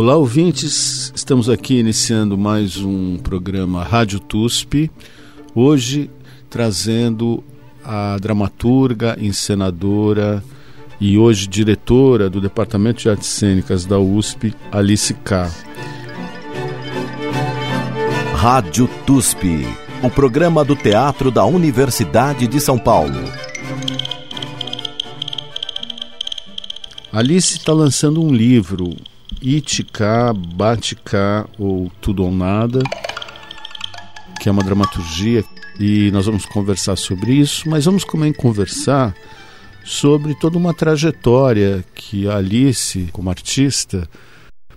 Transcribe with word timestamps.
Olá, 0.00 0.16
ouvintes. 0.16 1.12
Estamos 1.12 1.50
aqui 1.50 1.80
iniciando 1.80 2.38
mais 2.38 2.76
um 2.76 3.16
programa 3.16 3.82
Rádio 3.82 4.20
TUSP. 4.20 4.88
Hoje 5.52 6.08
trazendo 6.48 7.42
a 7.84 8.16
dramaturga, 8.20 9.18
encenadora 9.20 10.40
e 11.00 11.18
hoje 11.18 11.48
diretora 11.48 12.30
do 12.30 12.40
Departamento 12.40 13.02
de 13.02 13.10
Artes 13.10 13.26
Cênicas 13.26 13.84
da 13.84 13.98
USP, 13.98 14.54
Alice 14.70 15.12
K. 15.14 15.50
Rádio 18.36 18.88
TUSP, 19.04 19.66
o 20.00 20.08
programa 20.08 20.64
do 20.64 20.76
teatro 20.76 21.28
da 21.28 21.44
Universidade 21.44 22.46
de 22.46 22.60
São 22.60 22.78
Paulo. 22.78 23.18
Alice 27.12 27.56
está 27.56 27.72
lançando 27.72 28.22
um 28.22 28.32
livro, 28.32 28.94
Itica, 29.42 30.32
Batica 30.32 31.48
ou 31.58 31.90
Tudo 32.00 32.24
ou 32.24 32.32
Nada, 32.32 32.80
que 34.40 34.48
é 34.48 34.52
uma 34.52 34.64
dramaturgia 34.64 35.44
e 35.78 36.10
nós 36.10 36.26
vamos 36.26 36.44
conversar 36.44 36.96
sobre 36.96 37.32
isso, 37.32 37.68
mas 37.68 37.84
vamos 37.84 38.04
também 38.04 38.32
conversar 38.32 39.14
sobre 39.84 40.34
toda 40.34 40.58
uma 40.58 40.74
trajetória 40.74 41.84
que 41.94 42.28
a 42.28 42.36
Alice, 42.36 43.08
como 43.12 43.30
artista, 43.30 44.08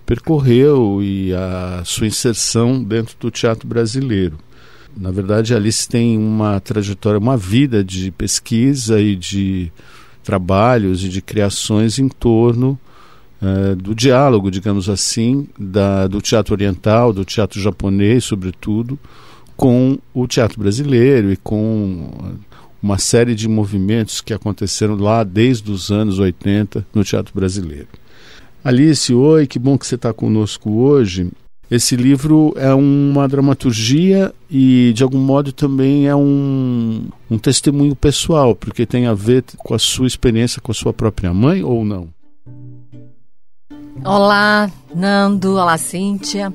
percorreu 0.06 1.00
e 1.02 1.32
a 1.34 1.82
sua 1.84 2.06
inserção 2.06 2.82
dentro 2.82 3.16
do 3.18 3.30
teatro 3.30 3.66
brasileiro. 3.66 4.38
Na 4.96 5.10
verdade, 5.10 5.54
a 5.54 5.56
Alice 5.56 5.88
tem 5.88 6.18
uma 6.18 6.60
trajetória, 6.60 7.18
uma 7.18 7.36
vida 7.36 7.82
de 7.82 8.10
pesquisa 8.10 9.00
e 9.00 9.16
de 9.16 9.72
trabalhos 10.22 11.04
e 11.04 11.08
de 11.08 11.20
criações 11.20 11.98
em 11.98 12.08
torno 12.08 12.78
uh, 13.42 13.76
do 13.76 13.94
diálogo, 13.94 14.50
digamos 14.50 14.88
assim, 14.88 15.48
da, 15.58 16.06
do 16.06 16.20
teatro 16.20 16.54
oriental, 16.54 17.12
do 17.12 17.24
teatro 17.24 17.60
japonês, 17.60 18.24
sobretudo, 18.24 18.98
com 19.56 19.98
o 20.14 20.26
teatro 20.26 20.58
brasileiro 20.58 21.32
e 21.32 21.36
com 21.36 22.08
uma 22.82 22.98
série 22.98 23.34
de 23.34 23.48
movimentos 23.48 24.20
que 24.20 24.32
aconteceram 24.32 24.96
lá 24.96 25.22
desde 25.22 25.70
os 25.70 25.90
anos 25.90 26.18
80 26.18 26.86
no 26.94 27.04
teatro 27.04 27.32
brasileiro. 27.34 27.88
Alice, 28.64 29.12
oi, 29.12 29.46
que 29.46 29.58
bom 29.58 29.76
que 29.76 29.86
você 29.86 29.96
está 29.96 30.12
conosco 30.12 30.70
hoje. 30.70 31.30
Esse 31.70 31.96
livro 31.96 32.52
é 32.56 32.72
uma 32.74 33.26
dramaturgia 33.26 34.32
e, 34.50 34.92
de 34.94 35.02
algum 35.02 35.18
modo, 35.18 35.52
também 35.52 36.06
é 36.06 36.14
um, 36.14 37.08
um 37.30 37.38
testemunho 37.38 37.96
pessoal, 37.96 38.54
porque 38.54 38.84
tem 38.84 39.06
a 39.06 39.14
ver 39.14 39.42
com 39.56 39.74
a 39.74 39.78
sua 39.78 40.06
experiência 40.06 40.60
com 40.60 40.70
a 40.70 40.74
sua 40.74 40.92
própria 40.92 41.32
mãe 41.32 41.62
ou 41.62 41.84
não? 41.84 42.08
Olá, 44.00 44.68
Nando. 44.92 45.52
Olá, 45.52 45.78
Cíntia. 45.78 46.52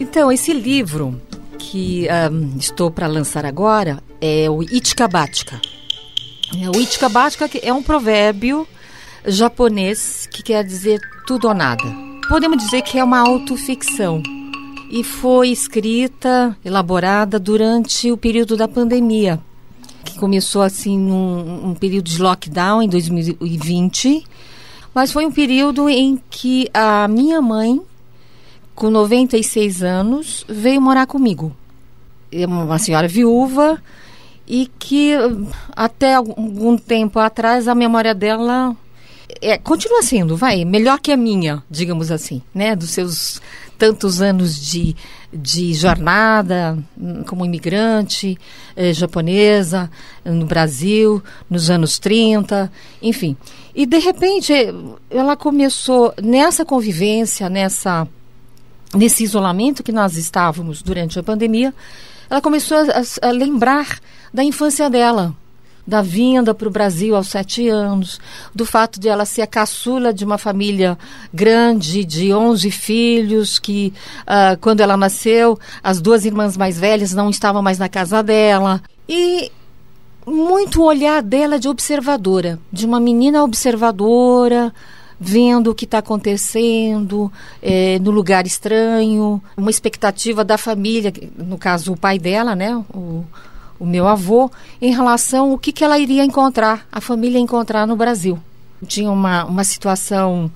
Então, 0.00 0.32
esse 0.32 0.54
livro 0.54 1.20
que 1.58 2.06
um, 2.30 2.56
estou 2.56 2.90
para 2.90 3.06
lançar 3.06 3.44
agora 3.44 4.02
é 4.20 4.48
o 4.48 4.62
Ichikabatika. 4.62 5.60
É, 6.58 6.70
o 6.70 6.80
Ichikabatika 6.80 7.50
é 7.62 7.72
um 7.72 7.82
provérbio 7.82 8.66
japonês 9.26 10.26
que 10.30 10.42
quer 10.42 10.64
dizer 10.64 11.00
tudo 11.26 11.48
ou 11.48 11.54
nada. 11.54 11.84
Podemos 12.28 12.64
dizer 12.64 12.80
que 12.82 12.98
é 12.98 13.04
uma 13.04 13.18
autoficção 13.18 14.22
e 14.90 15.04
foi 15.04 15.50
escrita, 15.50 16.56
elaborada 16.64 17.38
durante 17.38 18.10
o 18.10 18.16
período 18.16 18.56
da 18.56 18.66
pandemia, 18.66 19.38
que 20.04 20.18
começou 20.18 20.62
assim 20.62 20.98
num 20.98 21.70
um 21.70 21.74
período 21.74 22.08
de 22.08 22.22
lockdown 22.22 22.82
em 22.82 22.88
2020 22.88 24.24
mas 24.94 25.12
foi 25.12 25.26
um 25.26 25.32
período 25.32 25.88
em 25.88 26.20
que 26.30 26.68
a 26.72 27.06
minha 27.08 27.40
mãe, 27.40 27.80
com 28.74 28.90
96 28.90 29.82
anos, 29.82 30.44
veio 30.48 30.80
morar 30.80 31.06
comigo. 31.06 31.54
É 32.30 32.46
uma 32.46 32.78
senhora 32.78 33.08
viúva 33.08 33.82
e 34.46 34.70
que 34.78 35.12
até 35.74 36.14
algum 36.14 36.76
tempo 36.76 37.18
atrás 37.18 37.68
a 37.68 37.74
memória 37.74 38.14
dela 38.14 38.76
é, 39.40 39.56
continua 39.56 40.02
sendo, 40.02 40.36
vai, 40.36 40.64
melhor 40.64 41.00
que 41.00 41.12
a 41.12 41.16
minha, 41.16 41.62
digamos 41.70 42.10
assim, 42.10 42.42
né? 42.54 42.76
Dos 42.76 42.90
seus 42.90 43.40
tantos 43.82 44.22
anos 44.22 44.64
de, 44.64 44.94
de 45.32 45.74
jornada 45.74 46.78
como 47.26 47.44
imigrante 47.44 48.38
eh, 48.76 48.92
japonesa 48.92 49.90
no 50.24 50.46
Brasil, 50.46 51.20
nos 51.50 51.68
anos 51.68 51.98
30, 51.98 52.70
enfim. 53.02 53.36
E 53.74 53.84
de 53.84 53.98
repente 53.98 54.52
ela 55.10 55.36
começou 55.36 56.14
nessa 56.22 56.64
convivência, 56.64 57.50
nessa 57.50 58.06
nesse 58.94 59.24
isolamento 59.24 59.82
que 59.82 59.90
nós 59.90 60.16
estávamos 60.16 60.80
durante 60.80 61.18
a 61.18 61.22
pandemia, 61.24 61.74
ela 62.30 62.40
começou 62.40 62.76
a, 62.78 63.28
a 63.28 63.30
lembrar 63.32 63.98
da 64.32 64.44
infância 64.44 64.88
dela, 64.88 65.34
da 65.86 66.00
vinda 66.00 66.54
para 66.54 66.68
o 66.68 66.70
Brasil 66.70 67.16
aos 67.16 67.28
sete 67.28 67.68
anos, 67.68 68.20
do 68.54 68.64
fato 68.64 69.00
de 69.00 69.08
ela 69.08 69.24
ser 69.24 69.42
a 69.42 69.46
caçula 69.46 70.12
de 70.12 70.24
uma 70.24 70.38
família 70.38 70.96
grande, 71.32 72.04
de 72.04 72.32
onze 72.32 72.70
filhos, 72.70 73.58
que 73.58 73.92
uh, 74.22 74.56
quando 74.60 74.80
ela 74.80 74.96
nasceu, 74.96 75.58
as 75.82 76.00
duas 76.00 76.24
irmãs 76.24 76.56
mais 76.56 76.78
velhas 76.78 77.12
não 77.12 77.30
estavam 77.30 77.62
mais 77.62 77.78
na 77.78 77.88
casa 77.88 78.22
dela. 78.22 78.80
E 79.08 79.50
muito 80.24 80.80
o 80.80 80.84
olhar 80.84 81.20
dela 81.22 81.58
de 81.58 81.68
observadora, 81.68 82.58
de 82.72 82.86
uma 82.86 83.00
menina 83.00 83.42
observadora, 83.42 84.72
vendo 85.18 85.70
o 85.70 85.74
que 85.74 85.84
está 85.84 85.98
acontecendo 85.98 87.30
é, 87.60 87.98
no 87.98 88.10
lugar 88.10 88.46
estranho, 88.46 89.42
uma 89.56 89.70
expectativa 89.70 90.44
da 90.44 90.58
família, 90.58 91.12
no 91.36 91.58
caso 91.58 91.92
o 91.92 91.96
pai 91.96 92.18
dela, 92.18 92.54
né, 92.56 92.76
o, 92.92 93.24
o 93.82 93.86
meu 93.86 94.06
avô, 94.06 94.48
em 94.80 94.94
relação 94.94 95.50
ao 95.50 95.58
que, 95.58 95.72
que 95.72 95.82
ela 95.82 95.98
iria 95.98 96.24
encontrar, 96.24 96.86
a 96.92 97.00
família 97.00 97.36
encontrar 97.36 97.84
no 97.84 97.96
Brasil. 97.96 98.38
Tinha 98.86 99.10
uma, 99.10 99.44
uma 99.44 99.64
situação 99.64 100.48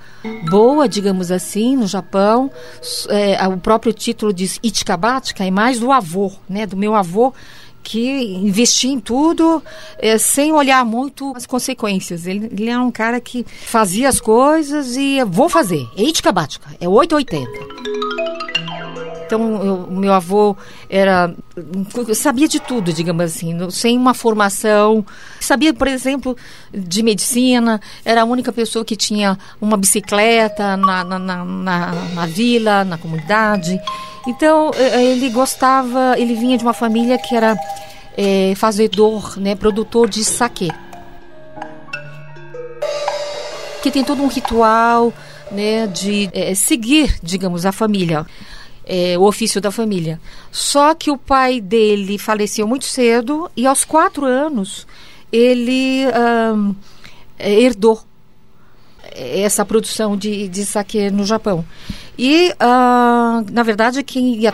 boa, 0.48 0.88
digamos 0.88 1.32
assim, 1.32 1.76
no 1.76 1.88
Japão. 1.88 2.48
É, 3.08 3.44
o 3.48 3.58
próprio 3.58 3.92
título 3.92 4.32
diz 4.32 4.60
Ichikabatika, 4.62 5.44
é 5.44 5.50
mais 5.50 5.80
do 5.80 5.90
avô, 5.90 6.30
né, 6.48 6.66
do 6.66 6.76
meu 6.76 6.94
avô, 6.94 7.34
que 7.82 8.36
investia 8.36 8.92
em 8.92 9.00
tudo 9.00 9.60
é, 9.98 10.18
sem 10.18 10.52
olhar 10.52 10.84
muito 10.84 11.32
as 11.36 11.46
consequências. 11.46 12.28
Ele, 12.28 12.46
ele 12.46 12.68
era 12.68 12.80
um 12.80 12.92
cara 12.92 13.20
que 13.20 13.44
fazia 13.44 14.08
as 14.08 14.20
coisas 14.20 14.96
e 14.96 15.22
vou 15.24 15.48
fazer. 15.48 15.84
É 15.96 16.02
itkabática, 16.02 16.68
é 16.80 16.88
880. 16.88 18.85
Então, 19.26 19.86
o 19.88 19.96
meu 19.96 20.12
avô 20.12 20.56
era 20.88 21.34
sabia 22.14 22.46
de 22.46 22.60
tudo, 22.60 22.92
digamos 22.92 23.24
assim, 23.24 23.68
sem 23.70 23.98
uma 23.98 24.14
formação. 24.14 25.04
Sabia, 25.40 25.74
por 25.74 25.88
exemplo, 25.88 26.36
de 26.72 27.02
medicina. 27.02 27.80
Era 28.04 28.22
a 28.22 28.24
única 28.24 28.52
pessoa 28.52 28.84
que 28.84 28.94
tinha 28.94 29.36
uma 29.60 29.76
bicicleta 29.76 30.76
na, 30.76 31.02
na, 31.02 31.18
na, 31.18 31.44
na, 31.44 31.92
na 32.14 32.26
vila, 32.26 32.84
na 32.84 32.96
comunidade. 32.96 33.80
Então, 34.28 34.70
ele 34.74 35.28
gostava, 35.30 36.14
ele 36.16 36.36
vinha 36.36 36.56
de 36.56 36.64
uma 36.64 36.72
família 36.72 37.18
que 37.18 37.34
era 37.34 37.56
é, 38.16 38.54
fazedor, 38.54 39.40
né, 39.40 39.56
produtor 39.56 40.08
de 40.08 40.22
saquê. 40.24 40.68
Que 43.82 43.90
tem 43.90 44.04
todo 44.04 44.22
um 44.22 44.28
ritual 44.28 45.12
né, 45.50 45.88
de 45.88 46.30
é, 46.32 46.54
seguir, 46.54 47.18
digamos, 47.22 47.66
a 47.66 47.72
família. 47.72 48.24
É, 48.88 49.18
o 49.18 49.22
ofício 49.22 49.60
da 49.60 49.72
família. 49.72 50.20
Só 50.52 50.94
que 50.94 51.10
o 51.10 51.18
pai 51.18 51.60
dele 51.60 52.18
faleceu 52.18 52.68
muito 52.68 52.84
cedo 52.84 53.50
e 53.56 53.66
aos 53.66 53.84
quatro 53.84 54.24
anos 54.24 54.86
ele 55.32 56.04
um, 56.54 56.72
herdou 57.38 58.00
essa 59.12 59.64
produção 59.64 60.16
de, 60.16 60.48
de 60.48 60.64
saque 60.64 61.10
no 61.10 61.24
Japão. 61.24 61.64
E, 62.18 62.54
na 63.52 63.62
verdade, 63.62 64.02
quem, 64.02 64.40
ia, 64.40 64.52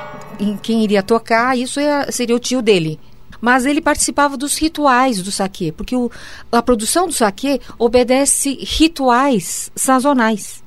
quem 0.63 0.83
iria 0.83 1.03
tocar 1.03 1.57
isso 1.57 1.81
ia, 1.81 2.11
seria 2.11 2.35
o 2.35 2.41
tio 2.41 2.61
dele. 2.61 2.99
Mas 3.41 3.67
ele 3.67 3.81
participava 3.81 4.37
dos 4.37 4.57
rituais 4.57 5.21
do 5.21 5.33
saque, 5.33 5.73
porque 5.73 5.97
o, 5.97 6.11
a 6.51 6.63
produção 6.63 7.07
do 7.07 7.13
saque 7.13 7.61
obedece 7.79 8.57
rituais 8.61 9.71
sazonais 9.75 10.63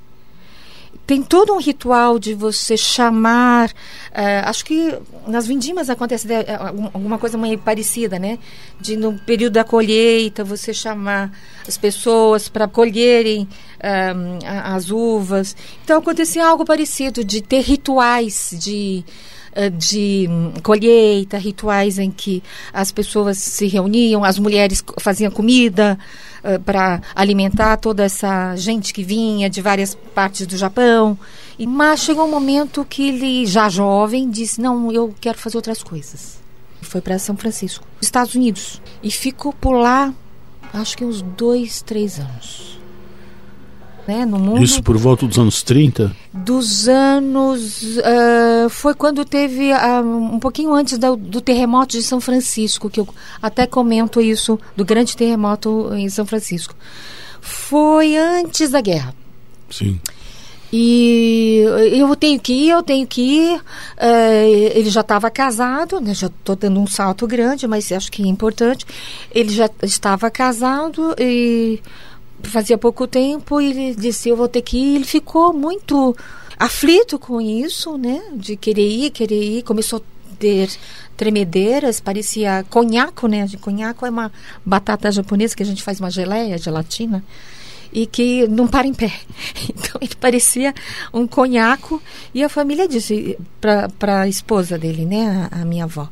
tem 1.05 1.21
todo 1.21 1.53
um 1.53 1.59
ritual 1.59 2.17
de 2.17 2.33
você 2.33 2.75
chamar. 2.75 3.69
Uh, 3.69 4.45
acho 4.45 4.65
que 4.65 4.97
nas 5.27 5.45
vindimas 5.45 5.89
acontece 5.89 6.27
de, 6.27 6.33
uh, 6.33 6.89
alguma 6.93 7.17
coisa 7.17 7.37
meio 7.37 7.59
parecida, 7.59 8.17
né? 8.17 8.39
De 8.79 8.95
no 8.95 9.13
período 9.19 9.53
da 9.53 9.63
colheita 9.63 10.43
você 10.43 10.73
chamar 10.73 11.31
as 11.67 11.77
pessoas 11.77 12.49
para 12.49 12.67
colherem 12.67 13.43
uh, 13.43 14.45
as 14.63 14.89
uvas. 14.89 15.55
Então 15.83 15.99
acontecia 15.99 16.45
algo 16.45 16.65
parecido 16.65 17.23
de 17.23 17.41
ter 17.41 17.61
rituais 17.61 18.55
de 18.59 19.05
de 19.77 20.27
colheita, 20.61 21.37
rituais 21.37 21.97
em 21.97 22.11
que 22.11 22.43
as 22.73 22.91
pessoas 22.91 23.37
se 23.37 23.67
reuniam, 23.67 24.21
as 24.21 24.37
mulheres 24.37 24.83
faziam 24.99 25.31
comida 25.31 25.97
uh, 26.45 26.59
para 26.59 27.01
alimentar 27.15 27.77
toda 27.77 28.03
essa 28.03 28.55
gente 28.55 28.93
que 28.93 29.03
vinha 29.03 29.49
de 29.49 29.61
várias 29.61 29.95
partes 30.13 30.45
do 30.45 30.55
Japão. 30.57 31.17
E, 31.57 31.65
mas 31.65 32.01
chegou 32.01 32.25
um 32.25 32.31
momento 32.31 32.85
que 32.85 33.09
ele, 33.09 33.45
já 33.45 33.67
jovem, 33.67 34.29
disse: 34.29 34.61
Não, 34.61 34.91
eu 34.91 35.13
quero 35.19 35.37
fazer 35.37 35.57
outras 35.57 35.81
coisas. 35.81 36.39
Foi 36.81 37.01
para 37.01 37.17
São 37.17 37.35
Francisco, 37.35 37.85
Estados 37.99 38.35
Unidos. 38.35 38.81
E 39.01 39.09
ficou 39.09 39.51
por 39.51 39.73
lá, 39.73 40.13
acho 40.71 40.95
que 40.95 41.03
uns 41.03 41.21
dois, 41.21 41.81
três 41.81 42.19
anos 42.19 42.74
né, 44.07 44.25
no 44.25 44.39
mundo. 44.39 44.63
Isso 44.63 44.81
por 44.83 44.97
volta 44.97 45.25
dos 45.25 45.37
anos 45.37 45.63
30? 45.63 46.15
Dos 46.33 46.87
anos. 46.87 47.97
Uh, 47.97 48.69
foi 48.69 48.93
quando 48.93 49.25
teve, 49.25 49.71
uh, 49.73 50.01
um 50.03 50.39
pouquinho 50.39 50.73
antes 50.73 50.97
do, 50.97 51.15
do, 51.15 51.41
terremoto 51.41 51.97
de 51.97 52.03
São 52.03 52.21
Francisco, 52.21 52.89
que 52.89 52.99
eu 52.99 53.07
até 53.41 53.65
comento 53.65 54.21
isso, 54.21 54.59
do 54.75 54.85
grande 54.85 55.15
terremoto 55.15 55.93
em 55.93 56.09
São 56.09 56.25
Francisco. 56.25 56.75
Foi 57.41 58.15
antes 58.15 58.71
da 58.71 58.81
guerra. 58.81 59.13
Sim. 59.69 59.99
E 60.77 61.63
eu 61.93 62.13
tenho 62.15 62.39
que 62.39 62.51
ir, 62.51 62.69
eu 62.71 62.83
tenho 62.83 63.07
que 63.07 63.21
ir. 63.21 63.57
Uh, 63.57 64.71
ele 64.73 64.89
já 64.89 65.01
estava 65.01 65.29
casado, 65.31 66.01
né? 66.01 66.13
já 66.13 66.27
estou 66.27 66.55
dando 66.55 66.79
um 66.79 66.87
salto 66.87 67.25
grande, 67.25 67.67
mas 67.67 67.91
acho 67.91 68.11
que 68.11 68.23
é 68.23 68.27
importante. 68.27 68.85
Ele 69.31 69.53
já 69.53 69.69
estava 69.81 70.29
casado 70.29 71.15
e 71.17 71.81
fazia 72.43 72.77
pouco 72.77 73.07
tempo 73.07 73.59
e 73.59 73.69
ele 73.69 73.95
disse 73.95 74.29
eu 74.29 74.35
vou 74.35 74.47
ter 74.47 74.61
que 74.61 74.77
ir. 74.77 74.95
Ele 74.95 75.05
ficou 75.05 75.53
muito 75.53 76.15
aflito 76.59 77.17
com 77.19 77.41
isso, 77.41 77.97
né? 77.97 78.21
De 78.33 78.55
querer 78.55 78.87
ir, 78.87 79.09
querer 79.11 79.41
ir. 79.41 79.63
Começou 79.63 79.99
a 79.99 80.35
ter 80.35 80.69
tremedeiras, 81.15 81.99
parecia 81.99 82.65
conhaco, 82.69 83.27
né? 83.27 83.45
De 83.45 83.57
conhaco 83.57 84.05
é 84.05 84.09
uma 84.09 84.31
batata 84.65 85.11
japonesa 85.11 85.55
que 85.55 85.63
a 85.63 85.65
gente 85.65 85.83
faz 85.83 85.99
uma 85.99 86.11
geleia, 86.11 86.57
gelatina 86.57 87.23
e 87.93 88.05
que 88.05 88.45
não 88.47 88.67
para 88.67 88.85
em 88.87 88.93
pé. 88.93 89.11
Então 89.69 90.01
ele 90.01 90.15
parecia 90.15 90.73
um 91.13 91.25
conhaco 91.25 92.01
e 92.33 92.43
a 92.43 92.49
família 92.49 92.87
disse 92.87 93.37
para 93.61 94.21
a 94.21 94.27
esposa 94.27 94.77
dele, 94.77 95.05
né, 95.05 95.49
a, 95.51 95.61
a 95.61 95.65
minha 95.65 95.85
avó, 95.85 96.09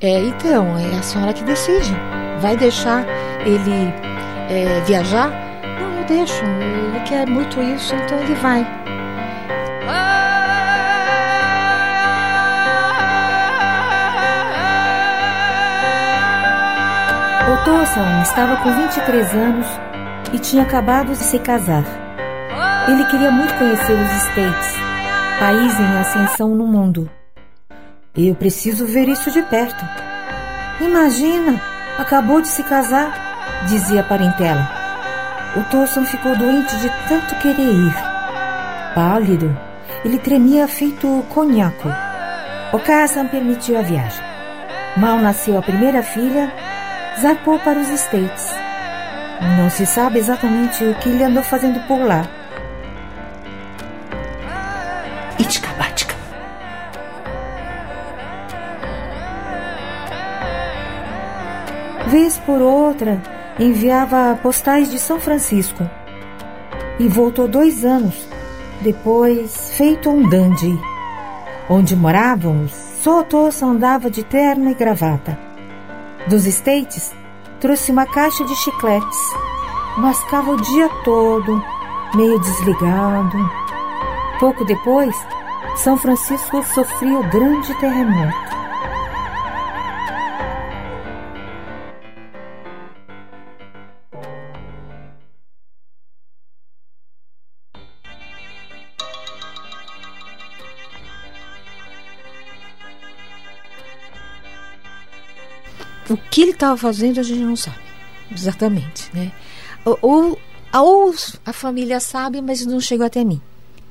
é, 0.00 0.18
então 0.20 0.76
é 0.76 0.98
a 0.98 1.02
senhora 1.02 1.32
que 1.32 1.44
decide, 1.44 1.94
vai 2.40 2.56
deixar 2.56 3.06
ele 3.46 3.92
é, 4.50 4.82
viajar? 4.84 5.51
Eu 6.02 6.04
deixo. 6.04 6.44
Ele 6.44 7.00
quer 7.00 7.28
muito 7.28 7.60
isso, 7.62 7.94
então 7.94 8.18
ele 8.18 8.34
vai. 8.34 8.66
O 17.50 17.64
Tosan 17.64 18.22
estava 18.22 18.56
com 18.56 18.72
23 18.72 19.34
anos 19.34 19.66
e 20.32 20.38
tinha 20.38 20.62
acabado 20.62 21.08
de 21.08 21.16
se 21.16 21.38
casar. 21.38 21.84
Ele 22.88 23.04
queria 23.04 23.30
muito 23.30 23.54
conhecer 23.54 23.92
os 23.92 24.12
States, 24.24 24.76
país 25.38 25.78
em 25.78 25.98
ascensão 25.98 26.48
no 26.54 26.66
mundo. 26.66 27.08
Eu 28.16 28.34
preciso 28.34 28.86
ver 28.86 29.08
isso 29.08 29.30
de 29.30 29.42
perto. 29.42 29.84
Imagina, 30.80 31.60
acabou 31.98 32.40
de 32.40 32.48
se 32.48 32.62
casar, 32.64 33.64
dizia 33.68 34.00
a 34.00 34.04
parentela. 34.04 34.81
O 35.54 35.62
Tolson 35.64 36.06
ficou 36.06 36.34
doente 36.34 36.74
de 36.78 36.88
tanto 37.08 37.34
querer 37.36 37.60
ir. 37.60 37.94
Pálido, 38.94 39.54
ele 40.02 40.18
tremia 40.18 40.66
feito 40.66 41.22
conhaco. 41.28 41.88
O 42.72 42.78
Kazan 42.78 43.26
permitiu 43.26 43.78
a 43.78 43.82
viagem. 43.82 44.24
Mal 44.96 45.18
nasceu 45.18 45.58
a 45.58 45.62
primeira 45.62 46.02
filha, 46.02 46.50
zarpou 47.20 47.58
para 47.58 47.78
os 47.78 47.88
States. 47.90 48.54
Não 49.58 49.68
se 49.68 49.84
sabe 49.84 50.18
exatamente 50.18 50.82
o 50.84 50.94
que 50.94 51.10
ele 51.10 51.24
andou 51.24 51.42
fazendo 51.42 51.86
por 51.86 51.98
lá. 51.98 52.26
Ichkabatka. 55.38 56.14
Vez 62.06 62.38
por 62.38 62.62
outra, 62.62 63.20
enviava 63.58 64.38
postais 64.42 64.90
de 64.90 64.98
São 64.98 65.20
Francisco 65.20 65.88
e 66.98 67.08
voltou 67.08 67.46
dois 67.46 67.84
anos 67.84 68.14
depois 68.80 69.70
feito 69.76 70.10
um 70.10 70.28
dandy. 70.28 70.78
Onde 71.68 71.94
morávamos, 71.94 72.72
só 73.02 73.22
Tossa 73.22 73.64
andava 73.64 74.10
de 74.10 74.24
terno 74.24 74.70
e 74.70 74.74
gravata. 74.74 75.38
Dos 76.26 76.44
States, 76.46 77.14
trouxe 77.60 77.92
uma 77.92 78.06
caixa 78.06 78.44
de 78.44 78.54
chicletes. 78.56 79.18
Mascava 79.98 80.52
o 80.52 80.60
dia 80.60 80.88
todo, 81.04 81.62
meio 82.14 82.38
desligado. 82.40 83.38
Pouco 84.40 84.64
depois, 84.64 85.14
São 85.76 85.96
Francisco 85.96 86.62
sofria 86.74 87.18
o 87.18 87.28
grande 87.28 87.72
terremoto. 87.74 88.61
Que 106.32 106.40
ele 106.40 106.52
estava 106.52 106.78
fazendo 106.78 107.20
a 107.20 107.22
gente 107.22 107.42
não 107.42 107.54
sabe 107.54 107.76
exatamente, 108.32 109.10
né? 109.12 109.30
Ou, 109.84 110.40
ou 110.72 111.14
a 111.44 111.52
família 111.52 112.00
sabe, 112.00 112.40
mas 112.40 112.64
não 112.64 112.80
chegou 112.80 113.06
até 113.06 113.22
mim. 113.22 113.40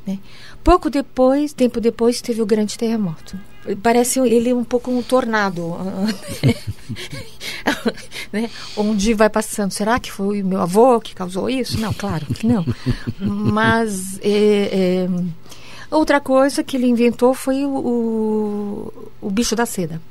Né? 0.08 0.18
Pouco 0.64 0.90
depois, 0.90 1.54
tempo 1.54 1.80
depois, 1.80 2.20
teve 2.20 2.42
o 2.42 2.46
grande 2.46 2.80
terremoto. 2.80 3.38
Parece 3.84 4.20
ele 4.20 4.52
um 4.54 4.64
pouco 4.64 4.90
um 4.90 5.04
tornado, 5.04 5.78
né? 8.34 8.50
onde 8.76 9.14
vai 9.14 9.30
passando. 9.30 9.70
Será 9.72 10.00
que 10.00 10.12
foi 10.12 10.42
meu 10.42 10.60
avô 10.60 11.00
que 11.00 11.14
causou 11.14 11.48
isso? 11.48 11.80
Não, 11.80 11.94
claro 11.94 12.26
que 12.26 12.48
não. 12.48 12.66
Mas 13.20 14.18
é, 14.24 15.06
é, 15.06 15.10
outra 15.92 16.20
coisa 16.20 16.64
que 16.64 16.76
ele 16.76 16.88
inventou 16.88 17.36
foi 17.36 17.64
o, 17.64 17.70
o, 17.70 19.12
o 19.22 19.30
bicho 19.30 19.56
da 19.56 19.68
seda 19.68 20.02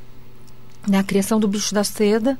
na 0.90 1.04
criação 1.04 1.38
do 1.38 1.48
bicho 1.48 1.74
da 1.74 1.84
seda, 1.84 2.38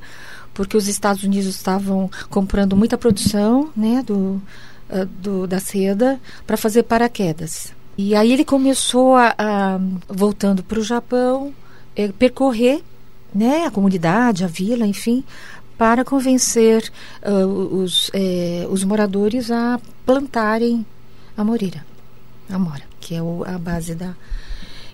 porque 0.52 0.76
os 0.76 0.88
Estados 0.88 1.22
Unidos 1.22 1.48
estavam 1.48 2.10
comprando 2.28 2.76
muita 2.76 2.98
produção 2.98 3.70
né, 3.76 4.02
do, 4.04 4.42
uh, 4.90 5.06
do 5.06 5.46
da 5.46 5.60
seda 5.60 6.20
para 6.46 6.56
fazer 6.56 6.82
paraquedas. 6.82 7.72
E 7.96 8.14
aí 8.14 8.32
ele 8.32 8.44
começou 8.44 9.14
a, 9.14 9.34
a 9.38 9.80
voltando 10.08 10.62
para 10.62 10.78
o 10.78 10.84
Japão, 10.84 11.54
é, 11.94 12.08
percorrer 12.08 12.82
né, 13.32 13.66
a 13.66 13.70
comunidade, 13.70 14.44
a 14.44 14.48
vila, 14.48 14.86
enfim, 14.86 15.22
para 15.78 16.04
convencer 16.04 16.90
uh, 17.22 17.46
os, 17.46 18.10
é, 18.12 18.66
os 18.68 18.84
moradores 18.84 19.50
a 19.50 19.80
plantarem 20.04 20.84
a 21.36 21.44
moreira, 21.44 21.86
a 22.50 22.58
mora, 22.58 22.82
que 23.00 23.14
é 23.14 23.22
o, 23.22 23.44
a 23.46 23.56
base 23.58 23.94
da. 23.94 24.14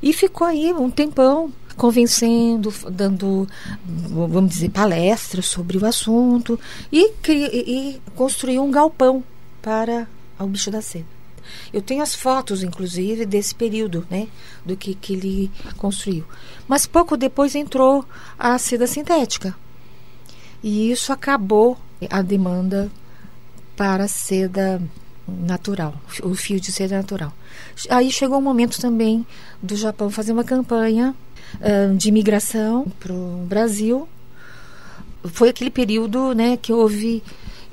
E 0.03 0.13
ficou 0.13 0.47
aí 0.47 0.73
um 0.73 0.91
tempão 0.91 1.53
convencendo, 1.77 2.73
dando, 2.91 3.47
vamos 3.85 4.51
dizer, 4.51 4.71
palestras 4.71 5.47
sobre 5.47 5.77
o 5.77 5.87
assunto 5.87 6.59
e, 6.91 7.13
e 7.29 8.01
construiu 8.15 8.63
um 8.63 8.71
galpão 8.71 9.23
para 9.61 10.09
o 10.39 10.47
bicho 10.47 10.71
da 10.71 10.81
seda. 10.81 11.17
Eu 11.73 11.81
tenho 11.81 12.03
as 12.03 12.15
fotos, 12.15 12.63
inclusive, 12.63 13.25
desse 13.25 13.55
período, 13.55 14.07
né, 14.11 14.29
do 14.65 14.77
que, 14.77 14.95
que 14.95 15.13
ele 15.13 15.51
construiu. 15.77 16.25
Mas 16.67 16.87
pouco 16.87 17.17
depois 17.17 17.55
entrou 17.55 18.05
a 18.39 18.59
seda 18.59 18.87
sintética. 18.87 19.55
E 20.63 20.91
isso 20.91 21.13
acabou 21.13 21.79
a 22.11 22.23
demanda 22.23 22.91
para 23.77 24.09
seda 24.09 24.83
natural, 25.27 25.95
o 26.23 26.35
fio 26.35 26.61
de 26.61 26.73
seda 26.73 26.97
natural. 26.97 27.33
Aí 27.91 28.11
chegou 28.11 28.39
o 28.39 28.43
momento 28.43 28.81
também 28.81 29.27
do 29.63 29.77
Japão 29.77 30.11
fazer 30.11 30.33
uma 30.33 30.45
campanha 30.45 31.15
de 31.97 32.09
imigração 32.09 32.87
para 33.01 33.13
o 33.13 33.47
Brasil. 33.49 34.09
Foi 35.25 35.49
aquele 35.49 35.71
período 35.71 36.33
né, 36.35 36.57
que 36.57 36.73
houve 36.73 37.23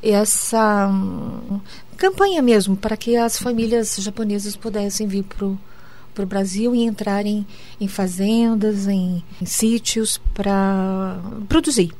essa 0.03 0.87
um, 0.87 1.61
campanha 1.95 2.41
mesmo 2.41 2.75
para 2.75 2.97
que 2.97 3.15
as 3.15 3.37
famílias 3.37 3.95
japonesas 3.99 4.55
pudessem 4.55 5.07
vir 5.07 5.23
para 5.23 5.47
o 5.47 6.25
Brasil 6.25 6.75
e 6.75 6.83
entrarem 6.83 7.45
em 7.79 7.87
fazendas, 7.87 8.87
em, 8.87 9.23
em 9.41 9.45
sítios 9.45 10.19
para 10.33 11.17
produzir. 11.47 11.93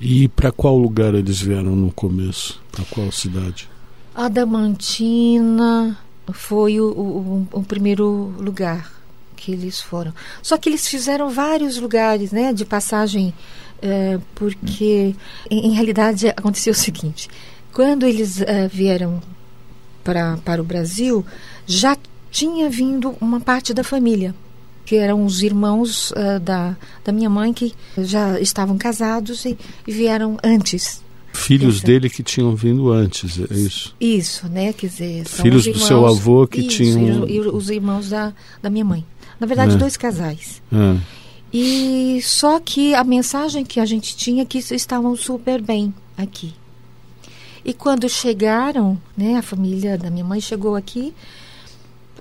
E 0.00 0.28
para 0.28 0.50
qual 0.50 0.76
lugar 0.76 1.14
eles 1.14 1.40
vieram 1.40 1.76
no 1.76 1.92
começo? 1.92 2.60
Para 2.72 2.84
qual 2.86 3.10
cidade? 3.12 3.68
Adamantina 4.14 5.96
foi 6.32 6.80
o, 6.80 6.88
o, 6.90 7.48
o 7.52 7.62
primeiro 7.62 8.34
lugar 8.38 8.95
que 9.46 9.52
eles 9.52 9.80
foram. 9.80 10.12
Só 10.42 10.58
que 10.58 10.68
eles 10.68 10.88
fizeram 10.88 11.30
vários 11.30 11.78
lugares, 11.78 12.32
né, 12.32 12.52
de 12.52 12.64
passagem, 12.64 13.32
é, 13.80 14.18
porque 14.34 15.14
em, 15.48 15.68
em, 15.68 15.72
realidade 15.72 16.28
aconteceu 16.30 16.72
o 16.72 16.76
seguinte: 16.76 17.28
quando 17.72 18.04
eles 18.04 18.40
é, 18.40 18.66
vieram 18.66 19.22
para 20.02 20.36
para 20.38 20.60
o 20.60 20.64
Brasil, 20.64 21.24
já 21.64 21.96
tinha 22.28 22.68
vindo 22.68 23.14
uma 23.20 23.40
parte 23.40 23.72
da 23.72 23.84
família 23.84 24.34
que 24.84 24.96
eram 24.96 25.24
os 25.24 25.42
irmãos 25.42 26.12
uh, 26.12 26.38
da, 26.40 26.76
da 27.04 27.10
minha 27.10 27.28
mãe 27.28 27.52
que 27.52 27.74
já 27.98 28.38
estavam 28.38 28.78
casados 28.78 29.44
e, 29.44 29.58
e 29.84 29.90
vieram 29.90 30.38
antes 30.44 31.02
Filhos 31.36 31.76
Essa. 31.76 31.86
dele 31.86 32.10
que 32.10 32.22
tinham 32.22 32.56
vindo 32.56 32.90
antes, 32.90 33.38
é 33.38 33.54
isso? 33.54 33.94
Isso, 34.00 34.48
né? 34.48 34.72
Quer 34.72 34.86
dizer, 34.86 35.24
filhos 35.26 35.64
do 35.64 35.70
irmãos, 35.70 35.86
seu 35.86 36.06
avô 36.06 36.46
que 36.46 36.60
isso, 36.60 36.68
tinham. 36.70 37.28
E 37.28 37.38
os 37.40 37.68
irmãos 37.68 38.08
da, 38.08 38.32
da 38.62 38.70
minha 38.70 38.84
mãe. 38.84 39.04
Na 39.38 39.46
verdade, 39.46 39.74
é. 39.74 39.78
dois 39.78 39.96
casais. 39.96 40.62
É. 40.72 41.00
E 41.52 42.20
só 42.22 42.58
que 42.60 42.94
a 42.94 43.04
mensagem 43.04 43.64
que 43.64 43.80
a 43.80 43.86
gente 43.86 44.16
tinha 44.16 44.42
é 44.42 44.46
que 44.46 44.58
estavam 44.58 45.16
super 45.16 45.60
bem 45.60 45.94
aqui. 46.16 46.54
E 47.64 47.72
quando 47.72 48.08
chegaram, 48.08 48.98
né, 49.16 49.36
a 49.36 49.42
família 49.42 49.98
da 49.98 50.10
minha 50.10 50.24
mãe 50.24 50.40
chegou 50.40 50.76
aqui, 50.76 51.12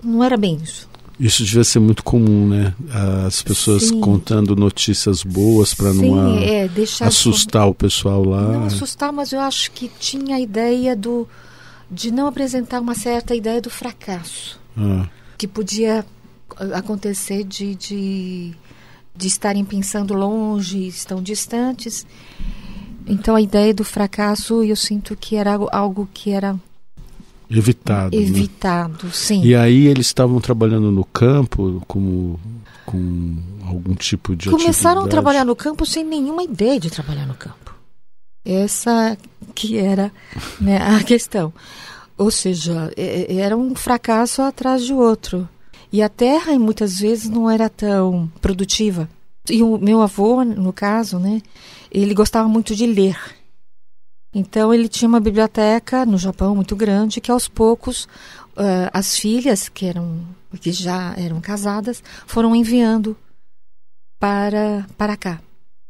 não 0.04 0.24
era 0.24 0.38
bem 0.38 0.56
isso. 0.64 0.90
Isso 1.20 1.44
devia 1.46 1.64
ser 1.64 1.80
muito 1.80 2.04
comum, 2.04 2.48
né? 2.48 2.74
As 3.26 3.42
pessoas 3.42 3.84
Sim. 3.84 4.02
contando 4.02 4.56
notícias 4.56 5.24
boas 5.24 5.74
para 5.74 5.94
não 5.94 6.38
é, 6.40 6.70
assustar 7.02 7.70
o 7.70 7.74
pessoal 7.74 8.24
lá. 8.24 8.42
Não 8.42 8.66
assustar, 8.66 9.14
mas 9.14 9.32
eu 9.32 9.40
acho 9.40 9.72
que 9.72 9.90
tinha 10.00 10.36
a 10.36 10.40
ideia 10.40 10.96
do 10.96 11.28
de 11.90 12.12
não 12.12 12.28
apresentar 12.28 12.82
uma 12.82 12.96
certa 12.96 13.36
ideia 13.36 13.62
do 13.62 13.70
fracasso. 13.70 14.60
Ah. 14.76 15.08
Que 15.38 15.48
podia 15.48 16.06
acontecer 16.74 17.44
de, 17.44 17.76
de, 17.76 18.54
de 19.16 19.28
estarem 19.28 19.66
pensando 19.66 20.14
longe, 20.14 20.88
estão 20.88 21.22
distantes. 21.22 22.06
Então 23.08 23.36
a 23.36 23.42
ideia 23.42 23.74
do 23.74 23.84
fracasso, 23.84 24.64
eu 24.64 24.76
sinto 24.76 25.16
que 25.16 25.36
era 25.36 25.54
algo 25.72 26.10
que 26.14 26.32
era 26.32 26.60
Evitado. 27.50 28.16
Né? 28.16 28.24
Evitado, 28.24 29.06
né? 29.06 29.12
sim. 29.14 29.44
E 29.44 29.56
aí 29.56 29.86
eles 29.88 30.08
estavam 30.08 30.40
trabalhando 30.40 30.92
no 30.92 31.06
campo 31.06 31.82
como 31.88 32.40
com 32.86 33.38
algum 33.66 33.96
tipo 33.96 34.36
de 34.36 34.50
Começaram 34.50 35.02
atividade. 35.02 35.08
a 35.08 35.10
trabalhar 35.10 35.46
no 35.46 35.56
campo 35.56 35.86
sem 35.86 36.04
nenhuma 36.04 36.44
ideia 36.44 36.80
de 36.80 36.90
trabalhar 36.90 37.26
no 37.26 37.34
campo. 37.34 37.74
Essa 38.44 39.18
que 39.54 39.78
era 39.78 40.12
né, 40.60 40.78
a 40.78 41.02
questão. 41.04 41.54
Ou 42.18 42.32
seja, 42.32 42.92
era 42.96 43.58
um 43.58 43.76
fracasso 43.76 44.42
atrás 44.42 44.84
de 44.84 44.94
outro. 44.94 45.48
E 45.96 46.02
a 46.02 46.10
terra, 46.10 46.60
muitas 46.60 47.00
vezes, 47.00 47.30
não 47.30 47.50
era 47.50 47.70
tão 47.70 48.30
produtiva. 48.42 49.08
E 49.50 49.64
o 49.64 49.78
meu 49.78 50.02
avô, 50.02 50.44
no 50.44 50.74
caso, 50.74 51.18
né, 51.18 51.42
ele 51.90 52.14
gostava 52.14 52.50
muito 52.50 52.75
de 52.75 52.86
ler. 52.86 53.18
Então 54.34 54.74
ele 54.74 54.90
tinha 54.90 55.08
uma 55.08 55.22
biblioteca 55.22 56.06
no 56.06 56.18
Japão 56.18 56.54
muito 56.54 56.75
grande 56.75 57.22
que 57.22 57.32
aos 57.32 57.48
poucos 57.48 58.10
uh, 58.58 58.92
as 58.92 59.18
filhas 59.18 59.70
que 59.70 59.86
eram 59.86 60.20
que 60.60 60.74
já 60.74 61.14
eram 61.16 61.40
casadas 61.40 62.04
foram 62.28 62.54
enviando 62.54 63.16
para 64.20 64.86
para 64.98 65.16
cá 65.16 65.40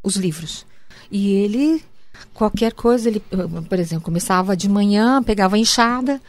os 0.04 0.14
livros. 0.14 0.64
E 1.10 1.32
ele 1.32 1.82
qualquer 2.32 2.72
coisa 2.72 3.08
ele 3.08 3.18
por 3.68 3.78
exemplo 3.80 4.04
começava 4.04 4.56
de 4.56 4.68
manhã 4.68 5.20
pegava 5.20 5.56
a 5.56 5.58
enxada 5.58 6.22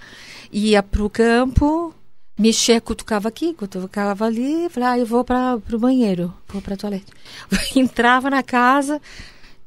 ia 0.51 0.81
para 0.81 1.03
o 1.03 1.09
campo 1.11 1.93
mexia 2.37 2.79
cutucava 2.79 3.27
aqui 3.27 3.53
cutucava 3.53 4.25
ali 4.25 4.69
falava 4.69 4.93
ah, 4.93 4.99
eu 4.99 5.05
vou 5.05 5.23
para 5.23 5.59
o 5.71 5.79
banheiro 5.79 6.33
vou 6.47 6.61
para 6.61 6.75
a 6.75 6.77
toalete 6.77 7.11
entrava 7.75 8.29
na 8.29 8.43
casa 8.43 9.01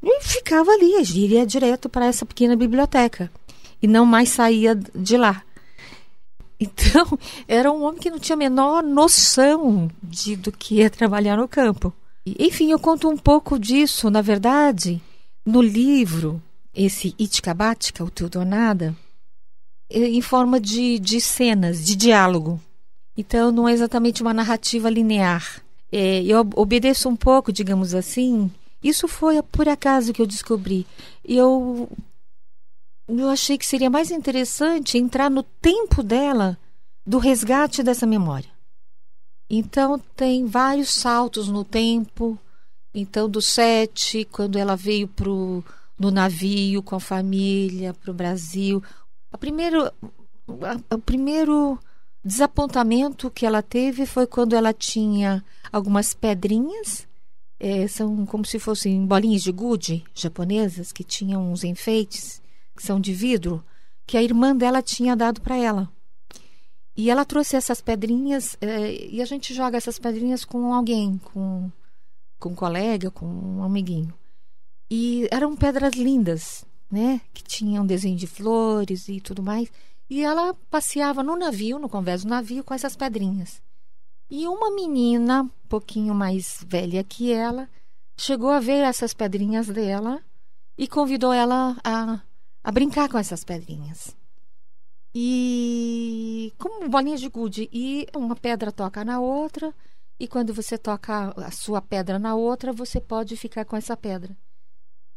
e 0.03 0.23
ficava 0.23 0.71
ali, 0.71 0.95
iria 1.03 1.45
direto 1.45 1.89
para 1.89 2.07
essa 2.07 2.25
pequena 2.25 2.57
biblioteca 2.57 3.31
e 3.83 3.87
não 3.87 4.07
mais 4.07 4.31
saía 4.31 4.75
de 4.75 5.17
lá. 5.17 5.43
Então, 6.59 7.19
era 7.47 7.71
um 7.71 7.83
homem 7.83 8.01
que 8.01 8.11
não 8.11 8.19
tinha 8.19 8.35
a 8.35 8.39
menor 8.39 8.83
noção 8.83 9.91
de, 10.03 10.37
do 10.37 10.51
que 10.53 10.77
ia 10.77 10.91
trabalhar 10.91 11.37
no 11.37 11.49
campo. 11.49 11.93
Enfim, 12.39 12.71
eu 12.71 12.79
conto 12.79 13.09
um 13.09 13.17
pouco 13.17 13.59
disso, 13.59 14.11
na 14.11 14.23
verdade, 14.23 15.03
no 15.45 15.61
livro, 15.61 16.43
esse 16.75 17.15
Itikabatika, 17.19 18.05
o 18.05 18.11
Teu 18.11 18.29
Donada, 18.29 18.95
é 18.95 19.10
em 19.91 20.21
forma 20.23 20.61
de, 20.61 20.99
de 20.99 21.21
cenas, 21.21 21.85
de 21.85 21.97
diálogo. 21.97 22.61
Então, 23.17 23.51
não 23.51 23.69
é 23.69 23.73
exatamente 23.73 24.23
uma 24.23 24.33
narrativa 24.33 24.89
linear. 24.89 25.63
É, 25.93 26.23
eu 26.23 26.49
obedeço 26.55 27.09
um 27.09 27.17
pouco, 27.17 27.53
digamos 27.53 27.95
assim, 27.95 28.51
isso 28.83 29.09
foi 29.09 29.43
por 29.43 29.69
acaso 29.69 30.13
que 30.13 30.23
eu 30.23 30.27
descobri. 30.27 30.87
Eu, 31.25 31.89
eu 33.09 33.29
achei 33.29 33.59
que 33.59 33.67
seria 33.67 33.91
mais 33.91 34.11
interessante 34.11 34.97
entrar 34.97 35.29
no 35.31 35.43
tempo 35.43 36.03
dela 36.03 36.57
do 37.05 37.19
resgate 37.19 37.83
dessa 37.83 38.07
memória. 38.07 38.49
Então, 39.51 39.99
tem 40.15 40.47
vários 40.47 40.91
saltos 40.91 41.49
no 41.49 41.65
tempo. 41.65 42.39
Então, 42.95 43.29
do 43.29 43.43
sete, 43.43 44.25
quando 44.25 44.57
ela 44.57 44.77
veio 44.77 45.09
pro, 45.09 45.65
no 45.99 46.11
navio 46.11 46.83
com 46.83 46.95
a 46.95 47.01
família 47.01 47.93
para 47.93 48.11
o 48.11 48.15
Brasil. 48.15 48.83
A 49.33 49.39
primeiro, 49.39 49.91
o 50.47 50.99
primeiro 50.99 51.79
desapontamento 52.25 53.31
que 53.31 53.47
ela 53.47 53.63
teve 53.63 54.07
foi 54.07 54.27
quando 54.27 54.55
ela 54.55 54.73
tinha 54.73 55.45
algumas 55.73 56.13
pedrinhas 56.13 57.09
é, 57.61 57.87
são 57.87 58.25
como 58.25 58.45
se 58.45 58.59
fossem 58.59 59.07
bolinhas 59.07 59.43
de 59.43 59.53
gude 59.53 60.03
japonesas 60.15 60.93
que 60.93 61.05
tinham 61.05 61.53
uns 61.53 61.63
enfeites 61.63 62.43
que 62.75 62.83
são 62.83 62.99
de 62.99 63.13
vidro 63.13 63.63
que 64.07 64.17
a 64.17 64.23
irmã 64.23 64.57
dela 64.57 64.83
tinha 64.83 65.15
dado 65.15 65.41
para 65.43 65.57
ela. 65.57 65.89
E 66.97 67.11
ela 67.11 67.25
trouxe 67.25 67.55
essas 67.55 67.81
pedrinhas 67.81 68.57
é, 68.61 68.93
e 69.09 69.23
a 69.23 69.25
gente 69.25 69.55
joga 69.55 69.77
essas 69.77 69.99
pedrinhas 69.99 70.45
com 70.45 70.75
alguém, 70.75 71.19
com, 71.19 71.71
com 72.39 72.49
um 72.49 72.55
colega, 72.55 73.11
com 73.11 73.27
um 73.27 73.63
amiguinho. 73.63 74.13
E 74.91 75.29
eram 75.31 75.55
pedras 75.55 75.95
lindas, 75.95 76.65
né? 76.91 77.21
Que 77.33 77.43
tinham 77.43 77.87
desenho 77.87 78.17
de 78.17 78.27
flores 78.27 79.09
e 79.09 79.21
tudo 79.21 79.43
mais. 79.43 79.71
E 80.09 80.23
ela 80.23 80.55
passeava 80.69 81.23
no 81.23 81.37
navio, 81.37 81.79
no 81.79 81.89
convés 81.89 82.25
do 82.25 82.29
navio, 82.29 82.65
com 82.65 82.75
essas 82.75 82.97
pedrinhas. 82.97 83.63
E 84.29 84.47
uma 84.47 84.71
menina, 84.71 85.43
um 85.43 85.69
pouquinho 85.69 86.15
mais 86.15 86.65
velha 86.67 87.03
que 87.05 87.33
ela, 87.33 87.69
chegou 88.19 88.51
a 88.51 88.61
ver 88.61 88.85
essas 88.85 89.15
pedrinhas 89.15 89.69
dela 89.69 90.21
e 90.77 90.89
convidou 90.89 91.33
ela 91.33 91.77
a, 91.85 92.21
a 92.63 92.73
brincar 92.73 93.09
com 93.09 93.19
essas 93.19 93.45
pedrinhas. 93.45 94.17
E 95.15 96.53
como 96.59 96.89
bolinhas 96.89 97.21
de 97.21 97.29
gude, 97.29 97.69
e 97.73 98.07
uma 98.15 98.37
pedra 98.37 98.71
toca 98.71 99.05
na 99.05 99.21
outra, 99.21 99.75
e 100.19 100.29
quando 100.29 100.55
você 100.55 100.79
toca 100.79 101.33
a 101.37 101.51
sua 101.51 101.81
pedra 101.81 102.19
na 102.19 102.35
outra, 102.35 102.73
você 102.73 103.01
pode 103.01 103.37
ficar 103.37 103.65
com 103.65 103.77
essa 103.77 103.97
pedra. 103.97 104.37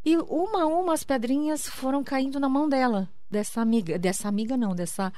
E 0.04 0.16
uma 0.16 0.62
a 0.62 0.66
uma 0.66 0.92
as 0.92 1.02
pedrinhas 1.02 1.66
foram 1.66 2.04
caindo 2.04 2.38
na 2.38 2.48
mão 2.48 2.68
dela, 2.68 3.08
dessa 3.30 3.60
amiga, 3.60 3.98
dessa 3.98 4.28
amiga 4.28 4.56
não, 4.56 4.74
dessa 4.74 5.12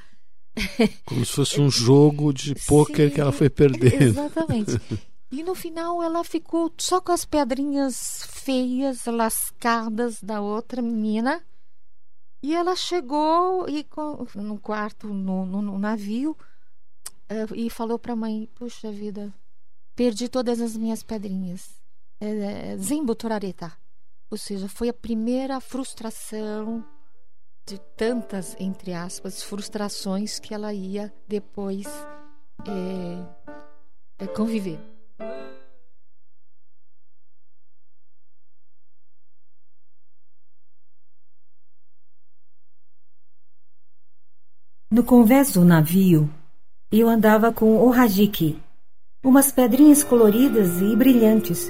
como 1.05 1.25
se 1.25 1.31
fosse 1.31 1.61
um 1.61 1.69
jogo 1.69 2.33
de 2.33 2.55
pôquer 2.55 3.13
que 3.13 3.21
ela 3.21 3.31
foi 3.31 3.49
perdendo. 3.49 4.03
Exatamente. 4.03 4.71
E 5.29 5.43
no 5.43 5.53
final 5.53 6.01
ela 6.01 6.23
ficou 6.23 6.71
só 6.77 7.01
com 7.01 7.11
as 7.11 7.25
pedrinhas 7.25 8.25
feias, 8.29 9.05
lascadas 9.07 10.23
da 10.23 10.39
outra 10.39 10.81
menina. 10.81 11.43
E 12.41 12.55
ela 12.55 12.77
chegou 12.77 13.67
e 13.67 13.85
no 14.35 14.57
quarto, 14.57 15.07
no, 15.07 15.45
no, 15.45 15.61
no 15.61 15.77
navio, 15.77 16.31
uh, 17.29 17.53
e 17.53 17.69
falou 17.69 17.99
para 17.99 18.13
a 18.13 18.15
mãe: 18.15 18.47
Puxa 18.55 18.89
vida, 18.89 19.33
perdi 19.97 20.29
todas 20.29 20.61
as 20.61 20.77
minhas 20.77 21.03
pedrinhas. 21.03 21.71
É, 22.21 22.29
é, 22.71 22.77
Zimbo 22.77 23.13
Torareta. 23.13 23.73
Ou 24.29 24.37
seja, 24.37 24.67
foi 24.67 24.89
a 24.89 24.93
primeira 24.93 25.59
frustração 25.61 26.83
de 27.65 27.79
tantas, 27.97 28.55
entre 28.59 28.93
aspas, 28.93 29.41
frustrações 29.41 30.39
que 30.39 30.53
ela 30.53 30.73
ia 30.73 31.13
depois 31.27 31.85
é, 32.65 34.23
é, 34.23 34.27
conviver. 34.27 34.79
No 44.89 45.03
convés 45.03 45.53
do 45.53 45.63
navio, 45.63 46.29
eu 46.89 47.09
andava 47.09 47.51
com 47.51 47.85
o 47.85 47.91
Hajiki, 47.91 48.61
umas 49.23 49.51
pedrinhas 49.51 50.03
coloridas 50.03 50.81
e 50.81 50.95
brilhantes, 50.95 51.69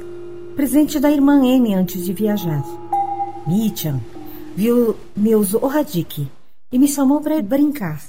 presente 0.58 1.00
da 1.00 1.12
irmã 1.12 1.46
M 1.46 1.76
antes 1.76 2.04
de 2.04 2.12
viajar. 2.12 2.64
Michan, 3.46 4.02
viu 4.56 4.98
meus 5.16 5.54
Ohadiki 5.54 6.28
e 6.72 6.80
me 6.80 6.88
chamou 6.88 7.22
para 7.22 7.40
brincar. 7.44 8.04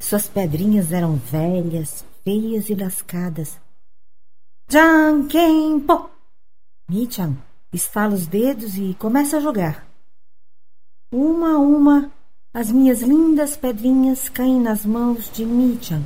Suas 0.00 0.28
pedrinhas 0.28 0.90
eram 0.90 1.14
velhas, 1.14 2.04
feias 2.24 2.68
e 2.68 2.74
lascadas. 2.74 3.60
Jankenpo! 4.68 6.10
Mi-chan 6.90 7.36
estala 7.72 8.12
os 8.12 8.26
dedos 8.26 8.76
e 8.76 8.96
começa 8.98 9.36
a 9.36 9.40
jogar. 9.40 9.86
Uma 11.12 11.52
a 11.52 11.58
uma, 11.58 12.10
as 12.52 12.72
minhas 12.72 13.02
lindas 13.02 13.56
pedrinhas 13.56 14.28
caem 14.28 14.60
nas 14.60 14.84
mãos 14.84 15.30
de 15.30 15.46
Mi-chan. 15.46 16.02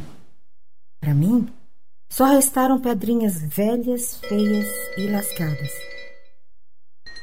Para 1.01 1.15
mim, 1.15 1.49
só 2.13 2.27
restaram 2.27 2.79
pedrinhas 2.79 3.41
velhas, 3.41 4.19
feias 4.29 4.69
e 4.99 5.07
lascadas. 5.07 5.71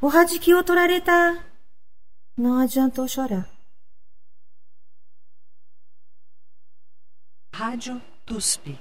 O 0.02 0.08
Radikyo 0.08 0.64
Torareta 0.64 1.46
não 2.36 2.58
adiantou 2.58 3.08
chorar. 3.08 3.48
Rádio 7.54 8.02
TUSP. 8.26 8.80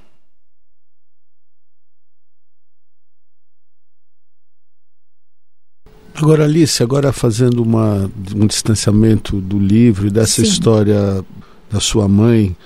Agora, 6.14 6.44
Alice, 6.44 6.82
agora 6.82 7.12
fazendo 7.12 7.62
uma, 7.62 8.10
um 8.34 8.46
distanciamento 8.46 9.42
do 9.42 9.58
livro 9.58 10.06
e 10.06 10.10
dessa 10.10 10.36
Sim. 10.36 10.42
história 10.42 11.22
da 11.70 11.80
sua 11.80 12.08
mãe, 12.08 12.56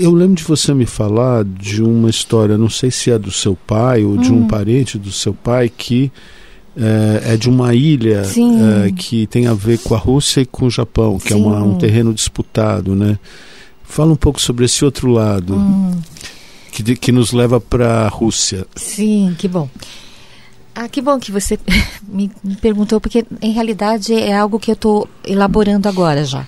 eu 0.00 0.12
lembro 0.12 0.34
de 0.34 0.44
você 0.44 0.72
me 0.74 0.86
falar 0.86 1.44
de 1.44 1.82
uma 1.82 2.10
história, 2.10 2.58
não 2.58 2.70
sei 2.70 2.90
se 2.90 3.10
é 3.10 3.18
do 3.18 3.30
seu 3.30 3.54
pai 3.54 4.04
ou 4.04 4.16
de 4.16 4.32
um 4.32 4.42
hum. 4.42 4.48
parente 4.48 4.98
do 4.98 5.12
seu 5.12 5.34
pai, 5.34 5.68
que 5.68 6.10
é, 6.76 7.34
é 7.34 7.36
de 7.36 7.48
uma 7.48 7.74
ilha 7.74 8.22
é, 8.22 8.92
que 8.92 9.26
tem 9.26 9.46
a 9.46 9.54
ver 9.54 9.78
com 9.78 9.94
a 9.94 9.98
Rússia 9.98 10.40
e 10.40 10.46
com 10.46 10.66
o 10.66 10.70
Japão, 10.70 11.18
que 11.18 11.28
Sim. 11.28 11.34
é 11.34 11.36
uma, 11.36 11.62
um 11.62 11.76
terreno 11.76 12.14
disputado, 12.14 12.94
né? 12.94 13.18
Fala 13.82 14.12
um 14.12 14.16
pouco 14.16 14.40
sobre 14.40 14.64
esse 14.64 14.84
outro 14.84 15.08
lado, 15.08 15.56
hum. 15.56 15.98
que, 16.70 16.96
que 16.96 17.12
nos 17.12 17.32
leva 17.32 17.60
para 17.60 18.06
a 18.06 18.08
Rússia. 18.08 18.66
Sim, 18.76 19.34
que 19.38 19.48
bom. 19.48 19.68
Ah, 20.74 20.88
que 20.88 21.02
bom 21.02 21.18
que 21.18 21.32
você 21.32 21.58
me, 22.08 22.30
me 22.42 22.56
perguntou, 22.56 23.00
porque 23.00 23.26
em 23.42 23.52
realidade 23.52 24.14
é 24.14 24.36
algo 24.36 24.58
que 24.58 24.70
eu 24.70 24.74
estou 24.74 25.08
elaborando 25.24 25.88
agora 25.88 26.24
já. 26.24 26.46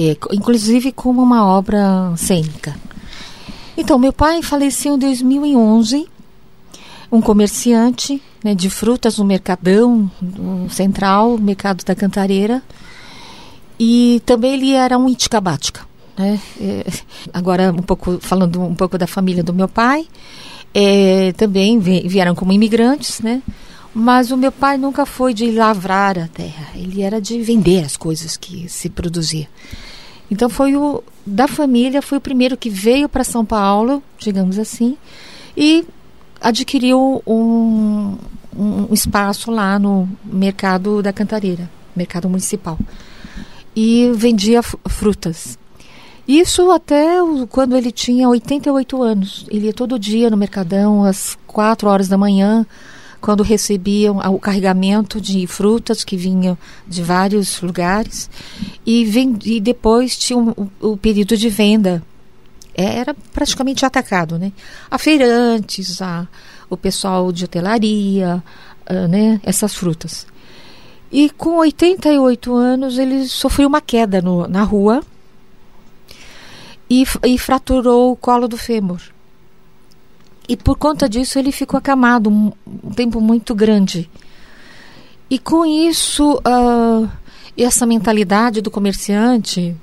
É, 0.00 0.16
inclusive 0.30 0.92
como 0.92 1.20
uma 1.20 1.44
obra 1.44 2.14
cênica. 2.16 2.76
Então, 3.76 3.98
meu 3.98 4.12
pai 4.12 4.40
faleceu 4.44 4.94
em 4.94 4.98
2011, 4.98 6.08
um 7.10 7.20
comerciante 7.20 8.22
né, 8.44 8.54
de 8.54 8.70
frutas 8.70 9.18
no 9.18 9.24
Mercadão 9.24 10.08
Central, 10.70 11.36
Mercado 11.36 11.84
da 11.84 11.96
Cantareira, 11.96 12.62
e 13.76 14.22
também 14.24 14.54
ele 14.54 14.72
era 14.72 14.96
um 14.96 15.08
itkabática. 15.08 15.80
Né? 16.16 16.40
É, 16.60 16.86
agora, 17.32 17.72
um 17.72 17.82
pouco 17.82 18.20
falando 18.20 18.62
um 18.62 18.76
pouco 18.76 18.96
da 18.96 19.06
família 19.08 19.42
do 19.42 19.52
meu 19.52 19.66
pai, 19.66 20.06
é, 20.72 21.32
também 21.32 21.80
vieram 21.80 22.36
como 22.36 22.52
imigrantes, 22.52 23.18
né? 23.18 23.42
Mas 23.92 24.30
o 24.30 24.36
meu 24.36 24.52
pai 24.52 24.78
nunca 24.78 25.04
foi 25.04 25.34
de 25.34 25.50
lavrar 25.50 26.16
a 26.16 26.28
terra, 26.28 26.68
ele 26.76 27.02
era 27.02 27.20
de 27.20 27.42
vender 27.42 27.84
as 27.84 27.96
coisas 27.96 28.36
que 28.36 28.68
se 28.68 28.88
produzia. 28.88 29.48
Então 30.30 30.48
foi 30.48 30.76
o 30.76 31.02
da 31.26 31.48
família, 31.48 32.02
foi 32.02 32.18
o 32.18 32.20
primeiro 32.20 32.56
que 32.56 32.68
veio 32.68 33.08
para 33.08 33.24
São 33.24 33.44
Paulo, 33.44 34.02
digamos 34.18 34.58
assim, 34.58 34.96
e 35.56 35.86
adquiriu 36.40 37.22
um, 37.26 38.16
um 38.56 38.92
espaço 38.92 39.50
lá 39.50 39.78
no 39.78 40.08
mercado 40.24 41.02
da 41.02 41.12
Cantareira, 41.12 41.70
mercado 41.96 42.28
municipal, 42.28 42.78
e 43.74 44.10
vendia 44.14 44.62
frutas. 44.62 45.58
Isso 46.28 46.70
até 46.70 47.16
quando 47.48 47.74
ele 47.74 47.90
tinha 47.90 48.28
88 48.28 49.02
anos. 49.02 49.46
Ele 49.50 49.66
ia 49.66 49.72
todo 49.72 49.98
dia 49.98 50.28
no 50.28 50.36
Mercadão, 50.36 51.02
às 51.02 51.38
4 51.46 51.88
horas 51.88 52.06
da 52.06 52.18
manhã, 52.18 52.66
quando 53.20 53.42
recebiam 53.42 54.18
o 54.18 54.38
carregamento 54.38 55.20
de 55.20 55.46
frutas 55.46 56.04
que 56.04 56.16
vinham 56.16 56.56
de 56.86 57.02
vários 57.02 57.60
lugares. 57.60 58.30
E, 58.86 59.04
vend, 59.04 59.44
e 59.44 59.60
depois 59.60 60.16
tinha 60.16 60.38
o, 60.80 60.96
período 60.96 61.36
de 61.36 61.48
venda. 61.48 62.02
Era 62.74 63.14
praticamente 63.32 63.84
atacado, 63.84 64.38
né? 64.38 64.52
A 64.90 64.98
feirantes, 64.98 66.00
a, 66.00 66.28
o 66.70 66.76
pessoal 66.76 67.32
de 67.32 67.44
hotelaria, 67.44 68.42
uh, 68.88 69.08
né? 69.08 69.40
Essas 69.42 69.74
frutas. 69.74 70.26
E 71.10 71.30
com 71.30 71.56
88 71.58 72.54
anos 72.54 72.98
ele 72.98 73.26
sofreu 73.26 73.66
uma 73.66 73.80
queda 73.80 74.22
no, 74.22 74.46
na 74.46 74.62
rua 74.62 75.02
e, 76.88 77.04
e 77.24 77.38
fraturou 77.38 78.12
o 78.12 78.16
colo 78.16 78.46
do 78.46 78.56
fêmur. 78.56 79.00
E 80.48 80.56
por 80.56 80.76
conta 80.78 81.08
disso 81.08 81.38
ele 81.38 81.52
ficou 81.52 81.76
acamado 81.76 82.30
um, 82.30 82.50
um 82.82 82.90
tempo 82.90 83.20
muito 83.20 83.54
grande. 83.54 84.08
E 85.30 85.38
com 85.38 85.66
isso, 85.66 86.36
uh, 86.38 87.08
essa 87.56 87.84
mentalidade 87.84 88.62
do 88.62 88.70
comerciante 88.70 89.76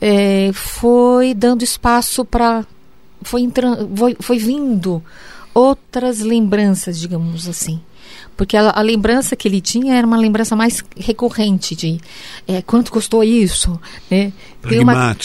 é, 0.00 0.50
foi 0.52 1.32
dando 1.32 1.62
espaço 1.62 2.24
para. 2.24 2.64
Foi, 3.22 3.50
foi, 3.94 4.16
foi 4.20 4.38
vindo 4.38 5.02
outras 5.54 6.20
lembranças, 6.20 6.98
digamos 6.98 7.48
assim. 7.48 7.80
Porque 8.36 8.56
a, 8.56 8.70
a, 8.70 8.82
lembrança 8.82 9.34
que 9.34 9.48
ele 9.48 9.60
tinha 9.60 9.94
era 9.94 10.06
uma 10.06 10.16
lembrança 10.16 10.54
mais 10.54 10.84
recorrente 10.96 11.74
de 11.74 11.98
é, 12.46 12.60
quanto 12.62 12.92
custou 12.92 13.24
isso, 13.24 13.80
né? 14.10 14.32
Tem 14.68 14.80
uma, 14.80 15.16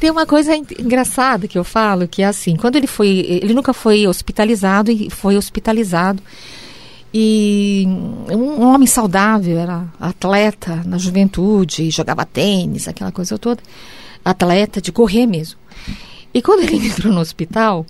tem 0.00 0.10
uma 0.10 0.26
coisa 0.26 0.54
engraçada 0.54 1.46
que 1.46 1.58
eu 1.58 1.64
falo, 1.64 2.08
que 2.08 2.22
é 2.22 2.26
assim, 2.26 2.56
quando 2.56 2.76
ele 2.76 2.86
foi, 2.86 3.08
ele 3.08 3.54
nunca 3.54 3.72
foi 3.72 4.06
hospitalizado 4.06 4.90
e 4.90 5.08
foi 5.08 5.36
hospitalizado 5.36 6.22
e 7.14 7.84
um, 8.30 8.62
homem 8.62 8.86
saudável, 8.86 9.58
era 9.58 9.84
atleta 10.00 10.82
na 10.86 10.96
juventude, 10.96 11.90
jogava 11.90 12.24
tênis, 12.24 12.88
aquela 12.88 13.12
coisa 13.12 13.38
toda, 13.38 13.62
atleta 14.24 14.80
de 14.80 14.90
correr 14.90 15.26
mesmo. 15.26 15.58
E 16.32 16.40
quando 16.40 16.62
ele 16.62 16.76
entrou 16.88 17.12
no 17.12 17.20
hospital, 17.20 17.84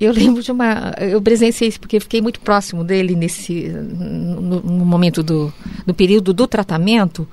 eu 0.00 0.12
lembro 0.12 0.42
de 0.42 0.50
uma. 0.50 0.94
Eu 0.98 1.20
presenciei 1.22 1.68
isso 1.68 1.80
porque 1.80 2.00
fiquei 2.00 2.20
muito 2.20 2.40
próximo 2.40 2.82
dele 2.82 3.14
nesse. 3.14 3.68
no, 3.68 4.60
no 4.60 4.84
momento 4.84 5.22
do, 5.22 5.52
do 5.86 5.94
período 5.94 6.32
do 6.32 6.46
tratamento. 6.46 7.26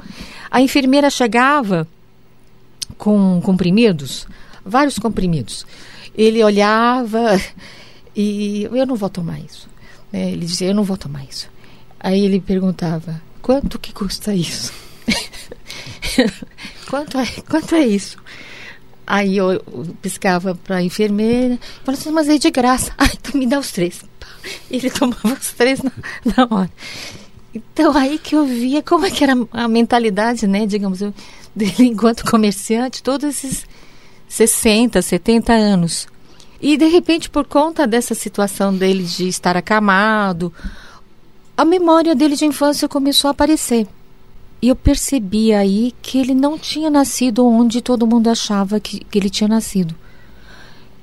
A 0.50 0.62
enfermeira 0.62 1.10
chegava 1.10 1.88
com 2.98 3.42
comprimidos, 3.42 4.28
vários 4.66 5.00
comprimidos. 5.00 5.66
Ele 6.16 6.44
olhava 6.44 7.40
e 8.16 8.64
eu 8.72 8.86
não 8.86 8.96
vou 8.96 9.10
tomar 9.10 9.40
isso. 9.40 9.68
Né? 10.12 10.32
Ele 10.32 10.46
dizia, 10.46 10.68
eu 10.68 10.76
não 10.76 10.84
vou 10.84 10.98
tomar 10.98 11.24
isso. 11.24 11.50
Aí 12.00 12.24
ele 12.24 12.40
perguntava, 12.40 13.22
quanto 13.42 13.80
que 13.80 13.94
custa 13.94 14.34
isso? 14.34 14.74
quanto, 16.90 17.18
é, 17.18 17.26
quanto 17.50 17.76
é 17.76 17.88
isso? 17.88 18.18
Aí 19.14 19.36
eu 19.36 19.62
piscava 20.02 20.56
para 20.56 20.78
a 20.78 20.82
enfermeira, 20.82 21.60
falava 21.84 22.02
assim, 22.02 22.12
mas 22.12 22.30
é 22.30 22.38
de 22.38 22.50
graça. 22.50 22.94
Ai, 22.98 23.10
então 23.14 23.38
me 23.38 23.46
dá 23.46 23.60
os 23.60 23.70
três. 23.70 24.06
Ele 24.72 24.90
tomava 24.90 25.34
os 25.34 25.52
três 25.52 25.82
na, 25.84 25.92
na 26.24 26.48
hora. 26.50 26.72
Então 27.54 27.98
aí 27.98 28.18
que 28.18 28.38
eu 28.38 28.46
via 28.46 28.82
como 28.82 29.06
é 29.06 29.12
que 29.12 29.22
era 29.22 29.34
a 29.52 29.68
mentalidade, 29.68 30.48
né, 30.48 30.66
digamos, 30.66 31.00
dele 31.54 31.74
enquanto 31.80 32.24
comerciante, 32.24 33.04
todos 33.04 33.28
esses 33.28 33.66
60, 34.30 35.02
70 35.02 35.52
anos. 35.52 36.08
E 36.62 36.78
de 36.78 36.86
repente, 36.86 37.30
por 37.30 37.46
conta 37.46 37.86
dessa 37.86 38.16
situação 38.16 38.74
dele 38.74 39.04
de 39.04 39.28
estar 39.28 39.58
acamado, 39.58 40.54
a 41.58 41.66
memória 41.66 42.16
dele 42.16 42.38
de 42.38 42.46
infância 42.46 42.88
começou 42.88 43.28
a 43.28 43.32
aparecer. 43.32 43.86
E 44.62 44.68
eu 44.68 44.76
percebi 44.76 45.54
aí 45.54 45.94
que 46.02 46.20
ele 46.20 46.36
não 46.36 46.58
tinha 46.58 46.90
nascido 46.90 47.46
onde 47.48 47.82
todo 47.82 48.06
mundo 48.06 48.30
achava 48.30 48.80
que, 48.80 49.00
que 49.00 49.18
ele 49.18 49.30
tinha 49.30 49.48
nascido, 49.48 49.96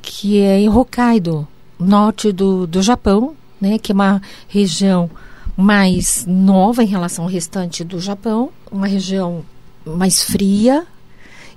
que 0.00 0.38
é 0.38 0.60
em 0.60 0.68
Hokkaido, 0.68 1.46
norte 1.78 2.30
do, 2.30 2.66
do 2.66 2.80
Japão, 2.80 3.34
né, 3.60 3.78
que 3.78 3.90
é 3.90 3.94
uma 3.94 4.22
região 4.46 5.10
mais 5.56 6.24
nova 6.24 6.84
em 6.84 6.86
relação 6.86 7.24
ao 7.24 7.30
restante 7.30 7.82
do 7.82 7.98
Japão, 7.98 8.50
uma 8.70 8.86
região 8.86 9.44
mais 9.84 10.22
fria 10.22 10.86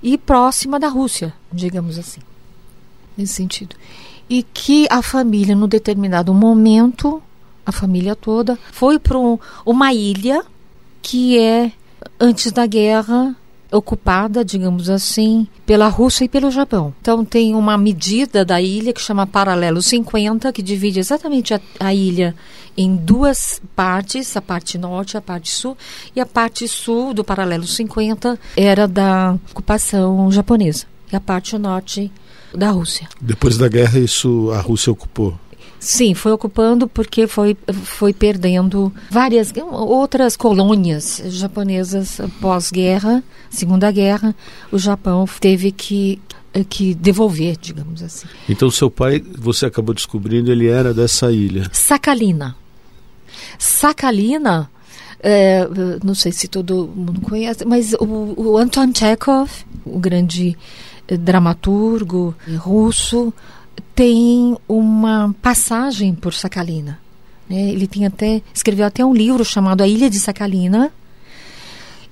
e 0.01 0.17
próxima 0.17 0.79
da 0.79 0.87
Rússia, 0.87 1.31
digamos 1.53 1.99
assim, 1.99 2.21
nesse 3.15 3.33
sentido. 3.33 3.75
E 4.27 4.41
que 4.41 4.87
a 4.89 5.03
família, 5.03 5.55
no 5.55 5.67
determinado 5.67 6.33
momento, 6.33 7.21
a 7.63 7.71
família 7.71 8.15
toda, 8.15 8.57
foi 8.71 8.97
para 8.97 9.17
uma 9.63 9.93
ilha 9.93 10.43
que 11.01 11.37
é 11.37 11.71
antes 12.19 12.51
da 12.51 12.65
guerra 12.65 13.35
ocupada, 13.71 14.43
digamos 14.43 14.89
assim, 14.89 15.47
pela 15.65 15.87
Rússia 15.87 16.25
e 16.25 16.29
pelo 16.29 16.51
Japão. 16.51 16.93
Então 17.01 17.23
tem 17.23 17.55
uma 17.55 17.77
medida 17.77 18.43
da 18.43 18.61
ilha 18.61 18.91
que 18.91 19.01
chama 19.01 19.25
Paralelo 19.25 19.81
50, 19.81 20.51
que 20.51 20.61
divide 20.61 20.99
exatamente 20.99 21.53
a, 21.53 21.61
a, 21.79 21.93
ilha 21.93 22.35
em 22.77 22.95
duas 22.95 23.61
partes, 23.75 24.35
a 24.35 24.41
parte 24.41 24.77
norte 24.77 25.13
e 25.13 25.17
a 25.17 25.21
parte 25.21 25.49
sul, 25.49 25.77
e 26.15 26.19
a 26.19 26.25
parte 26.25 26.67
sul 26.67 27.13
do 27.13 27.23
Paralelo 27.23 27.65
50 27.65 28.37
era 28.57 28.87
da 28.87 29.37
ocupação 29.49 30.29
japonesa, 30.31 30.85
e 31.11 31.15
a 31.15 31.19
parte 31.19 31.57
norte 31.57 32.11
da 32.53 32.71
Rússia. 32.71 33.07
Depois 33.21 33.57
da 33.57 33.69
guerra 33.69 33.99
isso 33.99 34.51
a 34.51 34.59
Rússia 34.59 34.91
ocupou. 34.91 35.37
Sim, 35.81 36.13
foi 36.13 36.31
ocupando 36.31 36.87
porque 36.87 37.25
foi, 37.25 37.57
foi 37.73 38.13
perdendo 38.13 38.93
várias 39.09 39.51
outras 39.71 40.37
colônias 40.37 41.19
japonesas 41.25 42.21
pós-guerra, 42.39 43.23
Segunda 43.49 43.91
Guerra. 43.91 44.35
O 44.71 44.77
Japão 44.77 45.25
teve 45.39 45.71
que 45.71 46.21
que 46.69 46.93
devolver, 46.93 47.57
digamos 47.59 48.03
assim. 48.03 48.27
Então 48.47 48.69
seu 48.69 48.91
pai, 48.91 49.23
você 49.39 49.65
acabou 49.65 49.95
descobrindo, 49.95 50.51
ele 50.51 50.67
era 50.67 50.93
dessa 50.93 51.31
ilha? 51.31 51.67
Sakhalina. 51.71 52.55
Sakhalina, 53.57 54.69
é, 55.19 55.67
não 56.03 56.13
sei 56.13 56.31
se 56.31 56.47
todo 56.47 56.91
mundo 56.95 57.21
conhece, 57.21 57.65
mas 57.65 57.93
o, 57.93 58.33
o 58.37 58.57
Anton 58.57 58.91
Chekhov, 58.93 59.49
o 59.83 59.97
grande 59.97 60.55
dramaturgo 61.07 62.35
russo, 62.57 63.33
tem 63.95 64.57
uma 64.67 65.33
passagem 65.41 66.13
por 66.13 66.33
Sakhalina. 66.33 66.99
Né? 67.49 67.69
Ele 67.69 67.87
tem 67.87 68.05
até 68.05 68.41
escreveu 68.53 68.85
até 68.85 69.05
um 69.05 69.13
livro 69.13 69.43
chamado 69.43 69.81
A 69.81 69.87
Ilha 69.87 70.09
de 70.09 70.19
Sakhalina. 70.19 70.91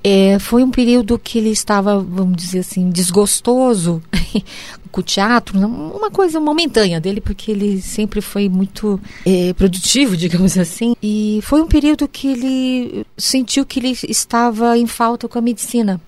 É, 0.03 0.39
foi 0.39 0.63
um 0.63 0.71
período 0.71 1.19
que 1.19 1.37
ele 1.37 1.49
estava, 1.49 1.99
vamos 1.99 2.37
dizer 2.37 2.59
assim, 2.59 2.89
desgostoso 2.89 4.01
com 4.91 5.01
o 5.01 5.03
teatro, 5.03 5.59
uma 5.59 6.09
coisa 6.09 6.39
momentânea 6.39 7.01
dele, 7.01 7.19
porque 7.19 7.51
ele 7.51 7.81
sempre 7.81 8.21
foi 8.21 8.47
muito 8.47 8.99
é, 9.25 9.53
produtivo, 9.53 10.15
digamos 10.17 10.57
assim. 10.57 10.95
E 11.03 11.39
foi 11.43 11.61
um 11.61 11.67
período 11.67 12.07
que 12.07 12.27
ele 12.27 13.05
sentiu 13.17 13.65
que 13.65 13.79
ele 13.79 13.97
estava 14.07 14.77
em 14.77 14.87
falta 14.87 15.27
com 15.27 15.37
a 15.37 15.41
medicina, 15.41 15.99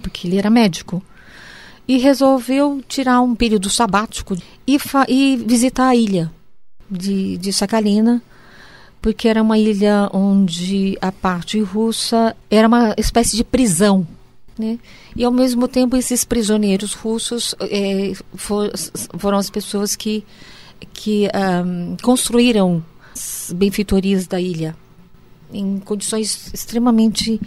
porque 0.00 0.28
ele 0.28 0.38
era 0.38 0.48
médico 0.48 1.02
e 1.86 1.98
resolveu 1.98 2.82
tirar 2.88 3.20
um 3.20 3.34
período 3.34 3.68
sabático 3.68 4.36
e, 4.66 4.78
e 5.08 5.36
visitar 5.36 5.88
a 5.88 5.96
ilha 5.96 6.30
de, 6.90 7.36
de 7.38 7.52
Sakhalina, 7.52 8.22
porque 9.00 9.28
era 9.28 9.42
uma 9.42 9.58
ilha 9.58 10.08
onde 10.12 10.96
a 11.00 11.10
parte 11.10 11.60
russa 11.60 12.36
era 12.50 12.68
uma 12.68 12.94
espécie 12.96 13.36
de 13.36 13.44
prisão. 13.44 14.06
Né? 14.58 14.78
E 15.16 15.24
ao 15.24 15.32
mesmo 15.32 15.66
tempo 15.66 15.96
esses 15.96 16.24
prisioneiros 16.24 16.92
russos 16.94 17.54
é, 17.60 18.12
for, 18.34 18.70
foram 19.18 19.38
as 19.38 19.50
pessoas 19.50 19.96
que, 19.96 20.24
que 20.92 21.28
um, 21.64 21.96
construíram 22.02 22.84
as 23.14 23.52
benfeitorias 23.56 24.26
da 24.26 24.40
ilha 24.40 24.76
em 25.52 25.78
condições 25.78 26.52
extremamente 26.52 27.40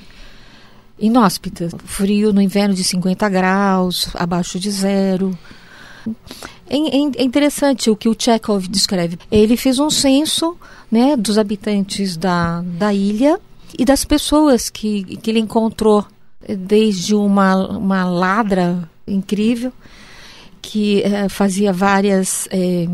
inóspitas. 1.00 1.74
Frio 1.86 2.34
no 2.34 2.42
inverno 2.42 2.74
de 2.74 2.84
50 2.84 3.28
graus, 3.30 4.10
abaixo 4.14 4.60
de 4.60 4.72
zero. 4.72 5.38
É, 6.70 6.78
é, 6.78 6.98
é 7.18 7.24
interessante 7.24 7.90
o 7.90 7.96
que 7.96 8.10
o 8.10 8.16
Chekhov 8.18 8.68
descreve. 8.68 9.18
Ele 9.32 9.58
fez 9.58 9.80
um 9.80 9.90
censo 9.90 10.58
né, 10.92 11.16
dos 11.16 11.38
habitantes 11.38 12.18
da, 12.18 12.62
da 12.62 12.94
ilha 12.94 13.40
e 13.78 13.84
das 13.84 14.06
pessoas 14.06 14.70
que, 14.70 15.18
que 15.18 15.30
ele 15.30 15.40
encontrou, 15.40 16.06
desde 16.48 17.16
uma, 17.16 17.56
uma 17.78 18.06
ladra 18.06 18.88
incrível 19.08 19.74
que 20.66 21.04
eh, 21.04 21.30
fazia 21.30 21.72
várias 21.72 22.48
eh, 22.50 22.88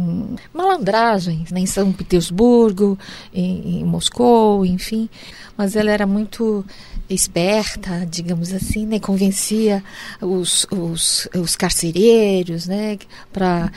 malandragens 0.54 1.52
né, 1.52 1.62
em 1.62 1.66
São 1.66 1.90
Petersburgo, 1.94 3.00
em, 3.34 3.80
em 3.80 3.86
Moscou, 3.86 4.66
enfim. 4.66 5.10
Mas 5.56 5.78
ela 5.78 5.90
era 5.90 6.06
muito 6.06 6.66
esperta, 7.10 8.06
digamos 8.06 8.52
assim, 8.52 8.86
né? 8.86 9.00
Convencia 9.00 9.82
os, 10.20 10.68
os, 10.70 11.30
os 11.34 11.56
carcereiros, 11.56 12.68
né? 12.68 13.00
Para 13.32 13.72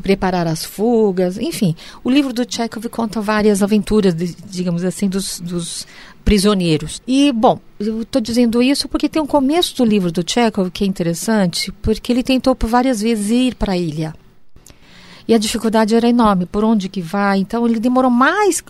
preparar 0.00 0.46
as 0.46 0.64
fugas, 0.64 1.36
enfim. 1.36 1.74
O 2.04 2.10
livro 2.10 2.32
do 2.32 2.46
Chekhov 2.48 2.88
conta 2.88 3.20
várias 3.20 3.64
aventuras, 3.64 4.14
digamos 4.48 4.84
assim, 4.84 5.08
dos, 5.08 5.40
dos 5.40 5.86
prisioneiros. 6.24 7.00
E, 7.06 7.32
bom, 7.32 7.58
eu 7.78 8.02
estou 8.02 8.20
dizendo 8.20 8.62
isso 8.62 8.88
porque 8.88 9.08
tem 9.08 9.20
um 9.20 9.26
começo 9.26 9.76
do 9.76 9.84
livro 9.84 10.12
do 10.12 10.24
Chekhov 10.28 10.70
que 10.70 10.84
é 10.84 10.86
interessante, 10.86 11.72
porque 11.82 12.12
ele 12.12 12.22
tentou 12.22 12.54
por 12.54 12.68
várias 12.68 13.00
vezes 13.00 13.30
ir 13.30 13.54
para 13.54 13.72
a 13.72 13.76
ilha. 13.76 14.14
E 15.26 15.34
a 15.34 15.38
dificuldade 15.38 15.94
era 15.94 16.08
enorme, 16.08 16.46
por 16.46 16.64
onde 16.64 16.88
que 16.88 17.00
vai. 17.00 17.38
Então 17.38 17.66
ele 17.66 17.78
demorou 17.78 18.10
mais 18.10 18.62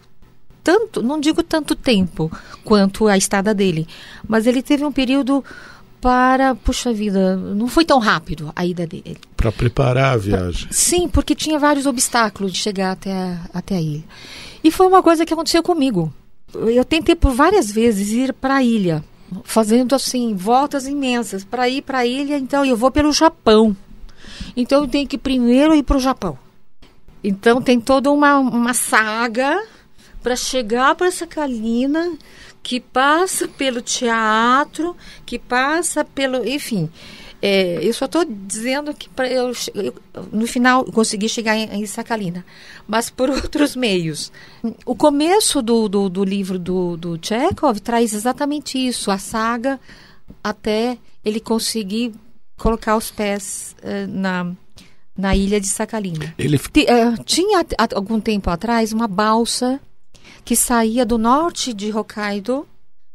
tanto, 0.63 1.03
não 1.03 1.19
digo 1.19 1.43
tanto 1.43 1.75
tempo 1.75 2.31
quanto 2.65 3.09
a 3.09 3.17
estada 3.17 3.55
dele, 3.55 3.87
mas 4.29 4.47
ele 4.47 4.63
teve 4.63 4.85
um 4.85 4.93
período 4.93 5.43
para, 6.01 6.55
puxa 6.55 6.93
vida, 6.93 7.37
não 7.37 7.67
foi 7.67 7.85
tão 7.85 7.99
rápido 7.99 8.51
a 8.57 8.65
ida 8.65 8.87
dele. 8.87 9.19
Para 9.37 9.53
preparar 9.53 10.15
a 10.15 10.17
viagem. 10.17 10.69
Sim, 10.71 11.09
porque 11.09 11.35
tinha 11.35 11.59
vários 11.59 11.87
obstáculos 11.87 12.53
de 12.53 12.59
chegar 12.59 12.93
até 12.93 13.39
até 13.53 13.77
a 13.77 13.81
ilha. 13.81 14.05
E 14.63 14.71
foi 14.71 14.87
uma 14.87 15.03
coisa 15.03 15.27
que 15.27 15.33
aconteceu 15.33 15.63
comigo. 15.63 16.13
Eu 16.55 16.85
tentei 16.85 17.15
por 17.15 17.33
várias 17.33 17.71
vezes 17.71 18.11
ir 18.11 18.33
para 18.33 18.57
a 18.57 18.63
ilha, 18.63 19.05
fazendo 19.45 19.95
assim, 19.95 20.35
voltas 20.35 20.87
imensas 20.87 21.45
para 21.45 21.69
ir 21.69 21.83
para 21.83 21.99
a 21.99 22.07
ilha, 22.07 22.39
então 22.39 22.65
eu 22.65 22.77
vou 22.77 22.91
pelo 22.91 23.13
Japão. 23.13 23.77
Então 24.57 24.83
eu 24.83 24.89
tenho 24.89 25.07
que 25.07 25.19
primeiro 25.19 25.75
ir 25.75 25.83
para 25.83 25.97
o 25.97 26.01
Japão. 26.01 26.39
Então 27.23 27.61
tem 27.61 27.81
toda 27.81 28.11
uma, 28.11 28.39
uma 28.39 28.75
saga 28.75 29.63
para 30.23 30.37
chegar 30.37 30.95
para 30.95 31.07
essa 31.07 31.27
calina 31.27 32.17
que 32.63 32.81
passa 32.81 33.49
pelo 33.49 33.81
teatro, 33.81 34.97
que 35.25 35.39
passa 35.39 36.05
pelo, 36.05 36.47
enfim. 36.47 36.91
É, 37.43 37.79
eu 37.83 37.93
só 37.95 38.05
estou 38.05 38.25
dizendo 38.25 38.93
que 38.93 39.09
pra 39.09 39.27
eu, 39.27 39.53
eu, 39.75 39.95
no 40.31 40.47
final 40.47 40.85
consegui 40.85 41.29
chegar 41.29 41.57
em, 41.57 41.71
em 41.73 41.87
Sacalina, 41.87 42.45
mas 42.87 43.09
por 43.09 43.31
outros 43.31 43.75
meios. 43.75 44.31
O 44.85 44.95
começo 44.95 45.63
do, 45.63 45.89
do, 45.89 46.09
do 46.11 46.25
livro 46.25 46.59
do, 46.59 46.97
do 46.97 47.19
Chekhov 47.21 47.81
traz 47.81 48.13
exatamente 48.13 48.79
isso, 48.79 49.11
a 49.11 49.19
saga 49.19 49.81
até 50.45 50.99
ele 51.25 51.41
conseguir 51.41 52.13
colocar 52.59 52.97
os 52.97 53.11
pés 53.11 53.75
uh, 53.83 54.07
na, 54.07 54.53
na 55.17 55.35
ilha 55.35 55.59
de 55.59 55.67
Sacalina. 55.67 56.35
Ele... 56.39 56.57
Uh, 56.57 57.25
tinha 57.25 57.65
algum 57.95 58.21
tempo 58.21 58.51
atrás 58.51 58.93
uma 58.93 59.09
balsa 59.09 59.81
que 60.45 60.55
saía 60.55 61.07
do 61.07 61.17
norte 61.17 61.73
de 61.73 61.91
Hokkaido, 61.91 62.69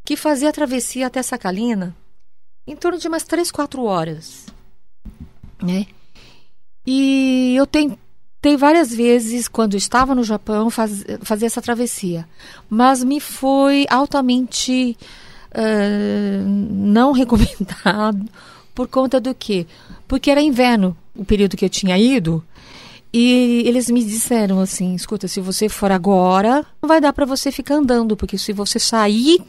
que 0.03 0.15
fazia 0.15 0.49
a 0.49 0.53
travessia 0.53 1.07
até 1.07 1.21
Sakhalina 1.21 1.95
em 2.67 2.75
torno 2.75 2.97
de 2.97 3.07
umas 3.07 3.23
3, 3.23 3.51
4 3.51 3.83
horas. 3.83 4.45
Né? 5.61 5.87
E 6.85 7.55
eu 7.57 7.65
tentei 7.65 8.57
várias 8.57 8.93
vezes, 8.93 9.47
quando 9.47 9.75
estava 9.75 10.13
no 10.13 10.23
Japão, 10.23 10.69
faz, 10.69 11.03
fazer 11.21 11.45
essa 11.45 11.61
travessia. 11.61 12.27
Mas 12.69 13.03
me 13.03 13.19
foi 13.19 13.85
altamente 13.89 14.97
uh, 15.51 16.47
não 16.47 17.11
recomendado. 17.13 18.25
Por 18.73 18.87
conta 18.87 19.19
do 19.19 19.33
quê? 19.33 19.65
Porque 20.07 20.29
era 20.29 20.41
inverno 20.41 20.95
o 21.15 21.23
período 21.23 21.55
que 21.55 21.65
eu 21.65 21.69
tinha 21.69 21.97
ido 21.97 22.43
e 23.17 23.63
eles 23.65 23.89
me 23.89 24.03
disseram 24.03 24.59
assim: 24.59 24.93
escuta, 24.93 25.25
se 25.25 25.39
você 25.39 25.69
for 25.69 25.89
agora, 25.89 26.65
não 26.81 26.89
vai 26.89 26.99
dar 26.99 27.13
para 27.13 27.25
você 27.25 27.49
ficar 27.49 27.75
andando, 27.75 28.17
porque 28.17 28.37
se 28.37 28.51
você 28.51 28.77
sair, 28.77 29.41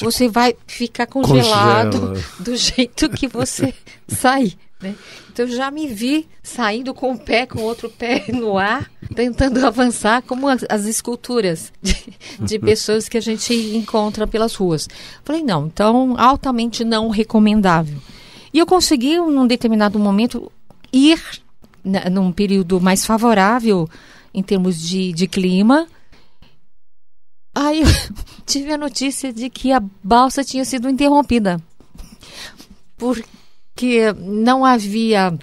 você 0.00 0.28
vai 0.28 0.54
ficar 0.66 1.06
congelado 1.06 2.00
Congela. 2.00 2.24
do 2.40 2.56
jeito 2.56 3.08
que 3.10 3.28
você 3.28 3.74
sair. 4.08 4.56
Né? 4.80 4.94
Então 5.32 5.46
já 5.46 5.70
me 5.70 5.86
vi 5.86 6.28
saindo 6.42 6.92
com 6.92 7.12
um 7.12 7.16
pé, 7.16 7.46
com 7.46 7.60
outro 7.60 7.88
pé 7.88 8.24
no 8.32 8.58
ar, 8.58 8.90
tentando 9.14 9.64
avançar, 9.64 10.22
como 10.22 10.48
as, 10.48 10.64
as 10.68 10.84
esculturas 10.86 11.72
de, 11.80 11.96
de, 12.40 12.58
pessoas 12.60 13.08
que 13.08 13.16
a 13.16 13.20
gente 13.20 13.54
encontra 13.54 14.26
pelas 14.26 14.54
ruas. 14.54 14.88
Falei, 15.24 15.42
não, 15.42 15.66
então 15.66 16.16
altamente 16.18 16.84
não 16.84 17.08
recomendável. 17.08 17.98
E 18.52 18.58
eu 18.58 18.66
consegui, 18.66 19.16
num 19.16 19.46
determinado 19.46 19.98
momento, 19.98 20.50
ir 20.92 21.22
num 22.10 22.30
período 22.30 22.80
mais 22.80 23.06
favorável 23.06 23.88
em 24.34 24.42
termos 24.42 24.80
de, 24.80 25.12
de 25.12 25.26
clima. 25.26 25.86
Aí 27.54 27.82
eu 27.82 27.86
tive 28.46 28.72
a 28.72 28.78
notícia 28.78 29.32
de 29.32 29.50
que 29.50 29.72
a 29.72 29.82
balsa 30.02 30.44
tinha 30.44 30.64
sido 30.64 30.88
interrompida. 30.88 31.60
Porque 32.96 34.12
não 34.16 34.64
havia 34.64 35.36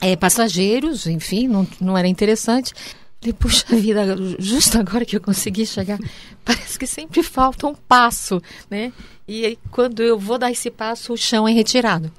é, 0.00 0.16
passageiros, 0.16 1.06
enfim, 1.06 1.46
não, 1.46 1.66
não 1.80 1.96
era 1.96 2.08
interessante. 2.08 2.72
Falei, 3.20 3.34
puxa 3.34 3.76
vida, 3.76 4.16
justo 4.38 4.78
agora 4.78 5.04
que 5.04 5.14
eu 5.14 5.20
consegui 5.20 5.66
chegar, 5.66 5.98
parece 6.42 6.78
que 6.78 6.86
sempre 6.86 7.22
falta 7.22 7.66
um 7.66 7.74
passo, 7.74 8.40
né? 8.70 8.92
E 9.28 9.44
aí, 9.44 9.58
quando 9.70 10.02
eu 10.02 10.18
vou 10.18 10.38
dar 10.38 10.50
esse 10.50 10.70
passo, 10.70 11.12
o 11.12 11.18
chão 11.18 11.46
é 11.46 11.52
retirado. 11.52 12.10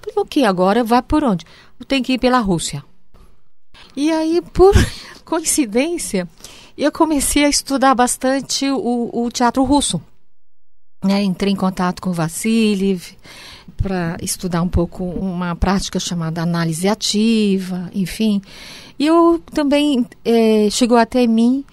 Falei, 0.00 0.14
ok, 0.16 0.44
agora 0.44 0.82
vai 0.82 1.02
por 1.02 1.22
onde? 1.22 1.44
Tem 1.86 2.02
que 2.02 2.14
ir 2.14 2.18
pela 2.18 2.38
Rússia. 2.38 2.82
E 3.94 4.10
aí, 4.10 4.40
por 4.40 4.74
coincidência, 5.24 6.26
eu 6.84 6.92
comecei 6.92 7.44
a 7.44 7.48
estudar 7.48 7.94
bastante 7.94 8.70
o, 8.70 9.10
o 9.12 9.30
teatro 9.30 9.64
russo. 9.64 10.00
né, 11.04 11.22
entrei 11.22 11.52
em 11.52 11.56
contato 11.56 12.02
com 12.02 12.12
Vassiliev 12.12 13.16
para 13.76 14.16
estudar 14.22 14.62
um 14.62 14.68
pouco 14.68 15.04
uma 15.04 15.54
prática 15.54 16.00
chamada 16.00 16.42
análise 16.42 16.88
ativa, 16.88 17.90
enfim. 17.94 18.40
E 18.98 19.06
eu 19.06 19.40
também 19.52 20.06
é, 20.24 20.68
chegou 20.70 20.96
até 20.96 21.26
mim 21.26 21.64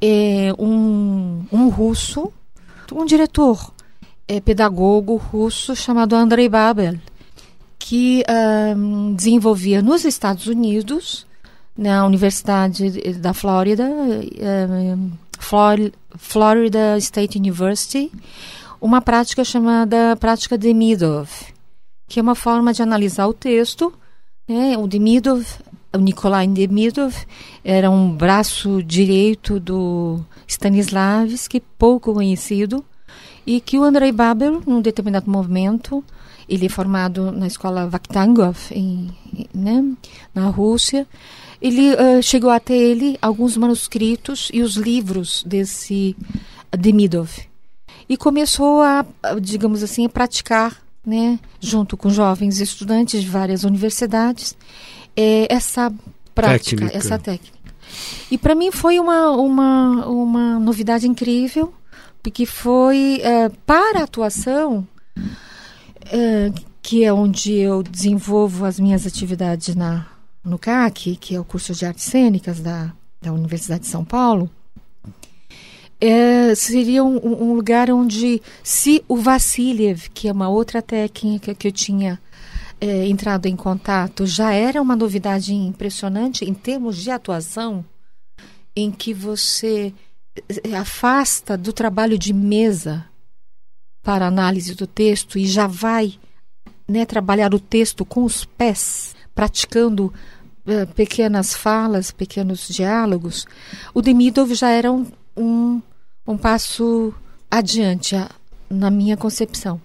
é, 0.00 0.52
um, 0.58 1.44
um 1.52 1.68
russo, 1.68 2.32
um 2.92 3.04
diretor 3.04 3.72
é, 4.26 4.40
pedagogo 4.40 5.16
russo 5.16 5.74
chamado 5.76 6.14
Andrei 6.14 6.48
Babel, 6.48 6.98
que 7.78 8.24
um, 8.76 9.14
desenvolvia 9.14 9.82
nos 9.82 10.04
Estados 10.04 10.46
Unidos, 10.46 11.26
na 11.76 12.06
Universidade 12.06 13.14
da 13.18 13.34
Flórida, 13.34 13.84
um, 13.84 15.10
Florida 16.16 16.96
State 16.98 17.36
University, 17.36 18.10
uma 18.80 19.00
prática 19.00 19.44
chamada 19.44 20.16
prática 20.16 20.56
Demidov, 20.56 21.28
que 22.06 22.20
é 22.20 22.22
uma 22.22 22.34
forma 22.34 22.72
de 22.72 22.82
analisar 22.82 23.26
o 23.26 23.32
texto. 23.32 23.92
Né? 24.48 24.76
O 24.78 24.86
Demidov, 24.86 25.44
o 25.92 25.98
Nikolai 25.98 26.46
Demidov, 26.46 27.14
era 27.64 27.90
um 27.90 28.14
braço 28.14 28.82
direito 28.82 29.58
do 29.58 30.20
Stanislavski, 30.46 31.60
pouco 31.60 32.14
conhecido, 32.14 32.84
e 33.46 33.60
que 33.60 33.78
o 33.78 33.82
Andrei 33.82 34.12
Babel, 34.12 34.62
num 34.66 34.80
determinado 34.80 35.30
momento, 35.30 36.04
ele 36.48 36.66
é 36.66 36.68
formado 36.68 37.32
na 37.32 37.46
escola 37.46 37.88
Vakhtangov, 37.88 38.58
em, 38.70 39.10
né, 39.54 39.84
na 40.34 40.48
Rússia, 40.48 41.06
ele 41.64 41.94
uh, 41.94 42.22
chegou 42.22 42.50
até 42.50 42.76
ele 42.76 43.16
alguns 43.22 43.56
manuscritos 43.56 44.50
e 44.52 44.60
os 44.60 44.76
livros 44.76 45.42
desse 45.46 46.14
Demidov 46.70 47.30
e 48.06 48.18
começou 48.18 48.82
a, 48.82 49.02
digamos 49.40 49.82
assim, 49.82 50.04
a 50.04 50.08
praticar, 50.10 50.76
né, 51.06 51.38
junto 51.58 51.96
com 51.96 52.10
jovens 52.10 52.60
estudantes 52.60 53.22
de 53.22 53.30
várias 53.30 53.64
universidades, 53.64 54.54
é, 55.16 55.46
essa 55.48 55.90
prática, 56.34 56.82
técnica. 56.82 56.98
essa 56.98 57.18
técnica. 57.18 57.58
E 58.30 58.36
para 58.36 58.54
mim 58.54 58.70
foi 58.70 59.00
uma, 59.00 59.30
uma, 59.30 60.06
uma 60.06 60.58
novidade 60.58 61.08
incrível, 61.08 61.72
porque 62.22 62.44
foi 62.44 63.22
é, 63.22 63.48
para 63.64 64.00
a 64.00 64.04
atuação, 64.04 64.86
é, 66.12 66.52
que 66.82 67.04
é 67.04 67.10
onde 67.10 67.54
eu 67.54 67.82
desenvolvo 67.82 68.66
as 68.66 68.78
minhas 68.78 69.06
atividades 69.06 69.74
na, 69.74 70.06
no 70.44 70.58
CAC, 70.58 71.16
que 71.16 71.34
é 71.34 71.40
o 71.40 71.44
curso 71.44 71.72
de 71.72 71.86
artes 71.86 72.04
cênicas 72.04 72.60
da, 72.60 72.92
da 73.20 73.32
Universidade 73.32 73.82
de 73.82 73.86
São 73.86 74.04
Paulo, 74.04 74.50
é, 76.00 76.54
seria 76.54 77.02
um, 77.02 77.16
um, 77.16 77.54
lugar 77.54 77.90
onde, 77.90 78.42
se 78.62 79.02
o 79.08 79.16
Vassiliev, 79.16 80.10
que 80.12 80.28
é 80.28 80.32
uma 80.32 80.48
outra 80.48 80.82
técnica 80.82 81.54
que 81.54 81.66
eu 81.66 81.72
tinha 81.72 82.20
é, 82.80 83.06
entrado 83.06 83.46
em 83.46 83.56
contato, 83.56 84.26
já 84.26 84.52
era 84.52 84.82
uma 84.82 84.94
novidade 84.94 85.54
impressionante 85.54 86.44
em 86.44 86.52
termos 86.52 86.98
de 86.98 87.10
atuação, 87.10 87.84
em 88.76 88.90
que 88.90 89.14
você 89.14 89.94
é, 90.64 90.76
afasta 90.76 91.56
do 91.56 91.72
trabalho 91.72 92.18
de 92.18 92.34
mesa 92.34 93.06
para 94.02 94.26
análise 94.26 94.74
do 94.74 94.86
texto 94.86 95.38
e 95.38 95.46
já 95.46 95.66
vai 95.66 96.14
né, 96.86 97.06
trabalhar 97.06 97.54
o 97.54 97.58
texto 97.58 98.04
com 98.04 98.24
os 98.24 98.44
pés, 98.44 99.16
praticando 99.34 100.12
uh, 100.66 100.86
pequenas 100.94 101.54
falas, 101.54 102.10
pequenos 102.10 102.68
diálogos, 102.68 103.46
o 103.92 104.02
Demidov 104.02 104.54
já 104.54 104.70
era 104.70 104.90
um, 104.90 105.06
um, 105.36 105.82
um 106.26 106.36
passo 106.36 107.12
adiante 107.50 108.16
a, 108.16 108.30
na 108.68 108.90
minha 108.90 109.16
concepção. 109.16 109.80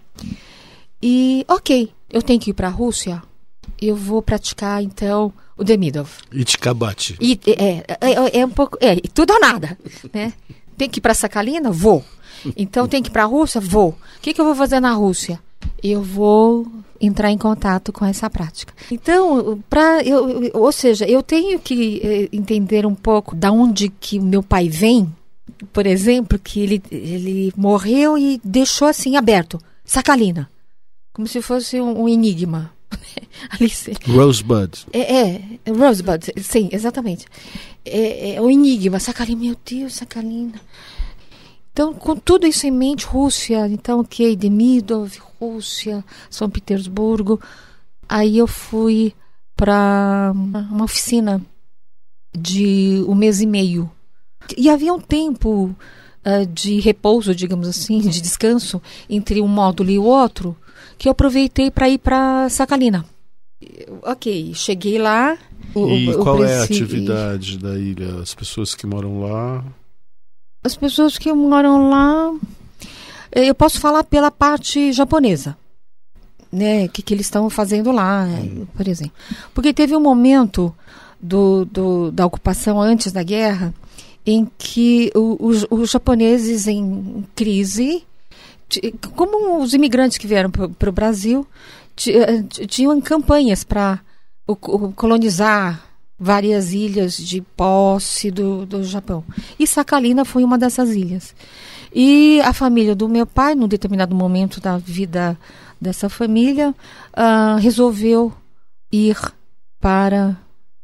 E, 1.02 1.46
ok, 1.48 1.92
eu 2.10 2.22
tenho 2.22 2.40
que 2.40 2.50
ir 2.52 2.54
para 2.54 2.68
a 2.68 2.72
Rússia, 2.72 3.22
eu 3.82 3.96
vou 3.96 4.22
praticar 4.22 4.84
então 4.84 5.32
o 5.58 5.64
Demidov. 5.64 6.10
Itkabate. 6.32 7.18
E, 7.20 7.40
é, 7.46 7.52
é, 7.52 7.86
é, 8.02 8.40
é, 8.40 8.46
um 8.46 8.50
pouco. 8.50 8.78
É, 8.82 8.96
tudo 9.14 9.34
ou 9.34 9.40
nada. 9.40 9.78
Né? 10.14 10.34
Tem 10.78 10.90
que 10.90 11.00
ir 11.00 11.02
para 11.02 11.14
Sakhalina? 11.14 11.72
Vou. 11.72 12.04
Então 12.56 12.88
tem 12.88 13.04
que 13.04 13.10
ir 13.10 13.12
para 13.12 13.24
a 13.24 13.28
Rússia? 13.28 13.60
Vou. 13.60 13.90
O 13.90 14.22
que, 14.22 14.34
que 14.34 14.40
eu 14.40 14.46
vou 14.46 14.56
fazer 14.56 14.80
na 14.80 14.94
Rússia? 14.94 15.40
Eu 15.82 16.02
vou 16.02 16.68
entrar 17.00 17.32
em 17.32 17.38
contato 17.38 17.94
com 17.94 18.06
essa 18.06 18.30
prática. 18.30 18.74
Então, 18.92 19.64
para 19.70 20.04
eu, 20.04 20.52
ou 20.54 20.72
seja, 20.72 21.08
eu 21.08 21.24
tenho 21.24 21.60
que 21.60 22.02
eh, 22.04 22.30
entender 22.32 22.86
um 22.86 22.96
pouco 22.96 23.36
da 23.36 23.52
onde 23.52 23.90
que 23.90 24.20
meu 24.20 24.44
pai 24.44 24.68
vem, 24.68 25.10
por 25.72 25.86
exemplo, 25.86 26.38
que 26.38 26.60
ele, 26.60 26.84
ele 26.92 27.54
morreu 27.56 28.18
e 28.18 28.40
deixou 28.44 28.88
assim 28.88 29.16
aberto, 29.16 29.60
Sakhalina, 29.86 30.50
como 31.14 31.28
se 31.28 31.42
fosse 31.42 31.80
um, 31.80 32.04
um 32.04 32.10
enigma. 32.10 32.72
Alice. 33.50 33.92
Rosebud. 34.08 34.86
É, 34.92 35.00
é, 35.16 35.42
Rosebud, 35.72 36.26
sim, 36.42 36.70
exatamente. 36.72 37.26
É, 37.86 38.36
é 38.36 38.42
um 38.42 38.50
enigma. 38.50 39.00
Sakhalina, 39.00 39.42
meu 39.42 39.56
Deus, 39.66 39.96
Sakhalina. 39.96 40.60
Então, 41.72 41.94
com 41.94 42.16
tudo 42.16 42.46
isso 42.46 42.68
em 42.68 42.72
mente, 42.72 43.06
Rússia, 43.06 43.68
então, 43.68 44.02
ok, 44.02 44.36
Demidov, 44.36 45.18
Rússia, 45.40 46.04
São 46.30 46.50
Petersburgo. 46.50 47.40
Aí 48.08 48.38
eu 48.38 48.48
fui 48.48 49.14
para 49.56 50.32
uma 50.34 50.84
oficina 50.84 51.42
de 52.36 53.04
um 53.08 53.16
mês 53.16 53.42
e 53.42 53.46
meio. 53.46 53.90
E 54.58 54.70
havia 54.70 54.94
um 54.94 55.00
tempo 55.00 55.76
uh, 56.26 56.46
de 56.54 56.80
repouso, 56.80 57.36
digamos 57.36 57.68
assim, 57.68 58.00
de 58.08 58.22
descanso 58.22 58.82
entre 59.10 59.42
um 59.42 59.48
módulo 59.48 59.90
e 59.90 60.00
o 60.00 60.04
outro, 60.04 60.56
que 60.98 61.08
eu 61.08 61.12
aproveitei 61.12 61.70
para 61.70 61.90
ir 61.90 61.98
para 61.98 62.50
Sakhalina. 62.50 63.06
Ok, 64.04 64.54
cheguei 64.54 64.98
lá. 64.98 65.38
O, 65.76 65.90
e 65.90 66.10
o, 66.10 66.24
qual 66.24 66.44
é 66.44 66.60
a 66.60 66.64
atividade 66.64 67.58
da 67.58 67.78
ilha? 67.78 68.22
As 68.22 68.34
pessoas 68.34 68.74
que 68.74 68.88
moram 68.88 69.22
lá? 69.22 69.64
As 70.64 70.76
pessoas 70.76 71.18
que 71.18 71.32
moram 71.34 71.90
lá. 71.90 72.34
Eh, 73.32 73.50
eu 73.50 73.56
posso 73.56 73.80
falar 73.80 74.04
pela 74.04 74.32
parte 74.32 74.92
japonesa. 74.92 75.58
Né, 76.52 76.88
que, 76.88 77.04
que 77.04 77.14
eles 77.14 77.28
estão 77.28 77.48
fazendo 77.48 77.92
lá, 77.92 78.26
hum. 78.26 78.66
por 78.76 78.88
exemplo. 78.88 79.14
Porque 79.54 79.72
teve 79.72 79.96
um 79.96 80.00
momento 80.00 80.74
do, 81.22 81.64
do, 81.66 82.12
da 82.12 82.26
ocupação 82.26 82.82
antes 82.82 83.12
da 83.12 83.22
guerra 83.22 83.72
em 84.26 84.50
que 84.58 85.12
os, 85.16 85.66
os 85.70 85.92
japoneses 85.92 86.68
em 86.68 87.26
crise, 87.36 88.04
como 89.16 89.62
os 89.62 89.74
imigrantes 89.74 90.18
que 90.18 90.28
vieram 90.28 90.50
para 90.50 90.90
o 90.90 90.94
Brasil, 90.94 91.46
eh, 92.08 92.44
tinham 92.68 93.00
campanhas 93.02 93.64
para 93.64 94.00
colonizar 94.96 95.84
várias 96.20 96.74
ilhas 96.74 97.18
de 97.18 97.42
posse 97.42 98.30
do, 98.30 98.66
do 98.66 98.84
Japão. 98.84 99.24
E 99.58 99.66
Sakhalina 99.66 100.26
foi 100.26 100.44
uma 100.44 100.58
dessas 100.58 100.90
ilhas. 100.90 101.34
E 101.94 102.40
a 102.42 102.54
família 102.54 102.96
do 102.96 103.10
meu 103.10 103.26
pai, 103.26 103.56
num 103.56 103.68
determinado 103.68 104.16
momento 104.16 104.62
da 104.62 104.78
vida 104.78 105.38
dessa 105.80 106.10
família, 106.10 106.70
uh, 106.70 107.60
resolveu 107.60 108.34
ir 108.92 109.18
para 109.80 110.38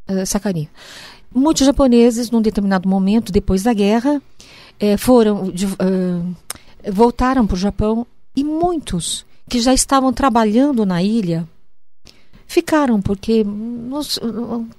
uh. 0.09 0.67
Muitos 1.33 1.65
japoneses, 1.65 2.31
num 2.31 2.41
determinado 2.41 2.87
momento, 2.87 3.31
depois 3.31 3.63
da 3.63 3.73
guerra, 3.73 4.21
eh, 4.79 4.95
foram 4.95 5.51
de, 5.51 5.65
uh, 5.65 6.35
voltaram 6.91 7.45
para 7.45 7.55
o 7.55 7.59
Japão 7.59 8.07
e 8.35 8.43
muitos 8.43 9.25
que 9.49 9.59
já 9.59 9.73
estavam 9.73 10.13
trabalhando 10.13 10.85
na 10.85 11.03
ilha 11.03 11.47
ficaram 12.47 13.01
porque 13.01 13.43
nos, 13.43 14.19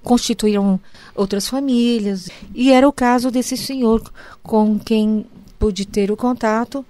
constituíram 0.03 0.81
outras 1.15 1.49
famílias 1.49 2.29
e 2.55 2.73
era 2.73 2.89
o 2.89 2.93
caso 2.93 3.31
desse 3.31 3.57
senhor 3.57 4.03
com 4.43 4.79
quem 4.79 5.27
pude 5.59 5.87
ter 5.87 6.11
o 6.11 6.17
contato 6.17 6.85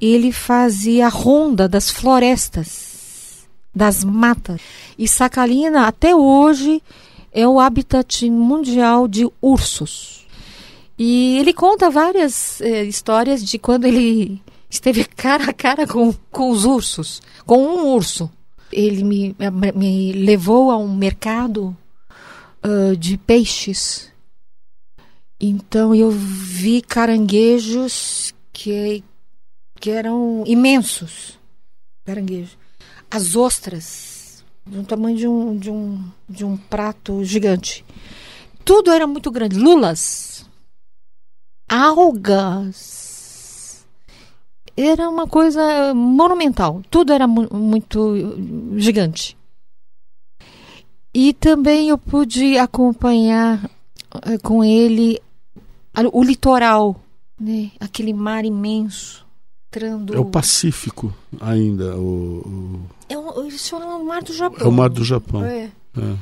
ele 0.00 0.32
fazia 0.32 1.06
a 1.06 1.08
ronda 1.08 1.68
das 1.68 1.90
florestas 1.90 3.46
das 3.74 4.04
matas. 4.04 4.60
E 4.96 5.08
Sakhalina 5.08 5.86
até 5.86 6.14
hoje 6.14 6.80
é 7.32 7.46
o 7.46 7.58
habitat 7.58 8.28
mundial 8.30 9.08
de 9.08 9.28
ursos. 9.42 10.24
E 10.96 11.38
ele 11.38 11.52
conta 11.52 11.90
várias 11.90 12.60
eh, 12.60 12.84
histórias 12.84 13.44
de 13.44 13.58
quando 13.58 13.84
ele 13.84 14.40
esteve 14.70 15.04
cara 15.16 15.50
a 15.50 15.52
cara 15.52 15.86
com, 15.86 16.14
com 16.30 16.50
os 16.50 16.64
ursos 16.64 17.20
com 17.44 17.58
um 17.58 17.88
urso. 17.88 18.30
Ele 18.72 19.04
me, 19.04 19.36
me 19.74 20.12
levou 20.12 20.70
a 20.70 20.76
um 20.76 20.94
mercado 20.94 21.76
uh, 22.64 22.96
de 22.96 23.16
peixes. 23.16 24.10
Então 25.46 25.94
eu 25.94 26.10
vi 26.10 26.80
caranguejos 26.80 28.34
que, 28.50 29.04
que 29.78 29.90
eram 29.90 30.42
imensos. 30.46 31.38
Caranguejos. 32.02 32.56
As 33.10 33.36
ostras, 33.36 34.42
do 34.64 34.82
tamanho 34.84 35.18
de 35.18 35.28
um, 35.28 35.58
de, 35.58 35.70
um, 35.70 36.10
de 36.26 36.46
um 36.46 36.56
prato 36.56 37.22
gigante. 37.24 37.84
Tudo 38.64 38.90
era 38.90 39.06
muito 39.06 39.30
grande. 39.30 39.58
Lulas, 39.58 40.48
algas, 41.68 43.86
era 44.74 45.10
uma 45.10 45.26
coisa 45.26 45.92
monumental. 45.92 46.82
Tudo 46.88 47.12
era 47.12 47.26
mu 47.26 47.46
muito 47.52 48.14
gigante. 48.78 49.36
E 51.12 51.34
também 51.34 51.90
eu 51.90 51.98
pude 51.98 52.56
acompanhar 52.56 53.70
uh, 54.14 54.42
com 54.42 54.64
ele 54.64 55.20
o 56.12 56.22
litoral, 56.22 57.00
né? 57.38 57.70
aquele 57.80 58.12
mar 58.12 58.44
imenso. 58.44 59.24
Entrando... 59.68 60.14
É 60.14 60.18
o 60.18 60.24
Pacífico 60.24 61.12
ainda. 61.40 61.96
O, 61.96 62.40
o... 62.46 62.80
É 63.08 63.18
o, 63.18 63.46
isso 63.46 63.74
é 63.74 63.78
o 63.78 64.04
mar 64.04 64.22
do 64.22 64.32
Japão. 64.32 64.66
É 64.66 64.68
o 64.68 64.72
mar 64.72 64.88
do 64.88 65.04
Japão. 65.04 65.44
É. 65.44 65.70
É. 65.96 66.16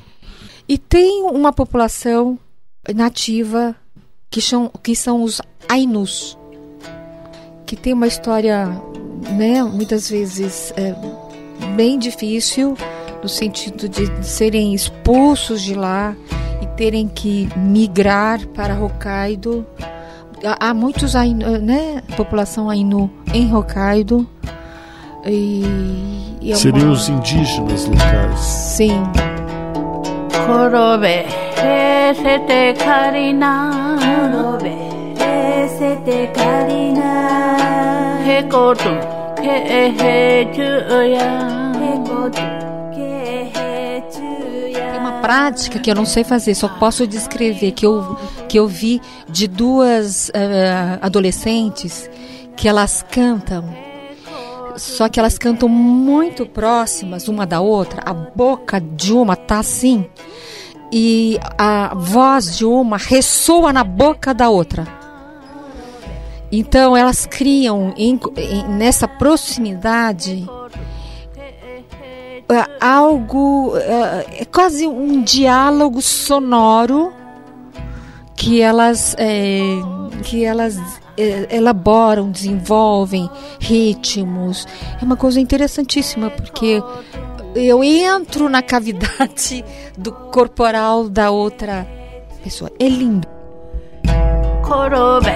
E 0.69 0.79
tem 0.79 1.23
uma 1.23 1.53
população 1.53 2.39
nativa 2.95 3.77
que 4.31 4.41
são, 4.41 4.71
que 4.83 4.97
são 4.97 5.23
os 5.23 5.43
Ainus, 5.69 6.39
que 7.67 7.77
tem 7.77 7.93
uma 7.93 8.07
história, 8.07 8.67
né, 9.37 9.63
muitas 9.63 10.09
vezes 10.09 10.73
é, 10.77 10.95
bem 11.77 11.99
difícil, 11.99 12.75
no 13.23 13.29
sentido 13.29 13.89
de 13.89 14.27
serem 14.27 14.75
expulsos 14.75 15.63
de 15.63 15.75
lá 15.75 16.17
e 16.61 16.67
terem 16.83 17.07
que 17.07 17.49
migrar 17.57 18.45
para 18.49 18.75
Hokkaido. 18.75 19.65
Há 20.59 20.75
muitos 20.75 21.15
Ainu, 21.15 21.59
né, 21.59 22.03
população 22.17 22.69
Ainu 22.69 23.09
em 23.33 23.55
Hokkaido. 23.55 24.27
E, 25.25 25.65
e 26.41 26.51
é 26.51 26.57
Seriam 26.57 26.87
uma... 26.87 26.93
os 26.95 27.09
indígenas 27.09 27.87
locais. 27.87 28.41
Sim. 28.41 29.01
Korobe, 30.45 31.25
sete 32.21 32.85
karina. 32.85 33.71
Korobe, 34.03 34.75
sete 35.79 36.31
karina. 36.35 37.57
Hekoto, 38.27 38.91
ke 39.37 40.03
he 40.03 40.49
chuya. 40.53 41.62
Prática 45.23 45.79
que 45.79 45.91
eu 45.91 45.95
não 45.95 46.05
sei 46.05 46.25
fazer, 46.25 46.55
só 46.55 46.69
posso 46.69 47.07
descrever 47.07 47.71
que 47.71 47.87
eu, 47.87 48.19
que 48.49 48.59
eu 48.59 48.67
vi 48.67 49.01
de 49.29 49.47
duas 49.47 50.29
uh, 50.31 50.99
adolescentes 51.01 52.11
que 52.57 52.69
elas 52.69 53.05
cantam, 53.09 53.65
só 54.77 55.09
que 55.09 55.21
elas 55.21 55.39
cantam 55.39 55.69
muito 55.69 56.45
próximas 56.45 57.29
uma 57.29 57.47
da 57.47 57.61
outra, 57.61 58.03
a 58.05 58.13
boca 58.13 58.81
de 58.81 59.13
uma 59.13 59.37
tá 59.37 59.61
assim 59.61 60.05
e 60.93 61.39
a 61.57 61.95
voz 61.95 62.59
de 62.59 62.67
uma 62.67 62.99
ressoa 62.99 63.73
na 63.73 63.85
boca 63.85 64.35
da 64.35 64.51
outra. 64.51 64.87
Então 66.51 66.95
elas 66.95 67.25
criam 67.25 67.95
em, 67.97 68.21
em, 68.37 68.69
nessa 68.69 69.09
proximidade 69.09 70.47
algo, 72.81 73.77
é, 73.77 74.43
é 74.43 74.45
quase 74.45 74.87
um 74.87 75.23
diálogo 75.23 76.01
sonoro 76.01 77.13
que 78.37 78.61
elas, 78.61 79.15
é, 79.19 79.61
que 80.25 80.45
elas 80.45 80.79
é, 81.17 81.57
elaboram, 81.57 82.31
desenvolvem 82.31 83.29
ritmos. 83.61 84.67
É 85.01 85.05
uma 85.05 85.17
coisa 85.17 85.41
interessantíssima 85.41 86.31
porque 86.31 86.83
eu 87.55 87.85
entro 87.85 88.49
na 88.49 88.63
cavidade 88.63 89.65
do 89.97 90.11
corporal 90.13 91.09
da 91.09 91.31
outra 91.31 91.87
pessoa. 92.43 92.71
É 92.79 92.89
lindo. 92.89 93.29
Korobe, 94.67 95.31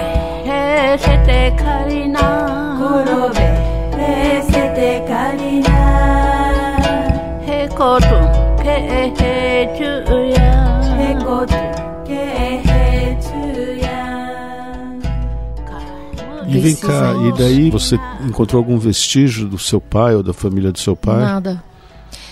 E 16.49 16.59
vem 16.59 16.75
cá, 16.75 17.15
e 17.29 17.33
daí 17.39 17.71
você 17.71 17.97
encontrou 18.27 18.59
algum 18.59 18.79
vestígio 18.79 19.47
do 19.47 19.59
seu 19.59 19.81
pai 19.81 20.17
ou 20.17 20.23
da 20.23 20.33
família 20.33 20.73
do 20.73 20.79
seu 20.79 20.97
pai? 20.97 21.21
Nada. 21.21 21.63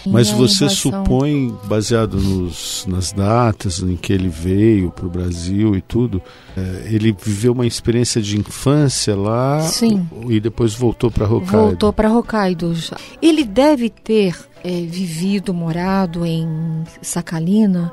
Mas 0.06 0.30
você 0.30 0.68
supõe, 0.68 1.54
baseado 1.64 2.16
nos, 2.16 2.84
nas 2.88 3.12
datas 3.12 3.78
em 3.78 3.96
que 3.96 4.12
ele 4.12 4.28
veio 4.28 4.90
para 4.90 5.06
o 5.06 5.08
Brasil 5.08 5.76
e 5.76 5.80
tudo, 5.80 6.20
é, 6.56 6.88
ele 6.90 7.16
viveu 7.18 7.52
uma 7.52 7.66
experiência 7.66 8.20
de 8.20 8.38
infância 8.38 9.14
lá 9.14 9.60
Sim. 9.60 10.06
e 10.28 10.40
depois 10.40 10.74
voltou 10.74 11.10
para 11.10 11.26
Hokkaido? 11.26 11.52
Voltou 11.52 11.92
para 11.92 12.12
Hokkaido. 12.12 12.74
Ele 13.22 13.44
deve 13.44 13.88
ter 13.88 14.36
é, 14.64 14.80
vivido, 14.80 15.52
morado 15.52 16.26
em 16.26 16.82
Sacalina 17.02 17.92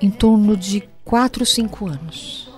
em 0.00 0.10
torno 0.10 0.56
de 0.56 0.88
4 1.04 1.42
ou 1.42 1.46
5 1.46 1.86
anos. 1.88 2.48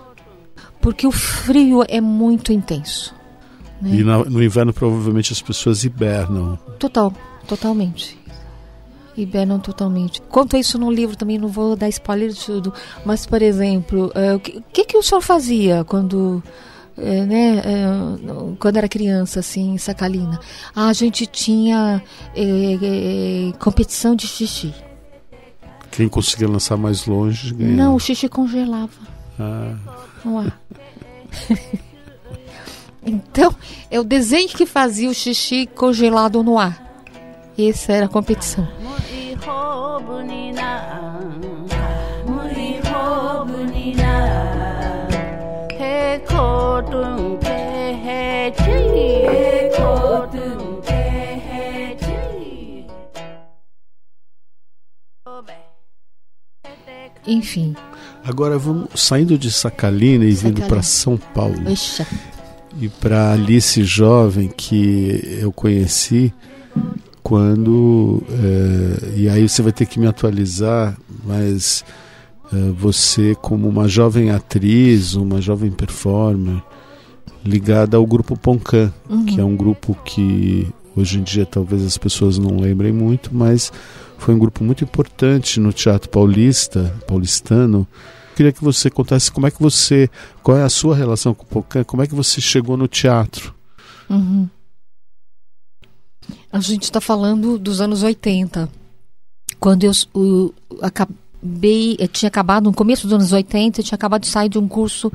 Porque 0.80 1.06
o 1.06 1.12
frio 1.12 1.84
é 1.88 2.00
muito 2.00 2.52
intenso. 2.52 3.14
Né? 3.80 3.96
E 3.96 4.02
no 4.02 4.42
inverno 4.42 4.72
provavelmente 4.74 5.32
as 5.32 5.40
pessoas 5.40 5.84
hibernam. 5.84 6.58
Total, 6.78 7.12
totalmente 7.46 8.20
hibernam 9.16 9.58
totalmente. 9.58 10.20
Conto 10.22 10.56
isso 10.56 10.78
no 10.78 10.90
livro 10.90 11.16
também, 11.16 11.38
não 11.38 11.48
vou 11.48 11.76
dar 11.76 11.88
spoiler 11.88 12.30
de 12.30 12.44
tudo. 12.44 12.72
Mas, 13.04 13.26
por 13.26 13.42
exemplo, 13.42 14.06
uh, 14.06 14.36
o 14.36 14.40
que, 14.40 14.84
que 14.84 14.96
o 14.96 15.02
senhor 15.02 15.20
fazia 15.20 15.84
quando. 15.84 16.42
Uh, 17.00 17.24
né, 17.24 17.62
uh, 17.64 18.56
quando 18.58 18.76
era 18.76 18.86
criança, 18.86 19.40
assim, 19.40 19.72
em 19.72 19.78
Sacalina, 19.78 20.38
a 20.76 20.92
gente 20.92 21.24
tinha 21.26 22.02
competição 23.58 24.14
de 24.14 24.26
xixi. 24.26 24.74
Quem 25.90 26.08
conseguia 26.08 26.46
lançar 26.46 26.76
mais 26.76 27.06
longe 27.06 27.54
ganhava. 27.54 27.76
Não, 27.76 27.94
o 27.94 27.98
xixi 27.98 28.28
congelava. 28.28 28.92
Ah. 29.38 29.74
No 30.22 30.38
ar. 30.38 30.60
então, 33.02 33.54
é 33.90 33.98
o 33.98 34.04
desenho 34.04 34.48
que 34.50 34.66
fazia 34.66 35.08
o 35.08 35.14
xixi 35.14 35.66
congelado 35.66 36.42
no 36.42 36.58
ar. 36.58 36.86
Essa 37.58 37.92
era 37.92 38.06
a 38.06 38.08
competição. 38.08 38.68
Enfim. 57.26 57.74
Agora 58.24 58.58
vamos 58.58 58.88
saindo 58.94 59.38
de 59.38 59.50
Sacalina 59.50 60.24
e 60.24 60.32
vindo 60.32 60.62
para 60.62 60.82
São 60.82 61.16
Paulo. 61.16 61.70
Oxa. 61.70 62.06
E 62.80 62.88
para 62.88 63.32
Alice 63.32 63.82
jovem 63.82 64.48
que 64.48 65.38
eu 65.40 65.52
conheci 65.52 66.32
quando 67.22 68.22
é, 68.30 69.16
e 69.16 69.28
aí 69.28 69.48
você 69.48 69.62
vai 69.62 69.72
ter 69.72 69.86
que 69.86 69.98
me 69.98 70.06
atualizar, 70.06 70.96
mas 71.24 71.84
você 72.76 73.34
como 73.34 73.68
uma 73.68 73.88
jovem 73.88 74.30
atriz, 74.30 75.14
uma 75.14 75.40
jovem 75.40 75.70
performer 75.70 76.62
ligada 77.44 77.96
ao 77.96 78.06
grupo 78.06 78.38
Poncan, 78.38 78.92
uhum. 79.08 79.24
que 79.24 79.40
é 79.40 79.44
um 79.44 79.56
grupo 79.56 79.96
que 80.04 80.68
hoje 80.96 81.18
em 81.18 81.22
dia 81.22 81.46
talvez 81.46 81.84
as 81.84 81.96
pessoas 81.96 82.38
não 82.38 82.58
lembrem 82.58 82.92
muito, 82.92 83.34
mas 83.34 83.72
foi 84.18 84.34
um 84.34 84.38
grupo 84.38 84.62
muito 84.62 84.84
importante 84.84 85.58
no 85.58 85.72
teatro 85.72 86.08
paulista, 86.08 86.94
paulistano. 87.06 87.86
Queria 88.36 88.52
que 88.52 88.62
você 88.62 88.90
contasse 88.90 89.30
como 89.30 89.46
é 89.46 89.50
que 89.50 89.60
você, 89.60 90.08
qual 90.42 90.56
é 90.56 90.62
a 90.62 90.68
sua 90.68 90.94
relação 90.94 91.34
com 91.34 91.44
o 91.44 91.46
Poncan, 91.46 91.84
como 91.84 92.02
é 92.02 92.06
que 92.06 92.14
você 92.14 92.40
chegou 92.40 92.76
no 92.76 92.88
teatro. 92.88 93.54
Uhum. 94.08 94.48
A 96.52 96.60
gente 96.60 96.84
está 96.84 97.00
falando 97.00 97.58
dos 97.58 97.80
anos 97.80 98.02
80, 98.02 98.68
quando 99.58 99.84
eu, 99.84 99.92
eu 100.14 100.54
acabei, 100.82 101.16
eu 101.98 102.08
tinha 102.08 102.28
acabado, 102.28 102.64
no 102.64 102.72
começo 102.72 103.06
dos 103.06 103.14
anos 103.14 103.32
80, 103.32 103.80
eu 103.80 103.84
tinha 103.84 103.96
acabado 103.96 104.22
de 104.22 104.28
sair 104.28 104.48
de 104.48 104.58
um 104.58 104.68
curso, 104.68 105.12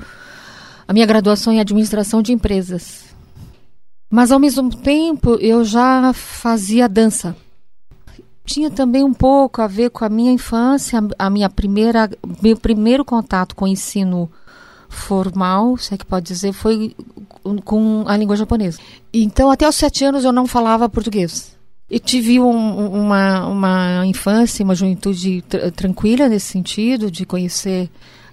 a 0.88 0.94
minha 0.94 1.06
graduação 1.06 1.54
em 1.54 1.60
administração 1.60 2.22
de 2.22 2.32
empresas. 2.32 3.06
Mas 4.10 4.32
ao 4.32 4.40
mesmo 4.40 4.70
tempo 4.76 5.36
eu 5.36 5.64
já 5.64 6.14
fazia 6.14 6.88
dança. 6.88 7.36
Tinha 8.46 8.70
também 8.70 9.04
um 9.04 9.14
pouco 9.14 9.62
a 9.62 9.68
ver 9.68 9.90
com 9.90 10.06
a 10.06 10.10
minha 10.10 10.32
infância, 10.32 11.00
a 11.18 11.30
minha 11.30 11.50
primeira, 11.50 12.10
meu 12.42 12.56
primeiro 12.56 13.04
contato 13.04 13.56
com 13.56 13.66
o 13.66 13.68
ensino 13.68 14.30
formal, 14.88 15.78
se 15.78 15.94
é 15.94 15.98
que 15.98 16.06
pode 16.06 16.28
dizer, 16.28 16.54
foi 16.54 16.96
com 17.64 18.04
a 18.08 18.16
língua 18.16 18.36
japonesa. 18.36 18.80
Então, 19.14 19.50
até 19.50 19.68
os 19.68 19.76
sete 19.76 20.06
anos 20.06 20.24
eu 20.24 20.32
não 20.32 20.48
falava 20.48 20.88
português. 20.88 21.55
E 21.90 22.00
tive 22.00 22.40
um, 22.40 23.02
uma, 23.04 23.46
uma 23.46 24.06
infância, 24.06 24.64
uma 24.64 24.74
juventude 24.74 25.44
tranquila 25.76 26.28
nesse 26.28 26.48
sentido, 26.48 27.12
de 27.12 27.26
conhecer 27.26 27.90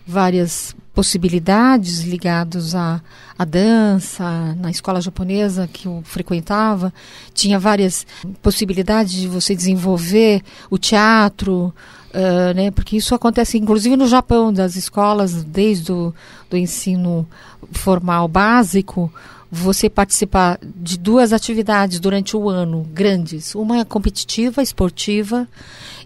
várias 0.07 0.75
possibilidades 0.95 2.03
ligadas 2.03 2.75
à, 2.75 3.01
à 3.39 3.45
dança, 3.45 4.55
na 4.59 4.71
escola 4.71 5.01
japonesa 5.01 5.69
que 5.71 5.87
eu 5.87 6.03
frequentava, 6.05 6.93
tinha 7.33 7.59
várias 7.59 8.07
possibilidades 8.43 9.15
de 9.15 9.27
você 9.27 9.55
desenvolver 9.55 10.43
o 10.71 10.77
teatro, 10.77 11.73
uh, 12.11 12.55
né, 12.55 12.71
porque 12.71 12.97
isso 12.97 13.15
acontece 13.15 13.57
inclusive 13.57 13.97
no 13.97 14.07
Japão, 14.07 14.53
das 14.53 14.77
escolas, 14.77 15.43
desde 15.45 15.93
o 15.93 16.13
do 16.51 16.57
ensino 16.57 17.27
formal 17.73 18.29
básico, 18.29 19.11
você 19.55 19.91
participar 19.91 20.59
de 20.63 20.99
duas 20.99 21.31
atividades 21.31 22.01
durante 22.01 22.35
o 22.35 22.49
ano 22.49 22.89
grandes. 22.91 23.55
Uma 23.55 23.81
é 23.81 23.85
competitiva, 23.85 24.63
esportiva, 24.63 25.47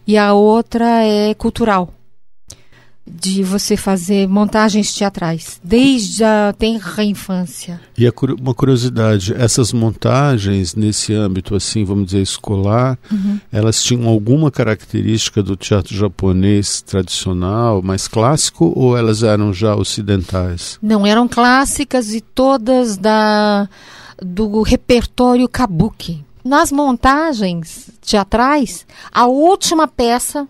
e 0.04 0.18
a 0.18 0.32
outra 0.34 1.04
é 1.04 1.32
cultural 1.32 1.94
de 3.06 3.42
você 3.42 3.76
fazer 3.76 4.28
montagens 4.28 4.92
teatrais, 4.92 5.60
desde 5.62 6.24
a 6.24 6.52
tenra 6.58 7.04
infância. 7.04 7.80
E 7.96 8.06
uma 8.40 8.54
curiosidade, 8.54 9.32
essas 9.34 9.72
montagens 9.72 10.74
nesse 10.74 11.14
âmbito, 11.14 11.54
assim, 11.54 11.84
vamos 11.84 12.06
dizer, 12.06 12.20
escolar, 12.20 12.98
uhum. 13.10 13.38
elas 13.52 13.82
tinham 13.82 14.08
alguma 14.08 14.50
característica 14.50 15.42
do 15.42 15.56
teatro 15.56 15.94
japonês 15.94 16.82
tradicional, 16.82 17.80
mais 17.80 18.08
clássico, 18.08 18.72
ou 18.74 18.96
elas 18.96 19.22
eram 19.22 19.52
já 19.52 19.76
ocidentais? 19.76 20.78
Não, 20.82 21.06
eram 21.06 21.28
clássicas 21.28 22.12
e 22.12 22.20
todas 22.20 22.96
da 22.96 23.68
do 24.20 24.62
repertório 24.62 25.48
kabuki. 25.48 26.24
Nas 26.42 26.72
montagens 26.72 27.90
teatrais, 28.00 28.86
a 29.12 29.26
última 29.26 29.86
peça 29.86 30.48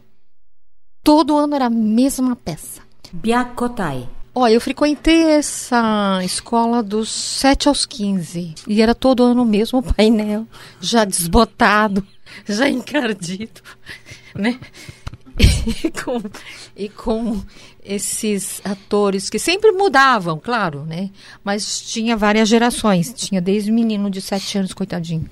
todo 1.07 1.37
ano 1.37 1.55
era 1.55 1.67
a 1.67 1.71
mesma 1.71 2.35
peça. 2.35 2.83
Byakotai. 3.13 4.09
Olha, 4.35 4.55
eu 4.55 4.61
frequentei 4.61 5.23
essa 5.23 6.21
escola 6.25 6.83
dos 6.83 7.09
7 7.09 7.69
aos 7.69 7.87
15 7.87 8.57
e 8.67 8.83
era 8.83 8.93
todo 8.93 9.23
ano 9.23 9.43
o 9.43 9.47
mesmo 9.47 9.81
painel, 9.81 10.49
já 10.81 11.05
desbotado, 11.05 12.05
já 12.45 12.69
encardido, 12.69 13.61
né? 14.35 14.59
E 15.39 15.91
com, 15.91 16.23
e 16.75 16.89
com 16.89 17.43
esses 17.85 18.61
atores 18.65 19.29
que 19.29 19.39
sempre 19.39 19.71
mudavam, 19.71 20.41
claro, 20.41 20.85
né? 20.85 21.11
Mas 21.45 21.83
tinha 21.83 22.17
várias 22.17 22.49
gerações, 22.49 23.13
tinha 23.15 23.41
desde 23.41 23.71
menino 23.71 24.11
de 24.11 24.21
7 24.21 24.59
anos, 24.59 24.73
coitadinho, 24.73 25.29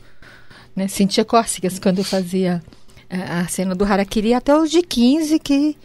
né? 0.76 0.86
Sentia 0.86 1.24
cócegas 1.24 1.78
quando 1.78 1.98
eu 1.98 2.04
fazia 2.04 2.62
a 3.14 3.46
cena 3.48 3.74
do 3.74 3.84
Harakiri 3.84 4.34
até 4.34 4.56
os 4.56 4.70
de 4.70 4.82
15 4.82 5.38
que 5.38 5.76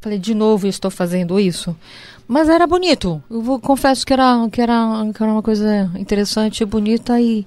falei 0.00 0.18
de 0.18 0.34
novo 0.34 0.66
estou 0.66 0.90
fazendo 0.90 1.40
isso. 1.40 1.74
Mas 2.28 2.48
era 2.48 2.66
bonito. 2.66 3.22
Eu 3.30 3.40
vou, 3.42 3.58
confesso 3.58 4.04
que 4.04 4.12
era, 4.12 4.48
que, 4.50 4.60
era, 4.60 5.06
que 5.14 5.22
era 5.22 5.32
uma 5.32 5.42
coisa 5.42 5.90
interessante 5.96 6.62
e 6.62 6.66
bonita 6.66 7.20
e 7.20 7.46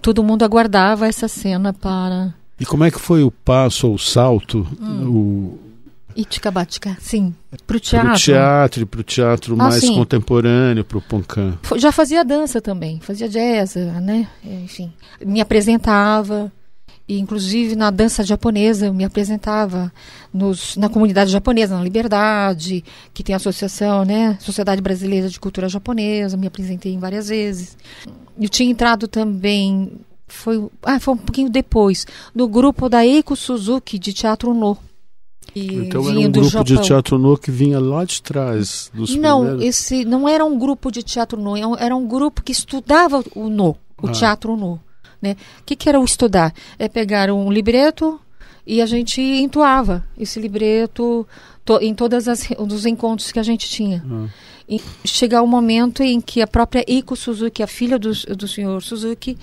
todo 0.00 0.22
mundo 0.22 0.44
aguardava 0.44 1.06
essa 1.06 1.28
cena 1.28 1.72
para. 1.72 2.34
E 2.58 2.66
como 2.66 2.84
é 2.84 2.90
que 2.90 3.00
foi 3.00 3.22
o 3.22 3.30
passo 3.30 3.88
ou 3.88 3.94
o 3.94 3.98
salto? 3.98 4.66
Hum. 4.80 5.08
O... 5.08 5.58
Itikabatika, 6.14 6.96
sim. 7.00 7.34
Para 7.66 7.76
o 7.76 7.80
teatro. 7.80 8.08
Para 8.08 8.14
o 8.14 8.18
teatro 8.18 8.86
para 8.86 9.00
o 9.00 9.04
teatro 9.04 9.54
ah, 9.54 9.56
mais 9.56 9.74
sim. 9.76 9.94
contemporâneo, 9.94 10.84
para 10.84 10.98
o 10.98 11.02
Poncan. 11.02 11.58
Já 11.76 11.90
fazia 11.90 12.24
dança 12.24 12.60
também, 12.60 13.00
fazia 13.00 13.28
jazz, 13.28 13.76
né? 13.76 14.28
Enfim, 14.44 14.92
me 15.24 15.40
apresentava. 15.40 16.52
E, 17.08 17.18
inclusive, 17.18 17.74
na 17.74 17.90
dança 17.90 18.24
japonesa, 18.24 18.86
eu 18.86 18.94
me 18.94 19.04
apresentava 19.04 19.92
nos, 20.32 20.76
na 20.76 20.88
comunidade 20.88 21.30
japonesa, 21.30 21.76
na 21.76 21.82
Liberdade, 21.82 22.84
que 23.12 23.22
tem 23.22 23.34
a 23.34 23.36
associação, 23.36 24.04
né? 24.04 24.38
Sociedade 24.40 24.80
Brasileira 24.80 25.28
de 25.28 25.40
Cultura 25.40 25.68
Japonesa, 25.68 26.36
me 26.36 26.46
apresentei 26.46 26.96
várias 26.96 27.28
vezes. 27.28 27.76
Eu 28.40 28.48
tinha 28.48 28.70
entrado 28.70 29.08
também, 29.08 29.92
foi, 30.28 30.64
ah, 30.84 31.00
foi 31.00 31.14
um 31.14 31.18
pouquinho 31.18 31.50
depois, 31.50 32.06
no 32.34 32.46
grupo 32.48 32.88
da 32.88 33.04
Eiko 33.04 33.34
Suzuki 33.34 33.98
de 33.98 34.12
Teatro 34.12 34.54
No. 34.54 34.78
Então 35.54 36.08
era 36.08 36.18
um 36.18 36.30
grupo 36.30 36.48
Japão. 36.48 36.64
de 36.64 36.82
teatro 36.82 37.18
no 37.18 37.36
que 37.36 37.50
vinha 37.50 37.78
lá 37.78 38.04
de 38.04 38.22
trás 38.22 38.90
dos 38.94 39.14
Não, 39.14 39.40
primeiros... 39.40 39.64
esse 39.64 40.04
não 40.04 40.26
era 40.26 40.44
um 40.44 40.58
grupo 40.58 40.90
de 40.90 41.02
teatro 41.02 41.38
no, 41.38 41.56
é 41.56 41.84
era 41.84 41.94
um 41.94 42.06
grupo 42.06 42.42
que 42.42 42.52
estudava 42.52 43.22
o 43.34 43.50
no, 43.50 43.76
o 44.00 44.08
ah. 44.08 44.12
teatro 44.12 44.56
no. 44.56 44.80
Né? 45.22 45.36
O 45.60 45.64
que, 45.64 45.76
que 45.76 45.88
era 45.88 46.00
o 46.00 46.04
estudar? 46.04 46.52
É 46.78 46.88
pegar 46.88 47.30
um 47.30 47.50
libreto 47.50 48.20
e 48.66 48.82
a 48.82 48.86
gente 48.86 49.20
entoava 49.20 50.04
esse 50.18 50.40
libreto 50.40 51.26
to, 51.64 51.78
em 51.80 51.94
todos 51.94 52.26
os 52.58 52.86
encontros 52.86 53.30
que 53.30 53.38
a 53.38 53.42
gente 53.42 53.68
tinha. 53.68 54.02
Uhum. 54.04 54.28
E 54.68 54.80
chegar 55.04 55.42
o 55.42 55.44
um 55.44 55.48
momento 55.48 56.02
em 56.02 56.20
que 56.20 56.40
a 56.42 56.46
própria 56.46 56.84
Iko 56.88 57.14
Suzuki, 57.16 57.62
a 57.62 57.66
filha 57.66 57.98
do, 57.98 58.12
do 58.36 58.48
senhor 58.48 58.82
Suzuki, 58.82 59.36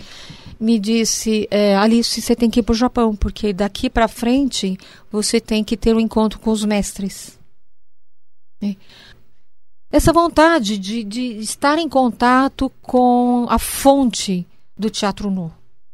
me 0.59 0.79
disse: 0.79 1.47
é, 1.51 1.75
Alice, 1.75 2.21
você 2.21 2.35
tem 2.35 2.49
que 2.49 2.61
ir 2.61 2.63
para 2.63 2.73
o 2.73 2.77
Japão, 2.77 3.15
porque 3.15 3.53
daqui 3.53 3.89
para 3.89 4.07
frente 4.07 4.77
você 5.11 5.39
tem 5.39 5.63
que 5.63 5.77
ter 5.77 5.95
um 5.95 5.99
encontro 5.99 6.39
com 6.39 6.51
os 6.51 6.65
mestres. 6.65 7.37
É. 8.61 8.75
Essa 9.91 10.13
vontade 10.13 10.77
de, 10.77 11.03
de 11.03 11.39
estar 11.39 11.77
em 11.79 11.89
contato 11.89 12.71
com 12.81 13.45
a 13.49 13.57
fonte 13.57 14.45
do 14.77 14.89
teatro 14.89 15.31
nu. 15.31 15.51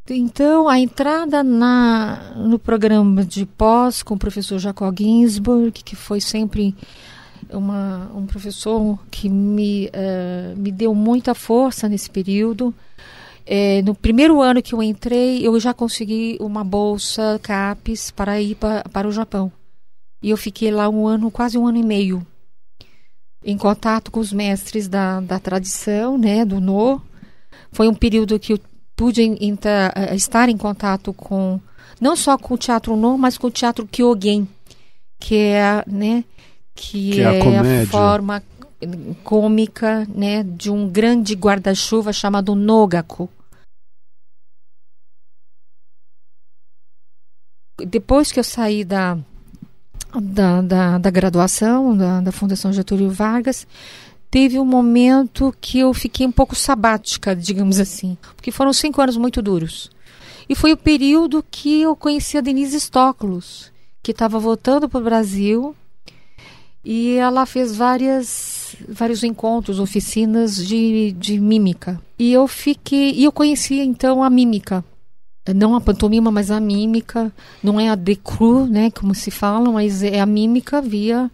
Então, 0.08 0.68
a 0.68 0.78
entrada 0.78 1.42
na, 1.42 2.32
no 2.36 2.58
programa 2.58 3.24
de 3.24 3.44
pós 3.44 4.02
com 4.02 4.14
o 4.14 4.18
professor 4.18 4.58
Jacob 4.58 4.96
Ginsburg, 4.96 5.82
que 5.82 5.96
foi 5.96 6.20
sempre 6.20 6.74
uma, 7.50 8.10
um 8.14 8.24
professor 8.24 8.98
que 9.10 9.28
me, 9.28 9.86
uh, 9.88 10.56
me 10.56 10.70
deu 10.70 10.94
muita 10.94 11.34
força 11.34 11.88
nesse 11.88 12.08
período. 12.08 12.72
É, 13.44 13.82
no 13.82 13.94
primeiro 13.94 14.40
ano 14.40 14.62
que 14.62 14.74
eu 14.74 14.82
entrei, 14.82 15.46
eu 15.46 15.58
já 15.58 15.74
consegui 15.74 16.36
uma 16.40 16.62
bolsa 16.62 17.38
CAPES 17.42 18.10
para 18.12 18.40
ir 18.40 18.54
pa, 18.54 18.84
para 18.92 19.08
o 19.08 19.12
Japão. 19.12 19.52
E 20.22 20.30
eu 20.30 20.36
fiquei 20.36 20.70
lá 20.70 20.88
um 20.88 21.06
ano, 21.06 21.30
quase 21.30 21.58
um 21.58 21.66
ano 21.66 21.78
e 21.78 21.84
meio, 21.84 22.26
em 23.44 23.56
contato 23.56 24.10
com 24.10 24.18
os 24.18 24.32
mestres 24.32 24.88
da, 24.88 25.20
da 25.20 25.38
tradição, 25.38 26.16
né, 26.16 26.44
do 26.44 26.60
No. 26.60 27.00
Foi 27.70 27.86
um 27.88 27.94
período 27.94 28.38
que 28.38 28.54
eu 28.54 28.60
pude 28.96 29.22
entrar, 29.22 29.92
eh, 29.94 30.16
estar 30.16 30.48
em 30.48 30.56
contato 30.56 31.12
com 31.12 31.60
não 32.00 32.16
só 32.16 32.36
com 32.36 32.54
o 32.54 32.58
teatro 32.58 32.96
no, 32.96 33.16
mas 33.16 33.38
com 33.38 33.46
o 33.46 33.50
teatro 33.50 33.86
Kyogen, 33.86 34.48
que 35.20 35.36
é, 35.36 35.84
né, 35.86 36.24
que, 36.74 37.12
que 37.12 37.20
é, 37.20 37.38
é 37.38 37.58
a, 37.58 37.82
a, 37.82 37.86
forma 37.86 38.42
cômica, 39.24 40.06
né, 40.14 40.42
de 40.42 40.70
um 40.70 40.88
grande 40.88 41.34
guarda-chuva 41.34 42.12
chamado 42.12 42.54
Nogaku. 42.54 43.28
Depois 47.86 48.32
que 48.32 48.40
eu 48.40 48.44
saí 48.44 48.84
da 48.84 49.18
da, 50.20 50.62
da, 50.62 50.98
da 50.98 51.10
graduação 51.10 51.96
da, 51.96 52.20
da 52.20 52.32
Fundação 52.32 52.72
Getúlio 52.72 53.10
Vargas, 53.10 53.66
teve 54.36 54.58
um 54.58 54.66
momento 54.66 55.54
que 55.62 55.78
eu 55.78 55.94
fiquei 55.94 56.26
um 56.26 56.30
pouco 56.30 56.54
sabática, 56.54 57.34
digamos 57.34 57.80
assim, 57.80 58.18
porque 58.36 58.50
foram 58.50 58.70
cinco 58.70 59.00
anos 59.00 59.16
muito 59.16 59.40
duros. 59.40 59.90
E 60.46 60.54
foi 60.54 60.74
o 60.74 60.76
período 60.76 61.42
que 61.50 61.80
eu 61.80 61.96
conheci 61.96 62.36
a 62.36 62.42
Denise 62.42 62.78
Stoklos, 62.78 63.72
que 64.02 64.10
estava 64.10 64.38
voltando 64.38 64.90
para 64.90 65.00
o 65.00 65.04
Brasil 65.04 65.74
e 66.84 67.14
ela 67.14 67.46
fez 67.46 67.74
várias, 67.74 68.76
vários 68.86 69.24
encontros, 69.24 69.80
oficinas 69.80 70.54
de, 70.54 71.12
de 71.12 71.40
mímica. 71.40 71.98
E 72.18 72.30
eu 72.30 72.46
fiquei, 72.46 73.12
e 73.12 73.24
eu 73.24 73.32
conhecia 73.32 73.82
então 73.82 74.22
a 74.22 74.28
mímica. 74.28 74.84
Não 75.54 75.74
a 75.74 75.80
pantomima, 75.80 76.30
mas 76.30 76.50
a 76.50 76.60
mímica. 76.60 77.32
Não 77.62 77.80
é 77.80 77.88
a 77.88 77.94
decru, 77.94 78.66
né, 78.66 78.90
como 78.90 79.14
se 79.14 79.30
fala, 79.30 79.72
mas 79.72 80.02
é 80.02 80.20
a 80.20 80.26
mímica 80.26 80.82
via 80.82 81.30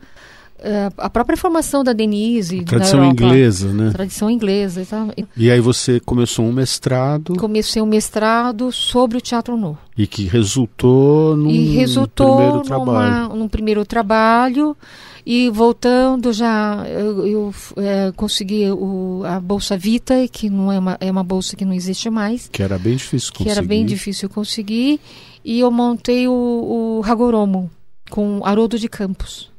a 0.96 1.10
própria 1.10 1.36
formação 1.36 1.82
da 1.82 1.92
Denise. 1.92 2.62
Tradição 2.64 3.04
inglesa, 3.04 3.72
né? 3.72 3.90
Tradição 3.90 4.30
inglesa. 4.30 4.84
Tá? 4.84 5.08
E 5.36 5.50
aí 5.50 5.60
você 5.60 5.98
começou 6.00 6.44
um 6.44 6.52
mestrado. 6.52 7.34
Comecei 7.36 7.82
um 7.82 7.86
mestrado 7.86 8.70
sobre 8.70 9.18
o 9.18 9.20
teatro 9.20 9.56
novo. 9.56 9.78
E 9.96 10.06
que 10.06 10.24
resultou 10.24 11.36
num, 11.36 11.50
e 11.50 11.74
resultou 11.76 12.36
primeiro 12.36 12.52
numa, 12.56 12.64
trabalho. 12.64 13.36
num 13.36 13.48
primeiro 13.48 13.84
trabalho. 13.84 14.76
E 15.24 15.48
voltando 15.50 16.32
já, 16.32 16.84
eu, 16.88 17.26
eu 17.26 17.54
é, 17.76 18.12
consegui 18.16 18.68
o, 18.70 19.22
a 19.24 19.38
Bolsa 19.38 19.76
Vita, 19.76 20.26
que 20.26 20.50
não 20.50 20.72
é 20.72 20.78
uma, 20.78 20.96
é 21.00 21.10
uma 21.10 21.22
bolsa 21.22 21.54
que 21.54 21.64
não 21.64 21.72
existe 21.72 22.10
mais. 22.10 22.48
Que 22.48 22.62
era 22.62 22.76
bem 22.76 22.96
difícil 22.96 23.32
conseguir. 23.32 23.44
Que 23.44 23.58
era 23.58 23.62
bem 23.66 23.86
difícil 23.86 24.28
conseguir. 24.28 25.00
E 25.44 25.60
eu 25.60 25.70
montei 25.70 26.26
o, 26.26 26.32
o 26.32 27.02
Hagoromo 27.04 27.70
com 28.10 28.40
Haroldo 28.44 28.78
de 28.78 28.88
Campos. 28.88 29.51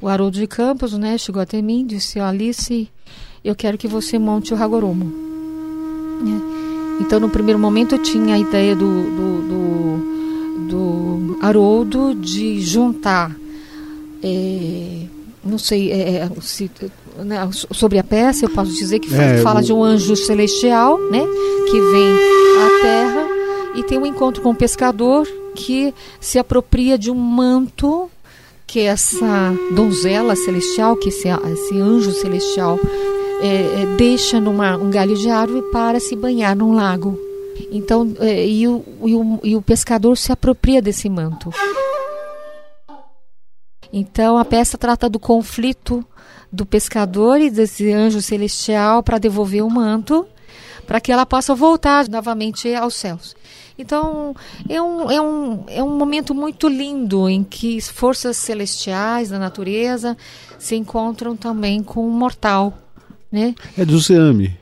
O 0.00 0.08
Haroldo 0.08 0.38
de 0.38 0.46
Campos, 0.46 0.92
né, 0.92 1.16
chegou 1.16 1.40
até 1.40 1.60
mim 1.62 1.80
e 1.80 1.84
disse: 1.84 2.20
Alice, 2.20 2.88
eu 3.44 3.54
quero 3.54 3.78
que 3.78 3.88
você 3.88 4.18
monte 4.18 4.52
o 4.52 4.56
Hagoromo. 4.62 5.12
É. 6.22 7.02
Então, 7.02 7.20
no 7.20 7.28
primeiro 7.28 7.58
momento, 7.58 7.94
eu 7.94 8.02
tinha 8.02 8.34
a 8.34 8.38
ideia 8.38 8.74
do, 8.74 8.86
do, 8.86 9.48
do, 9.48 10.68
do 10.68 11.38
Haroldo 11.42 12.14
de 12.14 12.60
juntar 12.62 13.34
é, 14.22 15.02
não 15.44 15.58
sei 15.58 15.92
é 15.92 16.28
se, 16.40 16.70
né, 17.24 17.48
sobre 17.52 17.98
a 17.98 18.04
peça, 18.04 18.46
eu 18.46 18.50
posso 18.50 18.72
dizer 18.72 18.98
que 18.98 19.14
É, 19.14 19.38
fala 19.42 19.60
o- 19.60 19.62
de 19.62 19.72
um 19.72 19.84
anjo 19.84 20.16
celestial, 20.16 20.98
né, 21.10 21.20
que 21.70 21.80
vem 21.80 22.14
à 22.14 22.80
Terra 22.80 23.28
e 23.76 23.82
tem 23.82 23.98
um 23.98 24.06
encontro 24.06 24.42
com 24.42 24.50
um 24.50 24.54
pescador 24.54 25.28
que 25.54 25.92
se 26.18 26.38
apropria 26.38 26.98
de 26.98 27.10
um 27.10 27.14
manto 27.14 28.10
que 28.66 28.80
essa 28.80 29.54
donzela 29.74 30.34
celestial, 30.34 30.96
que 30.96 31.08
esse, 31.08 31.28
esse 31.28 31.78
anjo 31.78 32.10
celestial 32.12 32.78
é, 33.40 33.82
é, 33.82 33.96
deixa 33.96 34.40
numa 34.40 34.76
um 34.76 34.90
galho 34.90 35.14
de 35.16 35.30
árvore 35.30 35.62
para 35.70 36.00
se 36.00 36.16
banhar 36.16 36.56
num 36.56 36.74
lago. 36.74 37.18
Então, 37.70 38.14
é, 38.18 38.46
e, 38.46 38.66
o, 38.66 38.84
e, 39.04 39.14
o, 39.14 39.40
e 39.42 39.56
o 39.56 39.62
pescador 39.62 40.16
se 40.16 40.32
apropria 40.32 40.82
desse 40.82 41.08
manto. 41.08 41.50
Então, 43.92 44.36
a 44.36 44.44
peça 44.44 44.76
trata 44.76 45.08
do 45.08 45.18
conflito 45.18 46.04
do 46.52 46.66
pescador 46.66 47.40
e 47.40 47.50
desse 47.50 47.92
anjo 47.92 48.20
celestial 48.20 49.02
para 49.02 49.18
devolver 49.18 49.62
o 49.62 49.70
manto, 49.70 50.26
para 50.86 51.00
que 51.00 51.12
ela 51.12 51.26
possa 51.26 51.54
voltar 51.54 52.08
novamente 52.08 52.74
aos 52.74 52.94
céus. 52.94 53.34
Então, 53.78 54.34
é 54.68 54.80
um, 54.80 55.10
é, 55.10 55.20
um, 55.20 55.64
é 55.68 55.82
um 55.82 55.96
momento 55.96 56.34
muito 56.34 56.68
lindo 56.68 57.28
em 57.28 57.44
que 57.44 57.80
forças 57.80 58.36
celestiais 58.36 59.28
da 59.28 59.38
natureza 59.38 60.16
se 60.58 60.74
encontram 60.74 61.36
também 61.36 61.82
com 61.82 62.06
o 62.06 62.10
mortal. 62.10 62.76
Né? 63.30 63.54
É 63.76 63.84
do 63.84 63.98
Zeami, 63.98 64.56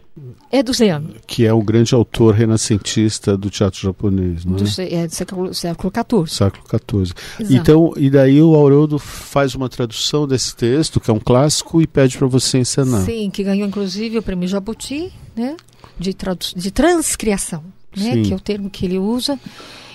É 0.51 0.63
do 0.63 0.73
Zen, 0.73 1.15
que 1.27 1.45
é 1.45 1.53
o 1.53 1.63
grande 1.63 1.95
autor 1.95 2.35
renascentista 2.35 3.37
do 3.37 3.51
teatro 3.51 3.81
japonês, 3.81 4.45
não 4.45 4.57
é? 4.57 4.63
do, 4.63 4.81
é 4.81 5.07
do 5.07 5.15
século, 5.15 5.55
século 5.55 5.93
XIV. 5.93 6.35
Século 6.35 6.65
XIV. 6.65 7.15
Exato. 7.39 7.55
Então, 7.55 7.93
e 7.97 8.11
daí 8.11 8.41
o 8.43 8.55
Haroldo 8.55 8.99
faz 8.99 9.55
uma 9.55 9.69
tradução 9.69 10.27
desse 10.27 10.57
texto, 10.57 10.99
que 10.99 11.11
é 11.11 11.15
um 11.15 11.21
clássico, 11.21 11.81
e 11.81 11.87
pede 11.87 12.17
para 12.19 12.27
você 12.27 12.59
encenar. 12.59 13.03
Sim, 13.03 13.31
que 13.31 13.45
ganhou 13.45 13.69
inclusive 13.69 14.19
o 14.19 14.23
prêmio 14.23 14.49
Jabuti, 14.49 15.13
né? 15.37 15.57
De, 15.99 16.13
tradu 16.13 16.47
de 16.57 16.71
transcriação, 16.73 17.63
né? 17.97 18.23
Que 18.23 18.33
é 18.33 18.37
o 18.37 18.41
termo 18.41 18.69
que 18.71 18.85
ele 18.87 18.99
usa. 18.99 19.39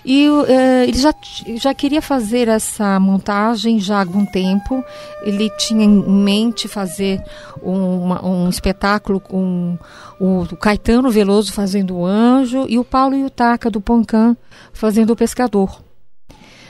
E 0.05 0.27
eh, 0.47 0.85
ele 0.87 0.97
já, 0.97 1.13
já 1.57 1.73
queria 1.73 2.01
fazer 2.01 2.47
essa 2.47 2.97
montagem 3.01 3.79
já 3.79 3.97
há 3.97 3.99
algum 3.99 4.25
tempo. 4.25 4.81
Ele 5.23 5.49
tinha 5.57 5.83
em 5.83 5.89
mente 5.89 6.67
fazer 6.69 7.21
uma- 7.61 8.25
um 8.25 8.47
espetáculo 8.49 9.19
com 9.19 9.77
o, 10.19 10.43
o 10.43 10.55
Caetano 10.57 11.11
Veloso 11.11 11.51
fazendo 11.51 11.97
o 11.97 12.05
anjo 12.05 12.65
e 12.69 12.79
o 12.79 12.85
Paulo 12.85 13.15
Yutaka 13.15 13.69
do 13.69 13.81
Poncan 13.81 14.37
fazendo 14.71 15.11
o 15.11 15.15
pescador. 15.17 15.81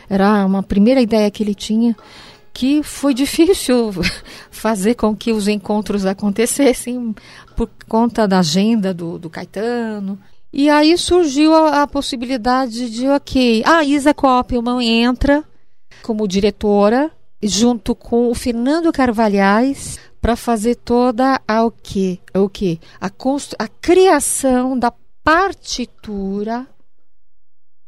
Era 0.09 0.43
uma 0.45 0.63
primeira 0.63 0.99
ideia 0.99 1.30
que 1.30 1.43
ele 1.43 1.53
tinha 1.53 1.95
que 2.51 2.82
foi 2.82 3.13
difícil 3.13 3.91
fazer 4.49 4.95
com 4.95 5.15
que 5.15 5.32
os 5.32 5.47
encontros 5.47 6.03
acontecessem 6.03 7.13
por 7.55 7.69
conta 7.88 8.27
da 8.27 8.39
agenda 8.39 8.91
do, 8.91 9.19
do 9.19 9.30
Caetano. 9.30 10.17
E 10.51 10.69
aí 10.69 10.97
surgiu 10.97 11.53
a, 11.53 11.83
a 11.83 11.87
possibilidade 11.87 12.89
de, 12.89 13.07
ok, 13.07 13.63
a 13.65 13.83
Isa 13.83 14.13
Koppelman 14.13 14.83
entra 14.83 15.43
como 16.01 16.27
diretora, 16.27 17.11
junto 17.41 17.93
com 17.93 18.29
o 18.29 18.35
Fernando 18.35 18.91
Carvalhais, 18.91 19.99
para 20.19 20.35
fazer 20.35 20.75
toda 20.75 21.39
a 21.47 21.63
o 21.63 21.71
quê? 21.71 22.19
O 22.35 22.49
quê? 22.49 22.79
A, 22.99 23.09
constru- 23.09 23.55
a 23.59 23.67
criação 23.67 24.77
da 24.77 24.91
partitura 25.23 26.67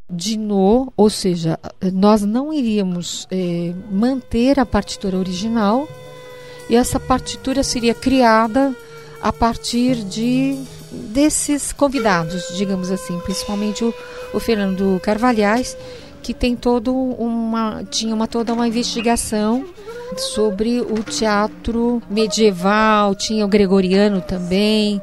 de 0.10 0.38
No, 0.38 0.92
ou 0.96 1.10
seja, 1.10 1.58
nós 1.94 2.22
não 2.22 2.54
iríamos 2.54 3.28
eh, 3.32 3.74
manter 3.90 4.60
a 4.60 4.66
partitura 4.66 5.18
original 5.18 5.88
e 6.70 6.76
essa 6.76 7.00
partitura 7.00 7.64
seria 7.64 7.94
criada 7.94 8.76
a 9.22 9.32
partir 9.32 9.96
de 10.04 10.62
desses 10.92 11.72
convidados, 11.72 12.56
digamos 12.56 12.92
assim, 12.92 13.18
principalmente 13.20 13.84
o, 13.84 13.94
o 14.34 14.40
Fernando 14.40 15.00
Carvalhais, 15.02 15.78
que 16.22 16.34
tem 16.34 16.56
todo 16.56 16.94
uma 16.94 17.84
tinha 17.90 18.14
uma 18.14 18.28
toda 18.28 18.54
uma 18.54 18.68
investigação 18.68 19.66
sobre 20.18 20.82
o 20.82 21.02
teatro 21.04 22.02
medieval, 22.10 23.16
tinha 23.16 23.46
o 23.46 23.48
gregoriano 23.48 24.22
também. 24.22 25.02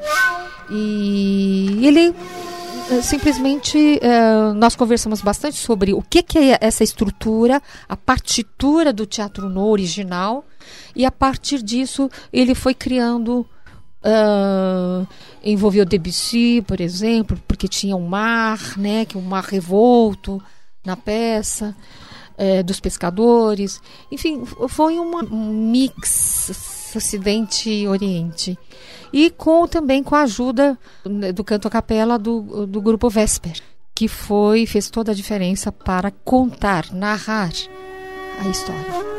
E 0.70 1.80
ele 1.82 2.14
eh, 2.90 3.02
simplesmente 3.02 3.98
eh, 4.02 4.52
nós 4.54 4.76
conversamos 4.76 5.20
bastante 5.20 5.56
sobre 5.56 5.92
o 5.92 6.02
que, 6.02 6.22
que 6.22 6.38
é 6.38 6.58
essa 6.60 6.84
estrutura, 6.84 7.62
a 7.88 7.96
partitura 7.96 8.92
do 8.92 9.06
teatro 9.06 9.48
no 9.48 9.66
original, 9.66 10.44
e 10.94 11.04
a 11.04 11.10
partir 11.10 11.62
disso 11.62 12.10
ele 12.32 12.54
foi 12.54 12.74
criando. 12.74 13.46
Ah, 14.10 15.06
envolveu 15.44 15.84
Debussy, 15.84 16.62
por 16.66 16.80
exemplo, 16.80 17.38
porque 17.46 17.68
tinha 17.68 17.94
um 17.96 18.06
mar, 18.08 18.58
né, 18.76 19.04
que 19.04 19.16
é 19.16 19.20
um 19.20 19.22
mar 19.24 19.44
revolto 19.44 20.42
na 20.84 20.96
peça 20.96 21.76
eh, 22.36 22.62
dos 22.62 22.78
pescadores. 22.80 23.80
Enfim, 24.12 24.44
foi 24.68 24.98
uma- 24.98 25.24
um 25.24 25.52
mix 25.70 26.92
Ocidente 26.96 27.68
e 27.68 27.86
Oriente. 27.86 28.58
E 29.12 29.28
com 29.30 29.66
também 29.68 30.02
com 30.02 30.14
a 30.14 30.22
ajuda 30.22 30.78
né, 31.04 31.32
do 31.32 31.44
canto 31.44 31.66
a 31.68 31.70
capela 31.70 32.18
do, 32.18 32.66
do 32.66 32.80
grupo 32.80 33.10
Vesper, 33.10 33.60
que 33.94 34.08
foi 34.08 34.66
fez 34.66 34.88
toda 34.88 35.12
a 35.12 35.14
diferença 35.14 35.70
para 35.72 36.10
contar, 36.24 36.92
narrar 36.92 37.50
a 38.44 38.48
história. 38.48 39.17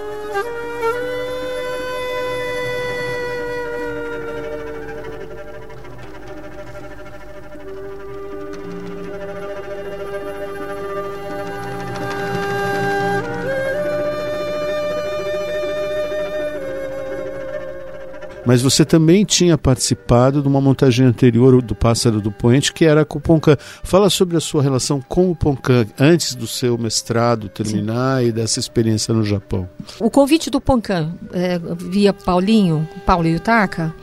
Mas 18.49 18.63
você 18.63 18.83
também 18.83 19.23
tinha 19.23 19.59
participado 19.59 20.41
de 20.41 20.47
uma 20.47 20.59
montagem 20.59 21.05
anterior 21.05 21.61
do 21.61 21.75
Pássaro 21.75 22.19
do 22.19 22.31
Poente, 22.31 22.73
que 22.73 22.83
era 22.83 23.05
com 23.05 23.19
o 23.19 23.21
Poncan. 23.21 23.55
Fala 23.83 24.09
sobre 24.09 24.37
a 24.37 24.39
sua 24.39 24.63
relação 24.63 24.99
com 25.07 25.29
o 25.29 25.35
Poncan 25.35 25.85
antes 25.99 26.33
do 26.33 26.47
seu 26.47 26.75
mestrado 26.75 27.47
terminar 27.47 28.25
e 28.25 28.31
dessa 28.31 28.59
experiência 28.59 29.13
no 29.13 29.23
Japão. 29.23 29.69
O 29.99 30.09
convite 30.09 30.49
do 30.49 30.59
Poncan 30.59 31.13
eh, 31.31 31.59
via 31.77 32.11
Paulinho, 32.11 32.89
Paulo 33.05 33.27
Yutaka, 33.27 33.93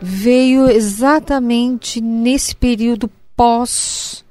veio 0.00 0.70
exatamente 0.70 2.00
nesse 2.00 2.56
período 2.56 3.10
pós 3.36 4.24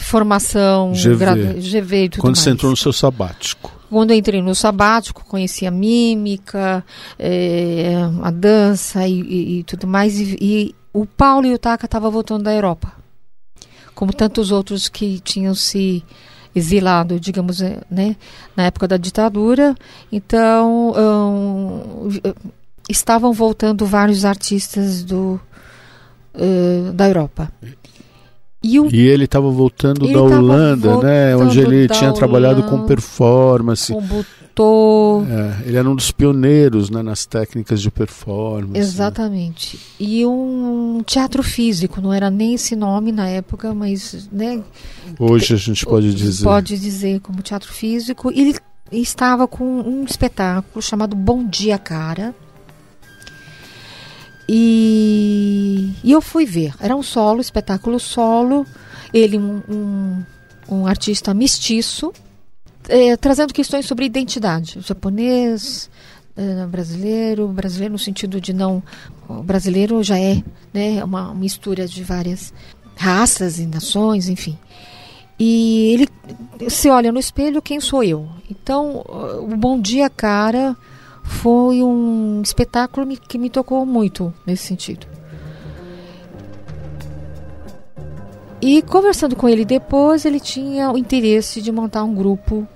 formação 0.00 0.92
GV. 0.94 1.16
gradu- 1.16 1.60
GV 1.60 2.04
e 2.04 2.08
tudo 2.08 2.20
Quando 2.22 2.34
mais. 2.34 2.42
você 2.44 2.50
entrou 2.50 2.72
no 2.72 2.76
seu 2.76 2.92
sabático. 2.92 3.79
Quando 3.90 4.14
entrei 4.14 4.40
no 4.40 4.54
sabático, 4.54 5.24
conheci 5.24 5.66
a 5.66 5.70
mímica, 5.70 6.84
eh, 7.18 7.92
a 8.22 8.30
dança 8.30 9.06
e, 9.06 9.20
e- 9.20 9.58
e 9.58 9.64
tudo 9.64 9.86
mais. 9.86 10.18
E, 10.18 10.36
e 10.40 10.74
o 10.92 11.04
Paulo 11.04 11.46
Yutaka 11.46 11.86
estava 11.86 12.08
voltando 12.08 12.44
da 12.44 12.54
Europa, 12.54 12.92
como 13.94 14.12
tantos 14.12 14.52
outros 14.52 14.88
que 14.88 15.18
tinham 15.20 15.54
se 15.56 16.04
exilado, 16.54 17.18
digamos, 17.18 17.60
eh, 17.60 17.80
né, 17.90 18.16
na 18.56 18.64
época 18.64 18.86
da 18.86 18.96
ditadura. 18.96 19.74
Então, 20.10 20.94
eh, 22.24 22.34
estavam 22.88 23.32
voltando 23.32 23.84
vários 23.86 24.24
artistas 24.24 25.02
do, 25.02 25.40
eh, 26.34 26.92
da 26.94 27.08
Europa. 27.08 27.52
E 28.62 28.78
o 28.78 28.88
E 28.94 29.00
ele 29.08 29.24
estava 29.24 29.50
voltando 29.50 30.04
Ele 30.04 30.12
da 30.14 30.22
Holanda, 30.22 30.96
né? 31.02 31.32
voltando 31.34 31.48
Onde 31.48 31.60
ele 31.60 31.88
tinha 31.88 32.12
trabalhado 32.12 32.62
com 32.64 32.70
Holanda. 32.74 32.86
performance. 32.86 33.92
Combutou. 33.92 35.24
É, 35.30 35.68
ele 35.68 35.76
era 35.78 35.88
um 35.88 35.94
dos 35.94 36.10
pioneiros 36.10 36.90
né, 36.90 37.02
nas 37.02 37.24
técnicas 37.24 37.80
de 37.80 37.90
performance. 37.90 38.78
Exatamente. 38.78 39.78
E 39.98 40.26
um 40.26 41.02
teatro 41.06 41.42
físico, 41.42 42.00
não 42.02 42.12
era 42.12 42.28
nem 42.30 42.54
esse 42.54 42.76
nome 42.76 43.12
na 43.12 43.26
época, 43.28 43.72
mas 43.72 44.28
né, 44.30 44.62
Hoje 45.18 45.54
a 45.54 45.56
gente 45.56 45.86
pode 45.86 46.14
dizer. 46.14 46.44
pode 46.44 46.78
dizer 46.78 47.20
como 47.20 47.40
teatro 47.40 47.72
físico. 47.72 48.30
Ele 48.30 48.54
estava 48.92 49.48
com 49.48 49.64
um 49.64 50.04
espetáculo 50.04 50.82
chamado 50.82 51.16
Bom 51.16 51.46
Dia 51.46 51.78
Cara. 51.78 52.34
E, 54.52 55.92
e 56.02 56.10
eu 56.10 56.20
fui 56.20 56.44
ver. 56.44 56.74
Era 56.80 56.96
um 56.96 57.04
solo, 57.04 57.40
espetáculo 57.40 58.00
solo. 58.00 58.66
Ele, 59.14 59.38
um, 59.38 59.62
um, 59.68 60.24
um 60.68 60.86
artista 60.88 61.32
mestiço, 61.32 62.12
eh, 62.88 63.16
trazendo 63.16 63.54
questões 63.54 63.86
sobre 63.86 64.06
identidade. 64.06 64.80
Japonês, 64.80 65.88
eh, 66.36 66.66
brasileiro, 66.66 67.46
brasileiro 67.46 67.92
no 67.92 67.98
sentido 67.98 68.40
de 68.40 68.52
não. 68.52 68.82
O 69.28 69.40
brasileiro 69.40 70.02
já 70.02 70.18
é 70.18 70.42
né, 70.74 71.04
uma 71.04 71.32
mistura 71.32 71.86
de 71.86 72.02
várias 72.02 72.52
raças 72.96 73.60
e 73.60 73.66
nações, 73.66 74.28
enfim. 74.28 74.58
E 75.38 75.94
ele 75.94 76.08
se 76.68 76.90
olha 76.90 77.12
no 77.12 77.20
espelho, 77.20 77.62
quem 77.62 77.78
sou 77.78 78.02
eu? 78.02 78.28
Então, 78.50 79.04
o 79.42 79.56
Bom 79.56 79.80
Dia 79.80 80.10
Cara 80.10 80.76
foi 81.30 81.82
um 81.82 82.42
espetáculo 82.42 83.06
que 83.16 83.38
me 83.38 83.48
tocou 83.48 83.86
muito 83.86 84.34
nesse 84.44 84.66
sentido. 84.66 85.06
E 88.60 88.82
conversando 88.82 89.36
com 89.36 89.48
ele 89.48 89.64
depois, 89.64 90.26
ele 90.26 90.40
tinha 90.40 90.90
o 90.90 90.98
interesse 90.98 91.62
de 91.62 91.72
montar 91.72 92.04
um 92.04 92.14
grupo 92.14 92.68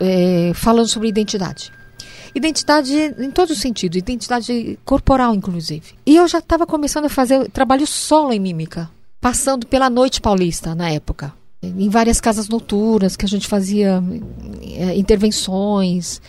é, 0.00 0.52
falando 0.54 0.88
sobre 0.88 1.08
identidade. 1.08 1.70
Identidade 2.34 2.94
em 2.96 3.30
todo 3.30 3.54
sentido, 3.54 3.96
identidade 3.96 4.78
corporal, 4.84 5.34
inclusive. 5.34 5.94
E 6.04 6.16
eu 6.16 6.26
já 6.26 6.38
estava 6.38 6.66
começando 6.66 7.04
a 7.04 7.10
fazer 7.10 7.48
trabalho 7.50 7.86
solo 7.86 8.32
em 8.32 8.40
mímica, 8.40 8.90
passando 9.20 9.66
pela 9.66 9.90
Noite 9.90 10.20
Paulista 10.20 10.74
na 10.74 10.90
época. 10.90 11.32
Em 11.62 11.90
várias 11.90 12.20
casas 12.20 12.48
noturnas 12.48 13.16
que 13.16 13.26
a 13.26 13.28
gente 13.28 13.46
fazia 13.46 14.02
é, 14.62 14.96
intervenções, 14.96 16.20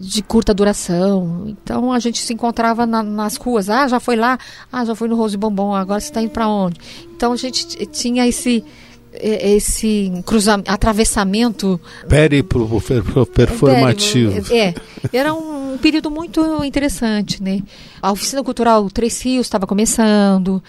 de 0.00 0.22
curta 0.22 0.54
duração. 0.54 1.44
Então 1.46 1.92
a 1.92 1.98
gente 1.98 2.18
se 2.18 2.32
encontrava 2.32 2.86
na, 2.86 3.02
nas 3.02 3.36
ruas. 3.36 3.68
Ah, 3.68 3.88
já 3.88 4.00
foi 4.00 4.16
lá. 4.16 4.38
Ah, 4.72 4.84
já 4.84 4.94
foi 4.94 5.08
no 5.08 5.16
Rose 5.16 5.36
Bombom. 5.36 5.74
Agora 5.74 6.00
você 6.00 6.08
está 6.08 6.22
indo 6.22 6.30
para 6.30 6.48
onde? 6.48 6.78
Então 7.14 7.32
a 7.32 7.36
gente 7.36 7.66
tinha 7.86 8.26
esse 8.26 8.64
esse 9.12 10.12
cruzamento, 10.24 10.70
atravessamento 10.70 11.80
périplo 12.08 12.80
performativo. 13.26 14.54
É, 14.54 14.74
era 15.12 15.32
um 15.34 15.76
período 15.78 16.10
muito 16.10 16.64
interessante, 16.64 17.42
né? 17.42 17.62
A 18.02 18.12
oficina 18.12 18.42
cultural 18.42 18.88
Três 18.90 19.20
Rios 19.20 19.46
estava 19.46 19.66
começando, 19.66 20.62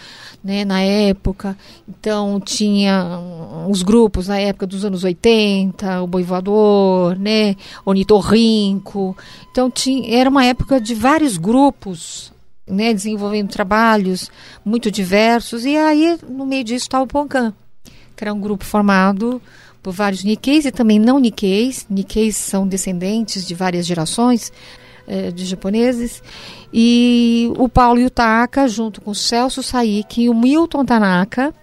né, 0.44 0.64
na 0.66 0.82
época. 0.82 1.58
Então 1.88 2.40
tinha 2.40 3.20
os 3.68 3.82
grupos 3.82 4.28
na 4.28 4.40
época 4.40 4.66
dos 4.66 4.86
anos 4.86 5.04
80, 5.04 6.02
o 6.02 6.08
Boi 6.08 6.24
Voador, 6.24 7.18
né, 7.18 7.56
Onitorrinco. 7.86 9.16
Então 9.52 9.70
tinha, 9.70 10.18
era 10.18 10.30
uma 10.30 10.46
época 10.46 10.80
de 10.80 10.96
vários 10.96 11.38
grupos, 11.38 12.32
né, 12.68 12.94
desenvolvendo 12.94 13.50
trabalhos 13.50 14.32
muito 14.64 14.90
diversos. 14.90 15.66
E 15.66 15.76
aí 15.76 16.18
no 16.28 16.46
meio 16.46 16.64
disso 16.64 16.86
estava 16.86 17.04
o 17.04 17.08
Poncan, 17.08 17.54
que 18.20 18.24
era 18.26 18.34
um 18.34 18.40
grupo 18.40 18.66
formado 18.66 19.42
por 19.82 19.94
vários 19.94 20.26
Nikkeis 20.26 20.66
e 20.66 20.72
também 20.72 21.00
não 21.00 21.20
Nikkeis. 21.20 21.88
Nikkeis 21.90 22.36
são 22.36 22.68
descendentes 22.68 23.48
de 23.48 23.56
várias 23.56 23.86
gerações 23.86 24.52
eh, 25.08 25.32
de 25.32 25.46
japoneses. 25.46 26.22
E 26.74 27.50
o 27.58 27.70
Paulo 27.70 27.98
Yutaka, 27.98 28.68
junto 28.68 29.00
com 29.00 29.12
o 29.12 29.16
Celso 29.16 29.64
Saik 29.64 30.24
e 30.24 30.30
o 30.30 30.36
Milton 30.36 30.84
Tanaka, 30.84 31.54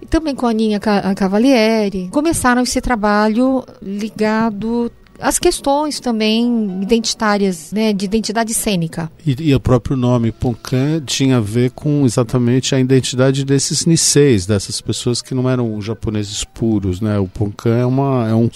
e 0.00 0.06
também 0.06 0.32
com 0.32 0.46
a 0.46 0.50
Aninha 0.50 0.78
Cavalieri, 0.78 2.08
começaram 2.12 2.62
esse 2.62 2.80
trabalho 2.80 3.64
ligado 3.82 4.92
às 5.20 5.38
questões 5.38 6.00
também 6.00 6.80
identitárias, 6.82 7.72
né, 7.72 7.92
de 7.92 8.04
identidade 8.04 8.52
cênica. 8.54 9.10
E, 9.26 9.34
e 9.50 9.54
o 9.54 9.60
próprio 9.60 9.96
nome 9.96 10.32
Ponkan 10.32 11.00
tinha 11.04 11.38
a 11.38 11.40
ver 11.40 11.70
com 11.70 12.04
exatamente 12.04 12.74
a 12.74 12.80
identidade 12.80 13.44
desses 13.44 13.86
Niseis, 13.86 14.46
dessas 14.46 14.80
pessoas 14.80 15.22
que 15.22 15.34
não 15.34 15.48
eram 15.48 15.80
japoneses 15.80 16.44
puros, 16.44 17.00
né? 17.00 17.18
O 17.18 17.26
Ponkan 17.28 17.76
é 17.76 17.86
uma 17.86 18.28
é 18.28 18.34
um 18.34 18.48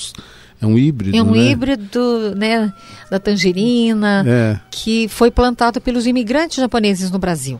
é 0.62 0.66
um 0.66 0.76
híbrido, 0.78 1.16
É 1.16 1.22
um 1.22 1.30
né? 1.32 1.38
híbrido, 1.38 2.34
né, 2.36 2.70
da 3.10 3.18
tangerina, 3.18 4.22
É. 4.26 4.60
que 4.70 5.08
foi 5.08 5.30
plantado 5.30 5.80
pelos 5.80 6.06
imigrantes 6.06 6.58
japoneses 6.58 7.10
no 7.10 7.18
Brasil. 7.18 7.58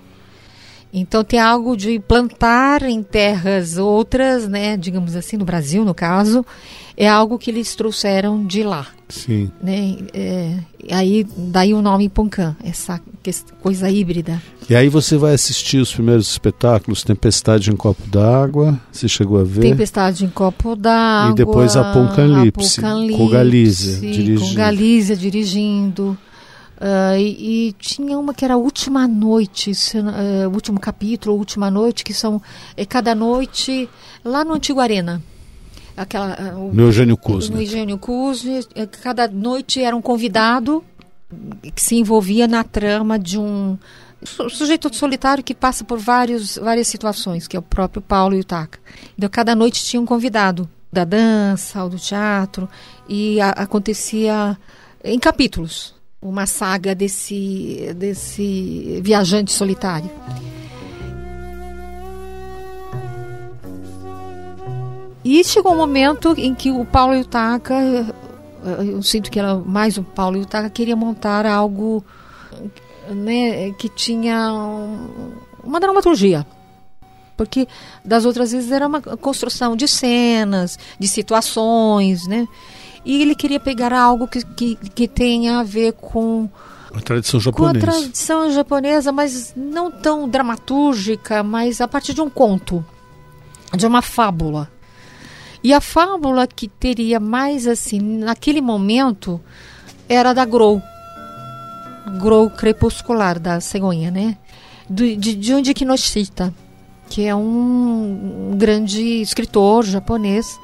Então 0.93 1.23
tem 1.23 1.39
algo 1.39 1.77
de 1.77 2.01
plantar 2.01 2.83
em 2.83 3.03
terras 3.03 3.77
outras, 3.79 4.49
né, 4.49 4.77
digamos 4.77 5.15
assim, 5.15 5.37
no 5.37 5.45
Brasil, 5.45 5.85
no 5.85 5.95
caso, 5.95 6.45
é 6.97 7.09
algo 7.09 7.39
que 7.39 7.51
eles 7.51 7.75
trouxeram 7.75 8.45
de 8.45 8.63
lá, 8.63 8.87
Sim. 9.09 9.51
né? 9.63 9.97
É, 10.13 10.59
aí 10.91 11.25
daí 11.37 11.73
o 11.73 11.81
nome 11.81 12.09
Poncan, 12.09 12.57
essa 12.63 13.01
coisa 13.63 13.89
híbrida. 13.89 14.43
E 14.69 14.75
aí 14.75 14.89
você 14.89 15.17
vai 15.17 15.33
assistir 15.33 15.79
os 15.79 15.93
primeiros 15.93 16.29
espetáculos, 16.29 17.03
Tempestade 17.03 17.71
em 17.71 17.77
Copo 17.77 18.07
d'Água, 18.09 18.79
você 18.91 19.09
chegou 19.09 19.41
a 19.41 19.45
ver? 19.45 19.63
Tempestade 19.63 20.25
em 20.25 20.29
Copo 20.29 20.75
d'Água. 20.75 21.33
E 21.33 21.35
depois 21.37 21.77
Apocalipse, 21.77 22.81
Apocalipse, 22.81 23.17
com 23.17 23.29
Galícia 23.29 24.01
dirigindo. 24.01 24.41
Com 24.41 24.55
Galícia 24.55 25.17
dirigindo. 25.17 26.19
Ah, 26.81 27.19
e, 27.19 27.69
e 27.69 27.73
tinha 27.75 28.19
uma 28.19 28.33
que 28.33 28.43
era 28.45 28.55
a 28.55 28.57
Última 28.57 29.07
Noite, 29.07 29.75
se 29.75 29.99
eh, 29.99 30.47
o 30.47 30.51
último 30.51 30.81
capítulo, 30.81 31.37
Última 31.37 31.71
Noite, 31.71 32.03
que 32.03 32.15
são 32.15 32.41
é 32.77 32.87
cada 32.87 33.15
noite 33.15 33.87
lá 34.25 34.43
no 34.45 34.55
Antigo 34.55 34.81
Arena. 34.81 35.23
Aquela, 35.97 36.35
ah, 36.39 36.57
o, 36.57 36.73
No 36.73 36.85
Eugênio 36.85 37.11
no 37.11 37.17
Kuznet. 37.19 37.61
Eugênio 37.61 37.99
Kuznet, 37.99 38.67
eh, 38.75 38.87
cada 38.87 39.29
noite 39.29 39.83
era 39.83 39.95
um 39.95 40.01
convidado 40.01 40.83
que 41.75 41.83
se 41.83 41.97
envolvia 41.97 42.49
na 42.49 42.65
trama 42.65 43.19
de 43.19 43.39
um 43.39 43.77
su- 44.25 44.49
sujeito 44.49 44.93
solitário 44.97 45.45
que 45.45 45.55
passa 45.55 45.85
por 45.85 45.99
vários, 45.99 46.57
várias 46.57 46.89
situações, 46.89 47.47
que 47.47 47.57
é 47.57 47.61
o 47.61 47.63
próprio 47.63 48.01
Paulo 48.01 48.35
Yutaka. 48.35 48.79
Então, 49.19 49.29
cada 49.31 49.55
noite 49.55 49.85
tinha 49.85 50.01
um 50.01 50.07
convidado 50.07 50.67
da 50.91 51.05
dança 51.05 51.85
ou 51.85 51.91
do 51.91 51.99
teatro 51.99 52.67
e 53.07 53.39
a- 53.41 53.51
acontecia 53.51 54.57
em 55.05 55.19
capítulos 55.19 55.95
uma 56.23 56.47
saga 56.47 56.95
desse, 56.95 57.93
desse 57.97 59.01
viajante 59.03 59.53
solitário. 59.53 60.11
E 65.25 65.45
chegou 65.45 65.73
um 65.73 65.77
momento 65.77 66.35
em 66.37 66.55
que 66.55 66.71
o 66.71 66.85
Paulo 66.85 67.15
Yutaka, 67.15 67.75
eh, 67.75 68.07
eu 68.93 69.03
sinto 69.03 69.31
que 69.31 69.39
era 69.39 69.55
mais 69.57 69.99
o 69.99 70.03
Paulo 70.03 70.39
Yutaka, 70.39 70.71
queria 70.71 70.97
montar 70.97 71.45
algo 71.47 72.05
né, 73.09 73.71
que 73.73 73.89
tinha 73.89 74.53
um- 74.53 75.33
uma 75.65 75.79
dramaturgia. 75.81 76.47
Porque 77.37 77.67
das 78.05 78.25
outras 78.25 78.53
vezes 78.53 78.71
era 78.71 78.87
uma 78.87 79.01
construção 79.01 79.75
de 79.75 79.89
cenas, 79.89 80.79
de 80.99 81.09
situações, 81.09 82.27
né? 82.27 82.47
E 83.05 83.23
ele 83.23 83.35
queria 83.35 83.59
pegar 83.59 83.93
algo 83.93 84.29
que, 84.29 84.45
que, 84.45 84.77
que 84.77 85.09
tenha 85.09 85.59
a 85.61 85.63
ver 85.63 85.93
com 85.93 86.49
A 86.95 87.01
tradição 87.01 87.41
com 87.53 87.65
a 87.65 87.73
japonesa. 87.73 87.87
tradição 87.87 88.51
japonesa, 88.53 89.13
mas 89.13 89.55
não 89.57 89.91
tão 89.91 90.29
dramatúrgica, 90.29 91.43
mas 91.43 91.81
a 91.81 91.89
partir 91.89 92.13
de 92.13 92.21
um 92.21 92.29
conto, 92.29 92.85
de 93.77 93.87
uma 93.87 94.03
fábula. 94.03 94.71
E 95.63 95.73
a 95.73 95.81
fábula 95.81 96.47
que 96.47 96.69
teria 96.69 97.21
mais 97.21 97.67
assim, 97.67 98.01
naquele 98.01 98.61
momento, 98.61 99.41
era 100.09 100.33
da 100.33 100.45
Grou. 100.45 100.83
Grou 102.21 102.51
crepuscular 102.51 103.39
da 103.39 103.61
cegonha, 103.61 104.11
né? 104.11 104.37
Do, 104.89 105.17
de 105.17 105.41
Junji 105.41 105.73
Kinoshita, 105.75 106.53
que 107.09 107.27
é 107.27 107.35
um 107.35 108.55
grande 108.57 109.21
escritor 109.21 109.85
japonês, 109.85 110.59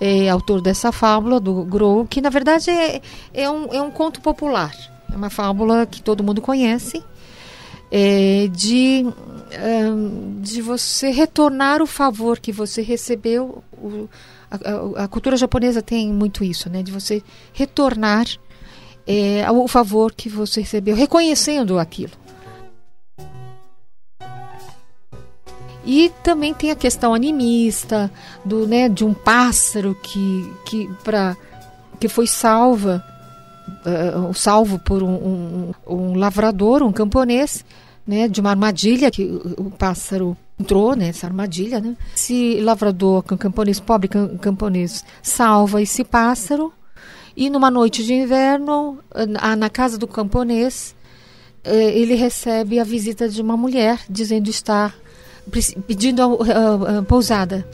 é, 0.00 0.28
autor 0.30 0.60
dessa 0.62 0.90
fábula 0.90 1.38
do 1.38 1.62
Grou, 1.64 2.06
que 2.06 2.20
na 2.20 2.30
verdade 2.30 2.70
é, 2.70 3.00
é, 3.34 3.50
um, 3.50 3.66
é 3.74 3.82
um 3.82 3.90
conto 3.90 4.20
popular. 4.20 4.72
É 5.12 5.16
uma 5.16 5.28
fábula 5.30 5.86
que 5.86 6.00
todo 6.02 6.22
mundo 6.24 6.40
conhece, 6.40 7.02
é, 7.90 8.48
de, 8.52 9.04
de 10.40 10.62
você 10.62 11.10
retornar 11.10 11.82
o 11.82 11.86
favor 11.86 12.38
que 12.38 12.52
você 12.52 12.80
recebeu. 12.82 13.62
O- 13.72 14.08
a, 14.50 15.00
a- 15.00 15.04
a 15.04 15.08
cultura 15.08 15.36
japonesa 15.36 15.82
tem 15.82 16.12
muito 16.12 16.42
isso, 16.44 16.68
né? 16.70 16.82
De 16.82 16.90
você 16.92 17.22
retornar 17.52 18.26
é, 19.06 19.44
o 19.50 19.66
favor 19.68 20.12
que 20.12 20.28
você 20.28 20.60
recebeu, 20.60 20.94
reconhecendo 20.96 21.78
aquilo. 21.78 22.12
E 25.84 26.10
também 26.22 26.52
tem 26.52 26.70
a 26.70 26.76
questão 26.76 27.14
animista 27.14 28.10
do, 28.44 28.66
né, 28.66 28.88
de 28.88 29.04
um 29.04 29.14
pássaro 29.14 29.96
que, 30.02 30.52
que, 30.66 30.90
pra, 31.02 31.36
que 31.98 32.06
foi 32.08 32.26
salva, 32.26 33.02
uh, 33.86 34.34
salvo 34.34 34.78
por 34.78 35.02
um, 35.02 35.14
um, 35.14 35.74
um 35.86 36.14
lavrador, 36.14 36.82
um 36.82 36.92
camponês, 36.92 37.64
né, 38.06 38.28
de 38.28 38.40
uma 38.40 38.50
armadilha 38.50 39.10
que 39.10 39.24
o, 39.24 39.70
pássaro 39.70 40.36
entrou 40.58 40.94
nessa 40.94 41.26
armadilha, 41.26 41.80
né? 41.80 41.96
Esse 42.14 42.60
lavrador, 42.60 43.22
cam- 43.22 43.36
camponês 43.38 43.80
pobre, 43.80 44.08
cam- 44.08 44.36
camponês, 44.36 45.04
salva 45.22 45.80
esse 45.80 46.04
pássaro 46.04 46.72
e 47.36 47.48
numa 47.48 47.70
noite 47.70 48.04
de 48.04 48.12
inverno, 48.12 48.98
na 49.56 49.70
casa 49.70 49.96
do 49.96 50.06
camponês, 50.06 50.94
eh, 51.64 51.98
ele 51.98 52.14
recebe 52.14 52.78
a 52.78 52.84
visita 52.84 53.28
de 53.28 53.40
uma 53.40 53.56
mulher 53.56 54.00
dizendo 54.10 54.50
estar 54.50 54.94
pedindo 55.86 56.22
a, 56.22 57.02
pousada. 57.02 57.66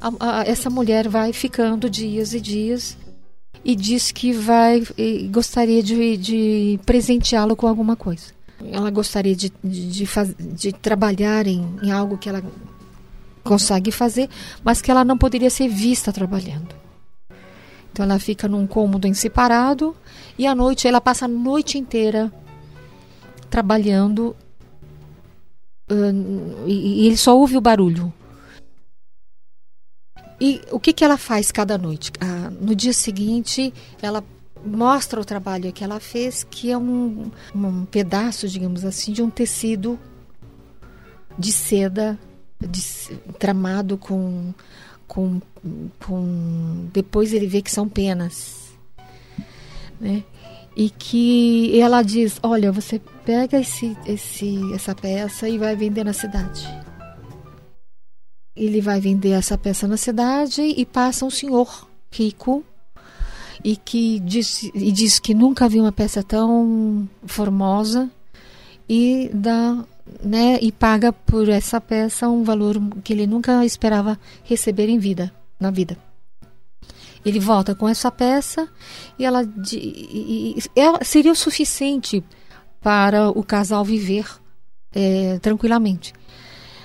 A- 0.00 0.12
a- 0.40 0.44
essa 0.44 0.70
mulher 0.70 1.08
vai 1.08 1.32
ficando 1.32 1.88
dias 1.90 2.32
e 2.34 2.40
dias 2.40 2.96
e 3.64 3.74
diz 3.74 4.12
que 4.12 4.32
vai 4.32 4.82
gostaria 5.30 5.82
de, 5.82 6.16
de 6.16 6.80
presenteá-lo 6.86 7.56
com 7.56 7.66
alguma 7.66 7.96
coisa. 7.96 8.26
Ela 8.72 8.90
gostaria 8.90 9.34
de, 9.36 9.52
de, 9.62 9.90
de, 9.90 10.08
de 10.54 10.72
trabalhar 10.72 11.46
em, 11.46 11.66
em 11.82 11.90
algo 11.90 12.18
que 12.18 12.28
ela 12.28 12.42
consegue 13.44 13.90
fazer, 13.90 14.28
mas 14.62 14.82
que 14.82 14.90
ela 14.90 15.04
não 15.04 15.16
poderia 15.16 15.48
ser 15.50 15.68
vista 15.68 16.12
trabalhando. 16.12 16.74
Então 17.92 18.04
ela 18.04 18.18
fica 18.18 18.46
num 18.46 18.66
cômodo 18.66 19.06
em 19.08 19.14
separado 19.14 19.96
e 20.38 20.46
à 20.46 20.54
noite 20.54 20.86
ela 20.86 21.00
passa 21.00 21.24
a 21.24 21.28
noite 21.28 21.78
inteira 21.78 22.32
trabalhando 23.50 24.36
uh, 25.90 26.66
e, 26.66 27.02
e, 27.02 27.06
ele 27.06 27.16
só 27.16 27.36
ouve 27.36 27.56
o 27.56 27.60
barulho. 27.60 28.12
E 30.40 30.60
o 30.70 30.78
que, 30.78 30.92
que 30.92 31.04
ela 31.04 31.16
faz 31.16 31.50
cada 31.50 31.76
noite? 31.76 32.12
Ah, 32.20 32.50
no 32.60 32.74
dia 32.74 32.92
seguinte, 32.92 33.74
ela 34.00 34.24
mostra 34.64 35.20
o 35.20 35.24
trabalho 35.24 35.72
que 35.72 35.82
ela 35.82 35.98
fez, 35.98 36.44
que 36.44 36.70
é 36.70 36.78
um, 36.78 37.30
um 37.54 37.84
pedaço, 37.84 38.46
digamos 38.46 38.84
assim, 38.84 39.12
de 39.12 39.20
um 39.20 39.30
tecido 39.30 39.98
de 41.36 41.52
seda 41.52 42.18
de, 42.60 42.82
tramado 43.38 43.96
com, 43.96 44.52
com, 45.06 45.40
com. 46.00 46.88
Depois 46.92 47.32
ele 47.32 47.46
vê 47.46 47.62
que 47.62 47.70
são 47.70 47.88
penas. 47.88 48.72
Né? 50.00 50.24
E 50.78 50.90
que 50.90 51.80
ela 51.80 52.02
diz: 52.02 52.38
Olha, 52.40 52.70
você 52.70 53.00
pega 53.24 53.58
esse, 53.58 53.96
esse, 54.06 54.60
essa 54.72 54.94
peça 54.94 55.48
e 55.48 55.58
vai 55.58 55.74
vender 55.74 56.04
na 56.04 56.12
cidade. 56.12 56.64
Ele 58.54 58.80
vai 58.80 59.00
vender 59.00 59.30
essa 59.30 59.58
peça 59.58 59.88
na 59.88 59.96
cidade 59.96 60.62
e 60.62 60.86
passa 60.86 61.24
um 61.24 61.30
senhor 61.30 61.88
rico 62.12 62.64
e 63.64 63.76
que 63.76 64.20
diz, 64.20 64.70
e 64.72 64.92
diz 64.92 65.18
que 65.18 65.34
nunca 65.34 65.68
viu 65.68 65.82
uma 65.82 65.90
peça 65.90 66.22
tão 66.22 67.08
formosa 67.26 68.08
e 68.88 69.30
dá 69.34 69.84
né, 70.22 70.58
e 70.62 70.70
paga 70.70 71.12
por 71.12 71.48
essa 71.48 71.80
peça 71.80 72.28
um 72.28 72.44
valor 72.44 72.76
que 73.02 73.12
ele 73.12 73.26
nunca 73.26 73.64
esperava 73.64 74.18
receber 74.44 74.88
em 74.88 74.98
vida, 74.98 75.32
na 75.58 75.70
vida. 75.70 76.07
Ele 77.28 77.40
volta 77.40 77.74
com 77.74 77.88
essa 77.88 78.10
peça 78.10 78.68
e 79.18 79.24
ela, 79.24 79.42
e, 79.72 80.54
e, 80.56 80.62
ela 80.74 81.04
seria 81.04 81.32
o 81.32 81.36
suficiente 81.36 82.24
para 82.80 83.30
o 83.30 83.42
casal 83.42 83.84
viver 83.84 84.26
é, 84.94 85.38
tranquilamente. 85.40 86.14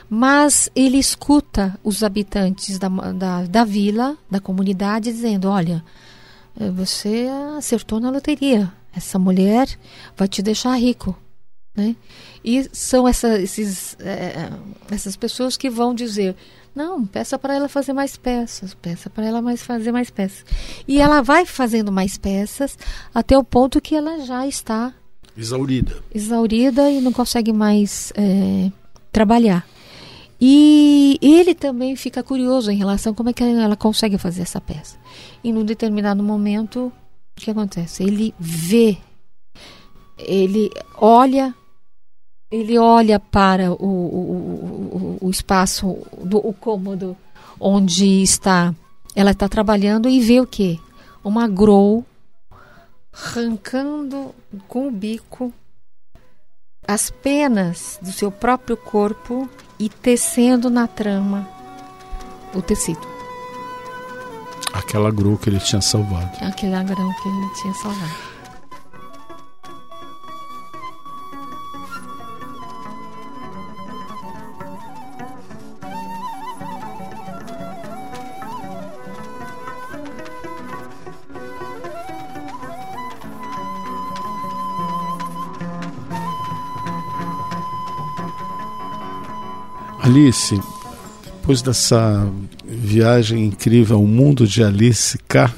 Mas 0.09 0.69
ele 0.75 0.97
escuta 0.97 1.79
os 1.83 2.03
habitantes 2.03 2.77
da, 2.77 2.87
da, 2.87 3.43
da 3.43 3.63
vila, 3.63 4.17
da 4.29 4.39
comunidade, 4.39 5.11
dizendo: 5.11 5.49
Olha, 5.49 5.83
eh, 6.59 6.69
você 6.69 7.27
acertou 7.57 7.99
na 7.99 8.11
loteria. 8.11 8.71
Essa 8.95 9.17
mulher 9.17 9.67
vai 10.15 10.27
te 10.27 10.43
deixar 10.43 10.75
rico. 10.75 11.17
Né? 11.75 11.95
E 12.45 12.69
são 12.71 13.07
essa, 13.07 13.39
esses, 13.39 13.97
é, 14.01 14.51
essas 14.91 15.15
pessoas 15.15 15.57
que 15.57 15.69
vão 15.69 15.95
dizer: 15.95 16.35
não, 16.75 17.05
peça 17.05 17.37
para 17.37 17.55
ela 17.55 17.69
fazer 17.69 17.93
mais 17.93 18.17
peças, 18.17 18.73
peça 18.73 19.09
para 19.09 19.25
ela 19.25 19.41
mais 19.41 19.61
fazer 19.61 19.91
mais 19.91 20.09
peças. 20.09 20.43
E 20.87 20.99
ela 20.99 21.21
vai 21.21 21.45
fazendo 21.45 21.91
mais 21.91 22.17
peças 22.17 22.77
até 23.13 23.37
o 23.37 23.43
ponto 23.43 23.79
que 23.79 23.95
ela 23.95 24.19
já 24.25 24.47
está 24.47 24.93
exaurida, 25.37 26.03
exaurida 26.13 26.89
e 26.89 26.99
não 26.99 27.11
consegue 27.11 27.53
mais 27.53 28.11
é, 28.15 28.71
trabalhar. 29.11 29.65
E 30.41 31.17
ele 31.21 31.55
também 31.55 31.95
fica 31.95 32.21
curioso 32.21 32.69
em 32.69 32.75
relação 32.75 33.13
a 33.13 33.15
como 33.15 33.29
é 33.29 33.33
que 33.33 33.43
ela 33.43 33.77
consegue 33.77 34.17
fazer 34.17 34.41
essa 34.41 34.59
peça. 34.59 34.97
E 35.43 35.53
num 35.53 35.63
determinado 35.63 36.21
momento, 36.21 36.91
o 37.37 37.39
que 37.41 37.51
acontece? 37.51 38.03
Ele 38.03 38.33
vê, 38.37 38.97
ele 40.17 40.69
olha, 40.97 41.55
ele 42.53 42.77
olha 42.77 43.19
para 43.19 43.71
o, 43.71 43.75
o, 43.83 45.17
o, 45.21 45.27
o 45.27 45.29
espaço, 45.31 45.97
do, 46.23 46.37
o 46.37 46.53
cômodo 46.53 47.17
onde 47.59 48.21
está, 48.21 48.75
ela 49.15 49.31
está 49.31 49.49
trabalhando 49.49 50.07
e 50.07 50.19
vê 50.19 50.39
o 50.39 50.45
que? 50.45 50.79
Uma 51.23 51.47
grow 51.47 52.05
arrancando 53.11 54.35
com 54.67 54.87
o 54.87 54.91
bico 54.91 55.51
as 56.87 57.09
penas 57.09 57.97
do 58.03 58.11
seu 58.11 58.31
próprio 58.31 58.77
corpo 58.77 59.49
e 59.79 59.89
tecendo 59.89 60.69
na 60.69 60.85
trama 60.85 61.49
o 62.53 62.61
tecido. 62.61 63.01
Aquela 64.71 65.09
grua 65.09 65.37
que 65.37 65.49
ele 65.49 65.59
tinha 65.59 65.81
salvado. 65.81 66.29
Aquela 66.39 66.83
grão 66.83 67.11
que 67.15 67.29
ele 67.29 67.49
tinha 67.55 67.73
salvado. 67.73 68.32
Alice, 90.03 90.59
depois 91.23 91.61
dessa 91.61 92.29
viagem 92.65 93.45
incrível 93.45 93.95
ao 93.95 94.05
mundo 94.05 94.45
de 94.45 94.61
Alice 94.61 95.17
K, 95.29 95.49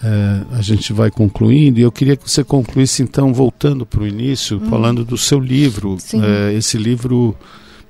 é, 0.00 0.56
a 0.56 0.62
gente 0.62 0.92
vai 0.92 1.10
concluindo 1.10 1.80
e 1.80 1.82
eu 1.82 1.90
queria 1.90 2.16
que 2.16 2.30
você 2.30 2.44
concluísse 2.44 3.02
então 3.02 3.34
voltando 3.34 3.84
para 3.84 4.00
o 4.00 4.06
início, 4.06 4.58
hum. 4.58 4.70
falando 4.70 5.04
do 5.04 5.18
seu 5.18 5.40
livro. 5.40 5.98
É, 6.14 6.52
esse 6.54 6.78
livro, 6.78 7.34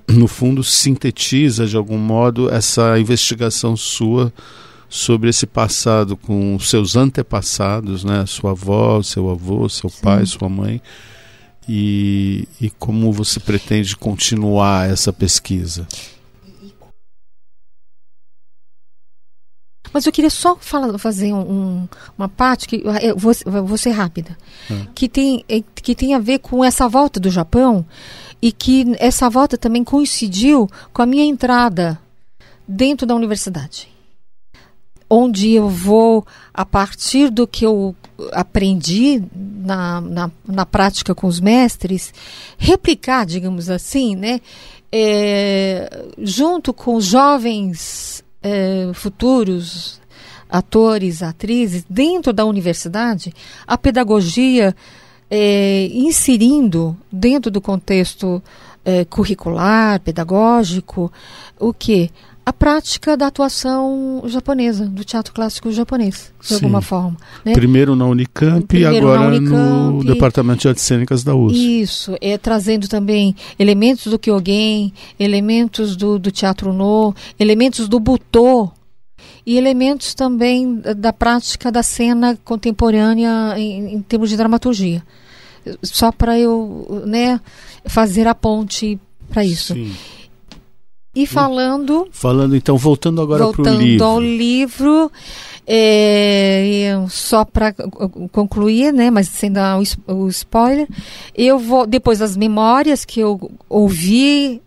no 0.09 0.26
fundo, 0.26 0.64
sintetiza 0.64 1.66
de 1.66 1.76
algum 1.76 1.98
modo 1.98 2.50
essa 2.50 2.98
investigação 2.98 3.76
sua 3.76 4.32
sobre 4.88 5.28
esse 5.28 5.46
passado 5.46 6.16
com 6.16 6.59
seus 6.59 6.96
antepassados, 6.96 8.05
né? 8.05 8.24
Sua 8.26 8.53
avó, 8.53 9.03
seu 9.03 9.28
avô, 9.28 9.68
seu 9.68 9.90
Sim. 9.90 10.00
pai, 10.00 10.24
sua 10.24 10.48
mãe 10.48 10.80
e, 11.69 12.49
e 12.61 12.71
como 12.71 13.13
você 13.13 13.39
pretende 13.39 13.97
continuar 13.97 14.91
essa 14.91 15.13
pesquisa? 15.13 15.87
Mas 19.93 20.07
eu 20.07 20.13
queria 20.13 20.31
só 20.31 20.57
falar, 20.57 20.97
fazer 20.99 21.35
um, 21.35 21.87
uma 22.17 22.29
parte 22.29 22.67
que 22.67 22.83
eu 23.03 23.17
vou, 23.17 23.33
vou 23.65 23.77
ser 23.77 23.91
rápida, 23.91 24.39
é. 24.71 24.87
que 24.95 25.07
tem 25.07 25.45
é, 25.49 25.61
que 25.61 25.95
tem 25.95 26.15
a 26.15 26.19
ver 26.19 26.39
com 26.39 26.65
essa 26.65 26.89
volta 26.89 27.21
do 27.21 27.31
Japão 27.31 27.85
e 28.41 28.51
que 28.51 28.97
essa 28.99 29.29
volta 29.29 29.59
também 29.59 29.85
coincidiu 29.85 30.67
com 30.95 31.03
a 31.03 31.07
minha 31.07 31.25
entrada 31.25 32.01
dentro 32.67 33.07
da 33.07 33.15
universidade 33.15 33.91
onde 35.15 35.53
eu 35.53 35.69
vou, 35.69 36.27
a 36.55 36.65
partir 36.65 37.29
do 37.29 37.47
que 37.47 37.67
eu 37.67 37.95
aprendi 38.33 39.23
na, 39.35 40.01
na, 40.01 40.31
na 40.49 40.65
prática 40.65 41.15
com 41.15 41.27
os 41.27 41.39
mestres, 41.39 42.15
replicar, 42.57 43.27
digamos 43.27 43.69
assim, 43.69 44.17
né? 44.17 44.41
É, 44.91 46.07
junto 46.19 46.73
com 46.73 46.99
jovens 46.99 48.25
é, 48.43 48.91
futuros 48.95 50.01
atores, 50.49 51.23
atrizes, 51.23 51.85
dentro 51.89 52.33
da 52.33 52.47
universidade, 52.47 53.35
a 53.67 53.77
pedagogia 53.77 54.75
é, 55.31 55.89
inserindo 55.93 56.97
dentro 57.11 57.51
do 57.51 57.61
contexto 57.61 58.43
é, 58.83 59.05
curricular, 59.05 60.01
pedagógico, 60.01 61.13
o 61.59 61.73
que? 61.73 62.11
A 62.45 62.53
prática 62.53 63.16
da 63.16 63.28
atuação 63.28 64.22
japonesa, 64.26 64.86
do 64.86 65.05
teatro 65.05 65.32
clássico 65.32 65.70
japonês, 65.70 66.32
de 66.40 66.49
Sim. 66.49 66.55
alguma 66.55 66.82
forma. 66.82 67.16
Né? 67.45 67.53
Primeiro 67.53 67.95
na 67.95 68.05
Unicamp 68.07 68.76
e 68.76 68.84
agora 68.84 69.28
Unicamp, 69.28 69.51
no 69.51 70.05
Departamento 70.05 70.62
de 70.62 70.68
Artes 70.68 70.82
Cênicas 70.82 71.22
da 71.22 71.34
USP. 71.34 71.80
Isso, 71.80 72.16
é 72.20 72.36
trazendo 72.36 72.88
também 72.88 73.36
elementos 73.59 74.07
do 74.07 74.18
Kyogen, 74.18 74.93
elementos 75.20 75.95
do, 75.95 76.18
do 76.18 76.32
teatro 76.32 76.72
no, 76.72 77.14
elementos 77.38 77.88
do 77.88 78.01
Butô, 78.01 78.70
e 79.45 79.57
elementos 79.57 80.14
também 80.14 80.80
da 80.97 81.12
prática 81.12 81.70
da 81.70 81.82
cena 81.82 82.38
contemporânea 82.45 83.55
em, 83.57 83.95
em 83.95 84.03
termos 84.03 84.30
de 84.30 84.36
dramaturgia. 84.36 85.03
Só 85.82 86.11
para 86.12 86.38
eu 86.38 87.05
né, 87.07 87.40
fazer 87.86 88.26
a 88.26 88.34
ponte 88.34 88.99
para 89.28 89.45
isso. 89.45 89.74
Sim. 89.74 89.93
E 91.15 91.27
falando. 91.27 92.09
Falando, 92.11 92.57
então, 92.57 92.77
voltando 92.79 93.21
agora 93.21 93.49
para 93.53 93.63
o 93.63 93.65
livro. 93.65 93.99
Voltando 93.99 94.05
ao 94.05 94.21
livro. 94.21 95.13
É, 95.65 96.95
só 97.09 97.45
para 97.45 97.73
concluir, 98.33 98.93
né, 98.93 99.11
mas 99.13 99.29
sem 99.29 99.51
dar 99.51 99.79
o, 99.79 99.85
o, 100.13 100.29
spoiler, 100.29 100.89
eu 101.37 101.57
vou 101.57 101.87
depois 101.87 102.19
das 102.19 102.37
memórias 102.37 103.05
que 103.05 103.21
eu 103.21 103.51
ouvi 103.69 104.61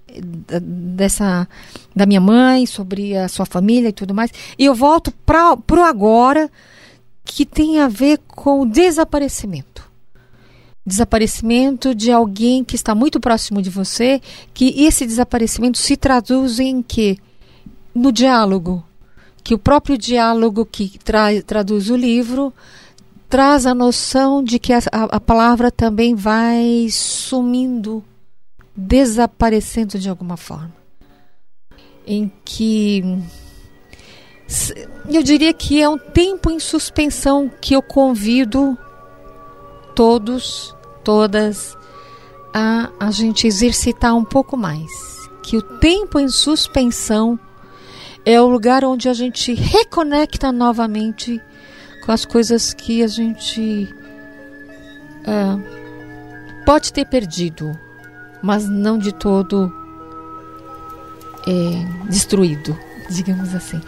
dessa 0.62 1.50
da 1.94 2.06
minha 2.06 2.22
mãe 2.22 2.66
sobre 2.66 3.16
a 3.18 3.28
sua 3.28 3.46
família 3.46 3.90
e 3.90 3.94
tudo 3.94 4.14
mais, 4.14 4.32
e 4.58 4.64
eu 4.64 4.74
volto 4.74 5.12
para 5.26 5.54
o 5.54 5.84
agora 5.84 6.50
que 7.26 7.46
tem 7.46 7.82
a 7.82 7.90
ver 7.90 8.20
com 8.28 8.62
o 8.62 8.66
desaparecimento 8.66 9.85
desaparecimento 10.86 11.96
de 11.96 12.12
alguém 12.12 12.64
que 12.64 12.76
está 12.76 12.94
muito 12.94 13.20
próximo 13.20 13.62
de 13.62 13.70
você, 13.70 14.22
que 14.54 14.86
esse 14.86 15.06
desaparecimento 15.06 15.78
se 15.78 15.98
traduz 15.98 16.60
em 16.60 16.82
que 16.82 17.18
no 17.94 18.12
diálogo 18.12 18.84
que 19.46 19.54
o 19.54 19.60
próprio 19.60 19.96
diálogo 19.96 20.66
que 20.66 20.98
tra 20.98 21.28
traduz 21.44 21.92
o 21.92 21.96
livro 21.96 22.52
traz 23.30 23.68
a 23.68 23.76
noção 23.76 24.44
de 24.44 24.58
que 24.58 24.74
a, 24.74 24.80
a 24.92 25.20
palavra 25.20 25.70
também 25.70 26.16
vai 26.16 26.88
sumindo, 26.90 28.04
desaparecendo 28.76 30.00
de 30.00 30.10
alguma 30.10 30.36
forma. 30.36 30.74
Em 32.08 32.32
que 32.44 33.04
eu 35.08 35.22
diria 35.22 35.54
que 35.54 35.80
é 35.80 35.88
um 35.88 35.98
tempo 35.98 36.50
em 36.50 36.60
suspensão 36.60 37.52
que 37.62 37.76
eu 37.76 37.84
convido 37.84 38.76
todos, 39.96 40.75
todas, 41.06 41.78
a 42.52 42.90
a 43.00 43.12
gente 43.12 43.48
exercitar 43.48 44.16
um 44.16 44.26
pouco 44.26 44.58
mais. 44.58 45.30
Que 45.44 45.56
o 45.56 45.62
tempo 45.62 46.20
em 46.20 46.28
suspensão 46.28 47.40
é 48.26 48.42
o 48.42 48.50
lugar 48.50 48.84
onde 48.84 49.08
a 49.08 49.14
gente 49.14 49.54
reconecta 49.54 50.52
novamente 50.52 51.40
com 52.04 52.12
as 52.12 52.26
coisas 52.26 52.74
que 52.74 53.04
a 53.04 53.08
gente 53.08 53.88
uh, 55.22 56.66
pode 56.66 56.92
ter 56.92 57.06
perdido, 57.06 57.78
mas 58.42 58.68
não 58.68 58.98
de 58.98 59.14
todo 59.14 59.72
é, 61.48 62.10
destruído, 62.10 62.78
digamos 63.10 63.54
assim. 63.54 63.80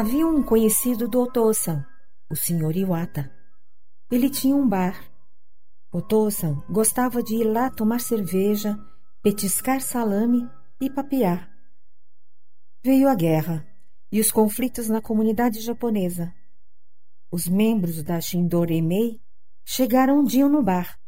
Havia 0.00 0.26
um 0.26 0.42
conhecido 0.42 1.06
do 1.06 1.20
Otosan, 1.20 1.84
o 2.30 2.34
Sr. 2.34 2.74
Iwata. 2.74 3.30
Ele 4.10 4.30
tinha 4.30 4.56
um 4.56 4.66
bar. 4.66 4.98
Otosan 5.92 6.64
gostava 6.70 7.22
de 7.22 7.34
ir 7.34 7.44
lá 7.44 7.68
tomar 7.68 8.00
cerveja, 8.00 8.78
petiscar 9.22 9.82
salame 9.82 10.48
e 10.80 10.88
papear. 10.88 11.54
Veio 12.82 13.10
a 13.10 13.14
guerra 13.14 13.68
e 14.10 14.18
os 14.18 14.32
conflitos 14.32 14.88
na 14.88 15.02
comunidade 15.02 15.60
japonesa. 15.60 16.34
Os 17.30 17.46
membros 17.46 18.02
da 18.02 18.22
Shindoremei 18.22 19.20
chegaram 19.66 20.20
um 20.20 20.24
dia 20.24 20.48
no 20.48 20.62
bar. 20.62 20.98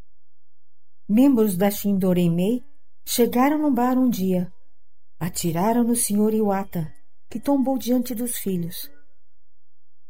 Membros 1.08 1.56
da 1.56 1.70
Shindoremei 1.70 2.62
chegaram 3.06 3.56
no 3.56 3.72
bar 3.72 3.96
um 3.96 4.10
dia. 4.10 4.52
Atiraram 5.18 5.82
no 5.82 5.96
Sr. 5.96 6.34
Iwata 6.34 6.92
que 7.32 7.40
tombou 7.40 7.78
diante 7.78 8.14
dos 8.14 8.36
filhos. 8.36 8.90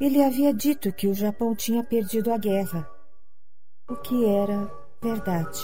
Ele 0.01 0.25
havia 0.25 0.53
dito 0.53 0.93
que 0.93 1.07
o 1.07 1.15
Japão 1.15 1.55
tinha 1.55 1.85
perdido 1.85 2.33
a 2.33 2.37
guerra, 2.37 2.91
o 3.89 3.95
que 3.95 4.25
era 4.25 4.69
verdade. 5.01 5.61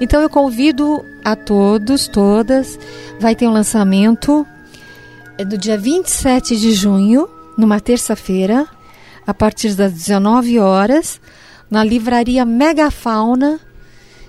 Então 0.00 0.22
eu 0.22 0.30
convido 0.30 1.04
a 1.22 1.36
todos, 1.36 2.08
todas, 2.08 2.78
vai 3.20 3.36
ter 3.36 3.46
um 3.46 3.52
lançamento 3.52 4.46
é 5.36 5.44
do 5.44 5.58
dia 5.58 5.76
27 5.76 6.56
de 6.56 6.72
junho, 6.72 7.28
numa 7.58 7.78
terça-feira, 7.78 8.66
a 9.26 9.34
partir 9.34 9.74
das 9.74 9.92
19 9.92 10.58
horas, 10.58 11.20
na 11.70 11.82
livraria 11.82 12.44
Megafauna, 12.44 13.60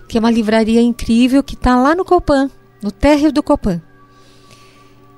que 0.08 0.18
é 0.18 0.20
uma 0.20 0.32
livraria 0.32 0.82
incrível 0.82 1.44
que 1.44 1.54
está 1.54 1.76
lá 1.76 1.94
no 1.94 2.04
Copan, 2.04 2.50
no 2.82 2.92
térreo 2.92 3.32
do 3.32 3.44
Copan. 3.44 3.82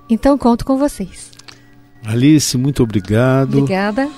Então 0.10 0.38
conto 0.38 0.66
com 0.66 0.78
vocês. 0.78 1.32
Alice, 2.04 2.58
muito 2.58 2.84
obrigado. 2.84 3.60
Obrigada. 3.60 4.10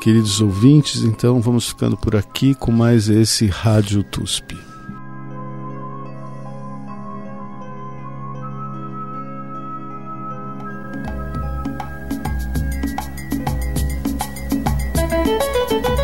Queridos 0.00 0.40
ouvintes, 0.40 1.02
então 1.02 1.40
vamos 1.40 1.68
ficando 1.68 1.96
por 1.96 2.16
aqui 2.16 2.54
com 2.54 2.72
mais 2.72 3.08
esse 3.08 3.46
Rádio 3.46 4.02
TUSP. 4.02 4.71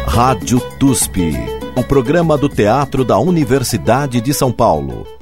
Rádio 0.08 0.58
TUSP, 0.78 1.34
o 1.76 1.84
programa 1.84 2.38
do 2.38 2.48
Teatro 2.48 3.04
da 3.04 3.18
Universidade 3.18 4.22
de 4.22 4.32
São 4.32 4.50
Paulo. 4.50 5.17